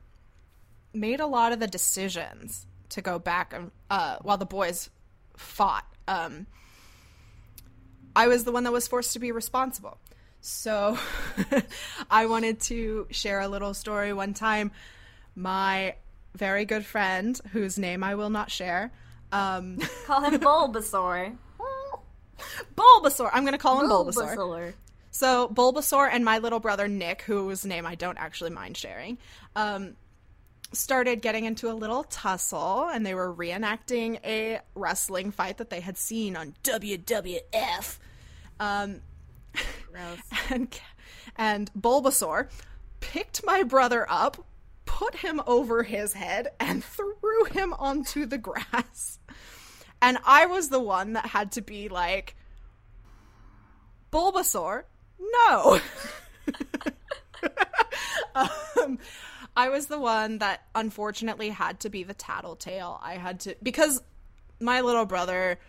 made 0.93 1.19
a 1.19 1.27
lot 1.27 1.51
of 1.51 1.59
the 1.59 1.67
decisions 1.67 2.65
to 2.89 3.01
go 3.01 3.19
back 3.19 3.53
and 3.53 3.71
uh, 3.89 4.17
while 4.21 4.37
the 4.37 4.45
boys 4.45 4.89
fought. 5.35 5.85
Um, 6.07 6.47
I 8.15 8.27
was 8.27 8.45
the 8.45 8.51
one 8.51 8.63
that 8.63 8.71
was 8.71 8.87
forced 8.87 9.13
to 9.13 9.19
be 9.19 9.31
responsible. 9.31 9.97
So 10.39 10.97
I 12.09 12.27
wanted 12.27 12.61
to 12.61 13.07
share 13.09 13.41
a 13.41 13.47
little 13.47 13.73
story. 13.73 14.13
One 14.13 14.33
time, 14.33 14.71
my 15.35 15.95
very 16.35 16.65
good 16.65 16.85
friend, 16.85 17.39
whose 17.51 17.77
name 17.77 18.03
I 18.03 18.15
will 18.15 18.29
not 18.29 18.51
share, 18.51 18.91
um, 19.31 19.79
Call 20.05 20.21
him 20.21 20.39
Bulbasaur. 20.39 21.35
Bulbasaur. 22.75 23.29
I'm 23.33 23.43
going 23.43 23.53
to 23.53 23.57
call 23.57 23.81
him 23.81 23.89
Bulbasaur. 23.89 24.35
Bulbasaur. 24.35 24.73
So 25.11 25.47
Bulbasaur 25.47 26.09
and 26.11 26.25
my 26.25 26.39
little 26.39 26.59
brother 26.59 26.87
Nick, 26.87 27.21
whose 27.21 27.65
name 27.65 27.85
I 27.85 27.95
don't 27.95 28.17
actually 28.17 28.49
mind 28.49 28.75
sharing, 28.75 29.17
um, 29.55 29.95
started 30.73 31.21
getting 31.21 31.45
into 31.45 31.71
a 31.71 31.73
little 31.73 32.03
tussle, 32.03 32.89
and 32.91 33.05
they 33.05 33.15
were 33.15 33.33
reenacting 33.33 34.19
a 34.25 34.59
wrestling 34.75 35.31
fight 35.31 35.57
that 35.57 35.69
they 35.69 35.79
had 35.79 35.97
seen 35.97 36.35
on 36.35 36.53
WWF. 36.63 37.97
Um, 38.59 39.01
Gross. 39.91 40.19
and 40.49 40.79
and 41.37 41.71
Bulbasaur 41.79 42.49
picked 42.99 43.45
my 43.45 43.63
brother 43.63 44.05
up, 44.09 44.45
put 44.95 45.15
him 45.15 45.41
over 45.45 45.83
his 45.83 46.13
head, 46.13 46.47
and 46.57 46.81
threw 46.81 47.43
him 47.51 47.73
onto 47.73 48.25
the 48.25 48.37
grass. 48.37 49.19
And 50.01 50.17
I 50.25 50.45
was 50.45 50.69
the 50.69 50.79
one 50.79 51.13
that 51.13 51.25
had 51.25 51.51
to 51.53 51.61
be 51.61 51.89
like, 51.89 52.37
Bulbasaur, 54.09 54.83
no. 55.19 55.81
um, 58.35 58.97
I 59.57 59.67
was 59.67 59.87
the 59.87 59.99
one 59.99 60.37
that 60.37 60.61
unfortunately 60.73 61.49
had 61.49 61.81
to 61.81 61.89
be 61.89 62.03
the 62.03 62.13
tattletale. 62.13 62.97
I 63.03 63.15
had 63.15 63.41
to 63.41 63.57
because 63.61 64.01
my 64.61 64.79
little 64.79 65.05
brother 65.05 65.59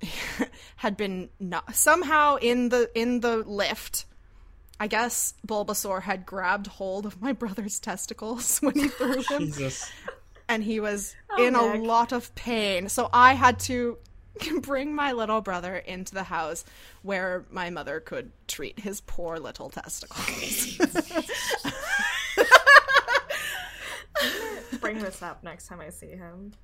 had 0.76 0.96
been 0.96 1.28
not, 1.38 1.76
somehow 1.76 2.36
in 2.36 2.70
the 2.70 2.90
in 2.94 3.20
the 3.20 3.36
lift. 3.36 4.06
I 4.82 4.88
guess 4.88 5.34
Bulbasaur 5.46 6.02
had 6.02 6.26
grabbed 6.26 6.66
hold 6.66 7.06
of 7.06 7.22
my 7.22 7.32
brother's 7.32 7.78
testicles 7.78 8.58
when 8.62 8.74
he 8.74 8.88
threw 8.88 9.22
him 9.22 9.46
Jesus. 9.46 9.88
and 10.48 10.64
he 10.64 10.80
was 10.80 11.14
in 11.38 11.54
a 11.54 11.76
lot 11.76 12.10
of 12.10 12.34
pain. 12.34 12.88
So 12.88 13.08
I 13.12 13.34
had 13.34 13.60
to 13.60 13.98
bring 14.60 14.92
my 14.92 15.12
little 15.12 15.40
brother 15.40 15.76
into 15.76 16.14
the 16.14 16.24
house 16.24 16.64
where 17.02 17.44
my 17.48 17.70
mother 17.70 18.00
could 18.00 18.32
treat 18.48 18.80
his 18.80 19.00
poor 19.02 19.38
little 19.38 19.70
testicles. 19.70 20.78
Bring 24.80 24.98
this 24.98 25.22
up 25.22 25.44
next 25.44 25.68
time 25.68 25.80
I 25.80 25.90
see 25.90 26.08
him. 26.08 26.54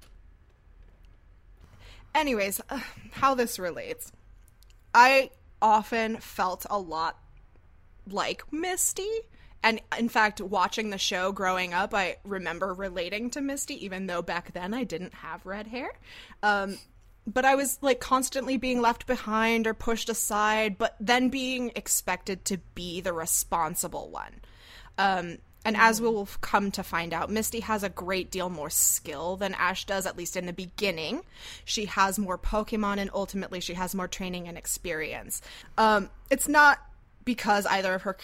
Anyways, 2.16 2.60
uh, 2.68 2.80
how 3.12 3.36
this 3.36 3.60
relates. 3.60 4.10
I 4.92 5.30
often 5.62 6.16
felt 6.16 6.66
a 6.68 6.80
lot 6.80 7.16
like 8.12 8.42
Misty. 8.52 9.08
And 9.62 9.80
in 9.98 10.08
fact, 10.08 10.40
watching 10.40 10.90
the 10.90 10.98
show 10.98 11.32
growing 11.32 11.74
up, 11.74 11.92
I 11.92 12.16
remember 12.24 12.72
relating 12.72 13.30
to 13.30 13.40
Misty, 13.40 13.84
even 13.84 14.06
though 14.06 14.22
back 14.22 14.52
then 14.52 14.72
I 14.72 14.84
didn't 14.84 15.14
have 15.14 15.44
red 15.44 15.66
hair. 15.66 15.90
Um, 16.42 16.78
but 17.26 17.44
I 17.44 17.56
was 17.56 17.78
like 17.82 18.00
constantly 18.00 18.56
being 18.56 18.80
left 18.80 19.06
behind 19.06 19.66
or 19.66 19.74
pushed 19.74 20.08
aside, 20.08 20.78
but 20.78 20.96
then 21.00 21.28
being 21.28 21.72
expected 21.74 22.44
to 22.46 22.58
be 22.74 23.00
the 23.00 23.12
responsible 23.12 24.10
one. 24.10 24.40
Um, 24.96 25.38
and 25.64 25.76
as 25.76 26.00
we'll 26.00 26.28
come 26.40 26.70
to 26.70 26.82
find 26.82 27.12
out, 27.12 27.30
Misty 27.30 27.60
has 27.60 27.82
a 27.82 27.88
great 27.88 28.30
deal 28.30 28.48
more 28.48 28.70
skill 28.70 29.36
than 29.36 29.54
Ash 29.54 29.84
does, 29.84 30.06
at 30.06 30.16
least 30.16 30.36
in 30.36 30.46
the 30.46 30.52
beginning. 30.52 31.22
She 31.64 31.84
has 31.86 32.18
more 32.18 32.38
Pokemon, 32.38 32.98
and 32.98 33.10
ultimately, 33.12 33.60
she 33.60 33.74
has 33.74 33.94
more 33.94 34.08
training 34.08 34.48
and 34.48 34.56
experience. 34.56 35.42
Um, 35.76 36.10
it's 36.30 36.48
not 36.48 36.78
because 37.28 37.66
either 37.66 37.92
of 37.92 38.00
her 38.00 38.16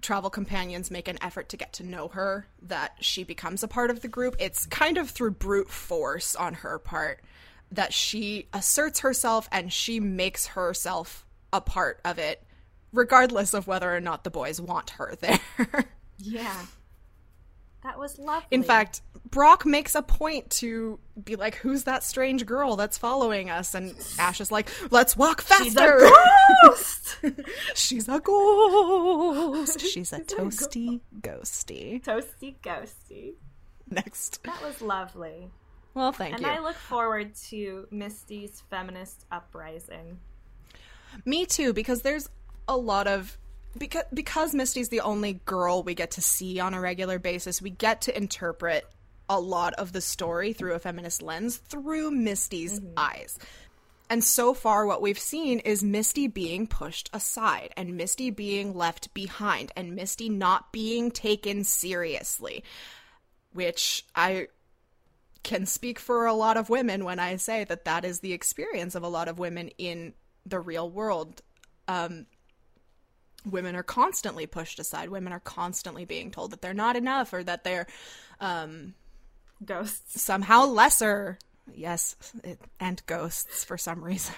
travel 0.00 0.30
companions 0.30 0.88
make 0.88 1.08
an 1.08 1.18
effort 1.20 1.48
to 1.48 1.56
get 1.56 1.72
to 1.72 1.82
know 1.82 2.06
her 2.06 2.46
that 2.62 2.92
she 3.00 3.24
becomes 3.24 3.64
a 3.64 3.68
part 3.68 3.90
of 3.90 4.00
the 4.00 4.06
group. 4.06 4.36
It's 4.38 4.64
kind 4.66 4.96
of 4.96 5.10
through 5.10 5.32
brute 5.32 5.68
force 5.68 6.36
on 6.36 6.54
her 6.54 6.78
part 6.78 7.20
that 7.72 7.92
she 7.92 8.46
asserts 8.52 9.00
herself 9.00 9.48
and 9.50 9.72
she 9.72 9.98
makes 9.98 10.46
herself 10.46 11.26
a 11.52 11.60
part 11.60 12.00
of 12.04 12.20
it, 12.20 12.44
regardless 12.92 13.54
of 13.54 13.66
whether 13.66 13.92
or 13.92 14.00
not 14.00 14.22
the 14.22 14.30
boys 14.30 14.60
want 14.60 14.90
her 14.90 15.16
there. 15.20 15.40
Yeah. 16.18 16.66
That 17.84 17.98
was 17.98 18.18
lovely. 18.18 18.48
In 18.50 18.62
fact, 18.62 19.02
Brock 19.30 19.66
makes 19.66 19.94
a 19.94 20.02
point 20.02 20.48
to 20.50 20.98
be 21.22 21.36
like, 21.36 21.56
"Who's 21.56 21.84
that 21.84 22.02
strange 22.02 22.46
girl 22.46 22.76
that's 22.76 22.96
following 22.96 23.50
us?" 23.50 23.74
And 23.74 23.94
Ash 24.18 24.40
is 24.40 24.50
like, 24.50 24.68
"Let's 24.90 25.16
walk 25.16 25.42
faster." 25.42 26.00
She's 26.08 26.08
a 26.08 26.64
ghost! 26.64 27.18
She's 27.74 28.08
a 28.08 28.20
ghost. 28.20 29.80
She's 29.80 30.12
a 30.12 30.20
toasty 30.20 31.00
ghosty. 31.20 32.02
Toasty 32.02 32.56
ghosty. 32.62 33.34
Next. 33.90 34.42
That 34.44 34.62
was 34.62 34.80
lovely. 34.80 35.50
Well, 35.92 36.12
thank 36.12 36.34
And 36.34 36.42
you. 36.42 36.48
And 36.48 36.58
I 36.58 36.62
look 36.62 36.76
forward 36.76 37.34
to 37.50 37.86
Misty's 37.90 38.62
feminist 38.70 39.26
uprising. 39.30 40.18
Me 41.24 41.46
too, 41.46 41.72
because 41.72 42.02
there's 42.02 42.28
a 42.66 42.76
lot 42.76 43.06
of 43.06 43.38
because 43.78 44.04
because 44.12 44.54
Misty's 44.54 44.88
the 44.88 45.00
only 45.00 45.34
girl 45.44 45.82
we 45.82 45.94
get 45.94 46.12
to 46.12 46.20
see 46.20 46.60
on 46.60 46.74
a 46.74 46.80
regular 46.80 47.18
basis. 47.18 47.60
We 47.60 47.70
get 47.70 48.02
to 48.02 48.16
interpret 48.16 48.86
a 49.28 49.40
lot 49.40 49.74
of 49.74 49.92
the 49.92 50.00
story 50.00 50.52
through 50.52 50.74
a 50.74 50.78
feminist 50.78 51.22
lens 51.22 51.56
through 51.56 52.10
Misty's 52.10 52.80
eyes. 52.96 53.38
and 54.10 54.22
so 54.22 54.52
far, 54.52 54.86
what 54.86 55.00
we've 55.00 55.18
seen 55.18 55.60
is 55.60 55.82
Misty 55.82 56.26
being 56.26 56.66
pushed 56.66 57.08
aside 57.12 57.72
and 57.76 57.96
Misty 57.96 58.30
being 58.30 58.74
left 58.74 59.14
behind 59.14 59.72
and 59.76 59.94
Misty 59.94 60.28
not 60.28 60.72
being 60.72 61.10
taken 61.10 61.64
seriously, 61.64 62.64
which 63.52 64.04
I 64.14 64.48
can 65.42 65.66
speak 65.66 65.98
for 65.98 66.26
a 66.26 66.34
lot 66.34 66.56
of 66.56 66.70
women 66.70 67.04
when 67.04 67.18
I 67.18 67.36
say 67.36 67.64
that 67.64 67.84
that 67.84 68.04
is 68.04 68.20
the 68.20 68.32
experience 68.32 68.94
of 68.94 69.02
a 69.02 69.08
lot 69.08 69.28
of 69.28 69.38
women 69.38 69.68
in 69.78 70.14
the 70.46 70.60
real 70.60 70.88
world. 70.90 71.42
Um, 71.86 72.26
women 73.44 73.76
are 73.76 73.82
constantly 73.82 74.46
pushed 74.46 74.78
aside. 74.78 75.08
Women 75.08 75.32
are 75.32 75.40
constantly 75.40 76.04
being 76.04 76.30
told 76.30 76.50
that 76.52 76.62
they're 76.62 76.74
not 76.74 76.96
enough 76.96 77.32
or 77.32 77.42
that 77.44 77.64
they're 77.64 77.86
um, 78.40 78.94
Ghosts. 79.64 80.20
somehow 80.20 80.64
lesser. 80.66 81.38
Yes, 81.72 82.16
it, 82.42 82.60
and 82.78 83.04
ghosts 83.06 83.64
for 83.64 83.78
some 83.78 84.04
reason. 84.04 84.34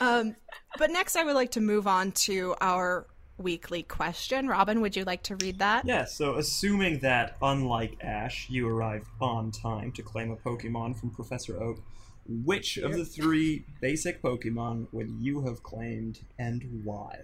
um, 0.00 0.36
but 0.78 0.90
next, 0.90 1.16
I 1.16 1.24
would 1.24 1.34
like 1.34 1.52
to 1.52 1.60
move 1.60 1.86
on 1.86 2.12
to 2.12 2.54
our 2.60 3.06
weekly 3.38 3.82
question. 3.82 4.46
Robin, 4.46 4.80
would 4.80 4.96
you 4.96 5.04
like 5.04 5.22
to 5.24 5.36
read 5.36 5.58
that? 5.58 5.84
Yeah, 5.84 6.04
so 6.04 6.36
assuming 6.36 7.00
that, 7.00 7.36
unlike 7.42 7.96
Ash, 8.00 8.48
you 8.50 8.68
arrived 8.68 9.06
on 9.20 9.50
time 9.50 9.92
to 9.92 10.02
claim 10.02 10.30
a 10.30 10.36
Pokemon 10.36 10.98
from 10.98 11.10
Professor 11.10 11.60
Oak, 11.62 11.78
which 12.26 12.76
of 12.78 12.92
the 12.92 13.04
three 13.04 13.64
basic 13.80 14.22
Pokemon 14.22 14.86
would 14.92 15.10
you 15.10 15.42
have 15.42 15.62
claimed 15.62 16.20
and 16.38 16.82
why? 16.84 17.20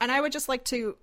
And 0.00 0.10
I 0.12 0.20
would 0.20 0.32
just 0.32 0.48
like 0.48 0.64
to 0.66 0.96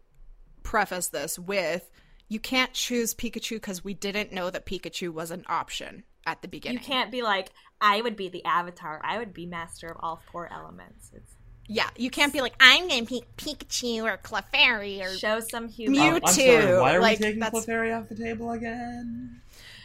preface 0.63 1.07
this 1.09 1.37
with 1.37 1.89
you 2.29 2.39
can't 2.39 2.73
choose 2.73 3.13
Pikachu 3.13 3.57
because 3.57 3.83
we 3.83 3.93
didn't 3.93 4.31
know 4.31 4.49
that 4.49 4.65
Pikachu 4.65 5.09
was 5.13 5.29
an 5.31 5.43
option 5.47 6.03
at 6.25 6.41
the 6.41 6.47
beginning. 6.47 6.79
You 6.79 6.83
can't 6.83 7.11
be 7.11 7.21
like, 7.21 7.51
I 7.81 8.01
would 8.01 8.15
be 8.15 8.29
the 8.29 8.43
avatar. 8.45 8.99
I 9.03 9.17
would 9.19 9.33
be 9.33 9.45
master 9.45 9.89
of 9.89 9.97
all 9.99 10.21
four 10.31 10.51
elements. 10.51 11.11
It's 11.13 11.33
Yeah, 11.67 11.89
you 11.97 12.09
can't 12.09 12.31
be 12.33 12.41
like, 12.41 12.55
I'm 12.59 12.87
going 12.87 13.05
to 13.05 13.13
pick 13.19 13.35
Pikachu 13.37 14.03
or 14.03 14.17
Clefairy 14.17 15.01
or. 15.03 15.15
show 15.17 15.41
some 15.41 15.67
human. 15.67 15.99
Mew- 15.99 16.09
Um, 16.15 16.21
I'm 16.25 16.33
too, 16.33 16.41
sorry, 16.61 16.79
why 16.79 16.95
are 16.95 17.01
like, 17.01 17.19
we 17.19 17.25
taking 17.25 17.39
that's- 17.41 17.65
Clefairy 17.65 17.95
off 17.99 18.07
the 18.09 18.15
table 18.15 18.51
again? 18.51 19.41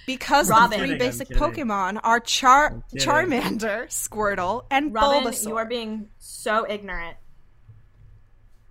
Because 0.06 0.48
Robin. 0.48 0.70
the 0.70 0.76
three 0.78 0.86
kidding, 0.94 1.06
basic. 1.06 1.28
Pokemon 1.28 2.00
are 2.02 2.18
Char- 2.20 2.82
Charmander, 2.94 3.88
Squirtle, 3.88 4.64
and 4.70 4.94
Robin, 4.94 5.24
Bulbasaur. 5.30 5.48
you 5.48 5.56
are 5.58 5.66
being 5.66 6.08
so 6.18 6.64
ignorant. 6.66 7.16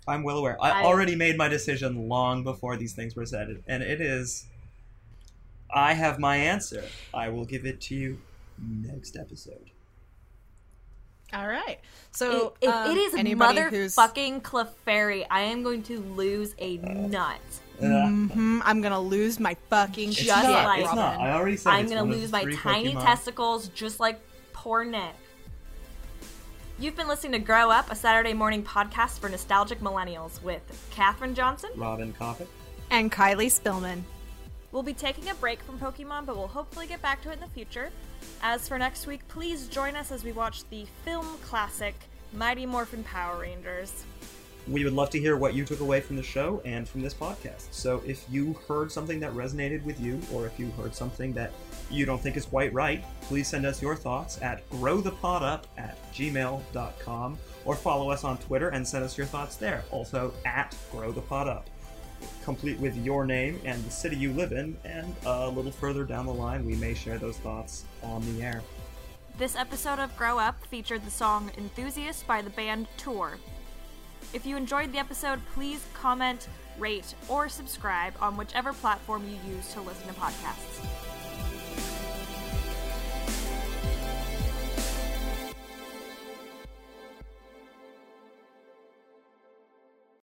I'm 0.07 0.23
well 0.23 0.37
aware. 0.37 0.57
I, 0.61 0.81
I- 0.81 0.83
already 0.85 1.15
made 1.15 1.37
my 1.37 1.47
decision 1.47 2.07
long 2.09 2.43
before 2.43 2.77
these 2.77 2.93
things 2.93 3.15
were 3.15 3.25
said, 3.25 3.61
and 3.67 3.83
it 3.83 4.01
is. 4.01 4.45
I 5.73 5.93
have 5.93 6.17
my 6.17 6.37
answer. 6.37 6.83
I 7.13 7.27
will 7.29 7.43
give 7.45 7.65
it 7.65 7.81
to 7.81 7.95
you 7.95 8.19
next 8.59 9.17
episode. 9.17 9.69
All 11.33 11.47
right. 11.47 11.79
So 12.11 12.53
If 12.61 12.69
um, 12.73 12.89
it 12.91 12.97
is 12.97 13.13
anybody 13.15 13.59
who's 13.61 13.93
motherfucking 13.95 14.43
Clefairy, 14.43 15.25
I 15.29 15.41
am 15.41 15.63
going 15.63 15.83
to 15.83 15.99
lose 15.99 16.55
a 16.59 16.77
nut. 16.77 17.41
Mhm, 17.81 18.61
I'm 18.63 18.81
gonna 18.81 18.99
lose 18.99 19.39
my 19.39 19.55
fucking 19.69 20.09
It's 20.09 20.17
Just 20.17 20.43
not, 20.43 20.63
like- 20.63 20.79
it's 20.79 20.87
Robin. 20.87 21.03
not. 21.03 21.19
I 21.19 21.33
already 21.33 21.57
said 21.57 21.73
I'm 21.73 21.83
it's 21.83 21.91
gonna 21.91 22.05
one 22.05 22.13
lose 22.17 22.31
the 22.31 22.45
my 22.45 22.55
tiny 22.55 22.93
Pokemon. 22.95 23.03
testicles 23.03 23.67
just 23.69 23.99
like 23.99 24.19
poor 24.53 24.83
Nick. 24.85 25.13
You've 26.79 26.95
been 26.95 27.07
listening 27.07 27.31
to 27.33 27.39
Grow 27.39 27.71
Up, 27.71 27.91
a 27.91 27.95
Saturday 27.95 28.33
morning 28.33 28.63
podcast 28.63 29.19
for 29.19 29.29
nostalgic 29.29 29.79
millennials 29.79 30.41
with 30.43 30.61
Katherine 30.91 31.33
Johnson. 31.33 31.71
Robin 31.75 32.13
Coffin. 32.13 32.47
and 32.91 33.11
Kylie 33.11 33.47
Spillman. 33.51 34.03
We'll 34.71 34.83
be 34.83 34.93
taking 34.93 35.29
a 35.29 35.33
break 35.35 35.61
from 35.63 35.79
Pokemon, 35.79 36.25
but 36.25 36.37
we'll 36.37 36.47
hopefully 36.47 36.85
get 36.87 37.01
back 37.01 37.21
to 37.23 37.29
it 37.31 37.33
in 37.33 37.39
the 37.39 37.47
future. 37.47 37.89
As 38.43 38.67
for 38.67 38.77
next 38.77 39.07
week, 39.07 39.27
please 39.27 39.67
join 39.67 39.95
us 39.95 40.11
as 40.11 40.23
we 40.23 40.31
watch 40.31 40.69
the 40.69 40.85
film 41.03 41.25
classic 41.43 41.95
Mighty 42.33 42.65
Morphin 42.65 43.03
Power 43.03 43.41
Rangers. 43.41 44.05
We 44.67 44.83
would 44.83 44.93
love 44.93 45.09
to 45.11 45.19
hear 45.19 45.35
what 45.37 45.53
you 45.53 45.65
took 45.65 45.79
away 45.79 46.01
from 46.01 46.17
the 46.17 46.23
show 46.23 46.61
and 46.65 46.87
from 46.87 47.01
this 47.01 47.13
podcast. 47.13 47.67
So 47.71 48.03
if 48.05 48.25
you 48.29 48.53
heard 48.67 48.91
something 48.91 49.19
that 49.21 49.33
resonated 49.33 49.83
with 49.83 49.99
you, 49.99 50.19
or 50.33 50.45
if 50.45 50.59
you 50.59 50.69
heard 50.71 50.93
something 50.93 51.33
that 51.33 51.53
you 51.89 52.05
don't 52.05 52.21
think 52.21 52.37
is 52.37 52.45
quite 52.45 52.73
right, 52.73 53.03
please 53.21 53.47
send 53.47 53.65
us 53.65 53.81
your 53.81 53.95
thoughts 53.95 54.41
at 54.41 54.67
growthepodup 54.69 55.63
at 55.77 55.97
gmail.com 56.13 57.37
or 57.65 57.75
follow 57.75 58.09
us 58.09 58.23
on 58.23 58.37
Twitter 58.37 58.69
and 58.69 58.87
send 58.87 59.03
us 59.03 59.17
your 59.17 59.27
thoughts 59.27 59.55
there. 59.55 59.83
Also 59.91 60.33
at 60.45 60.75
growthepodup. 60.91 61.63
Complete 62.43 62.79
with 62.79 62.95
your 62.97 63.25
name 63.25 63.59
and 63.63 63.83
the 63.83 63.91
city 63.91 64.15
you 64.15 64.31
live 64.33 64.51
in, 64.51 64.75
and 64.85 65.15
a 65.25 65.49
little 65.49 65.71
further 65.71 66.03
down 66.03 66.25
the 66.25 66.33
line, 66.33 66.65
we 66.65 66.75
may 66.75 66.93
share 66.93 67.17
those 67.17 67.37
thoughts 67.37 67.85
on 68.01 68.21
the 68.33 68.43
air. 68.43 68.63
This 69.37 69.55
episode 69.55 69.99
of 69.99 70.15
Grow 70.17 70.39
Up 70.39 70.55
featured 70.65 71.05
the 71.05 71.11
song 71.11 71.51
Enthusiast 71.57 72.25
by 72.25 72.41
the 72.41 72.49
band 72.49 72.87
Tours. 72.97 73.37
If 74.33 74.45
you 74.45 74.57
enjoyed 74.57 74.91
the 74.91 74.97
episode, 74.97 75.39
please 75.53 75.85
comment, 75.93 76.47
rate, 76.79 77.13
or 77.29 77.47
subscribe 77.47 78.13
on 78.19 78.35
whichever 78.35 78.73
platform 78.73 79.23
you 79.27 79.55
use 79.55 79.71
to 79.73 79.81
listen 79.81 80.07
to 80.07 80.13
podcasts. 80.13 81.16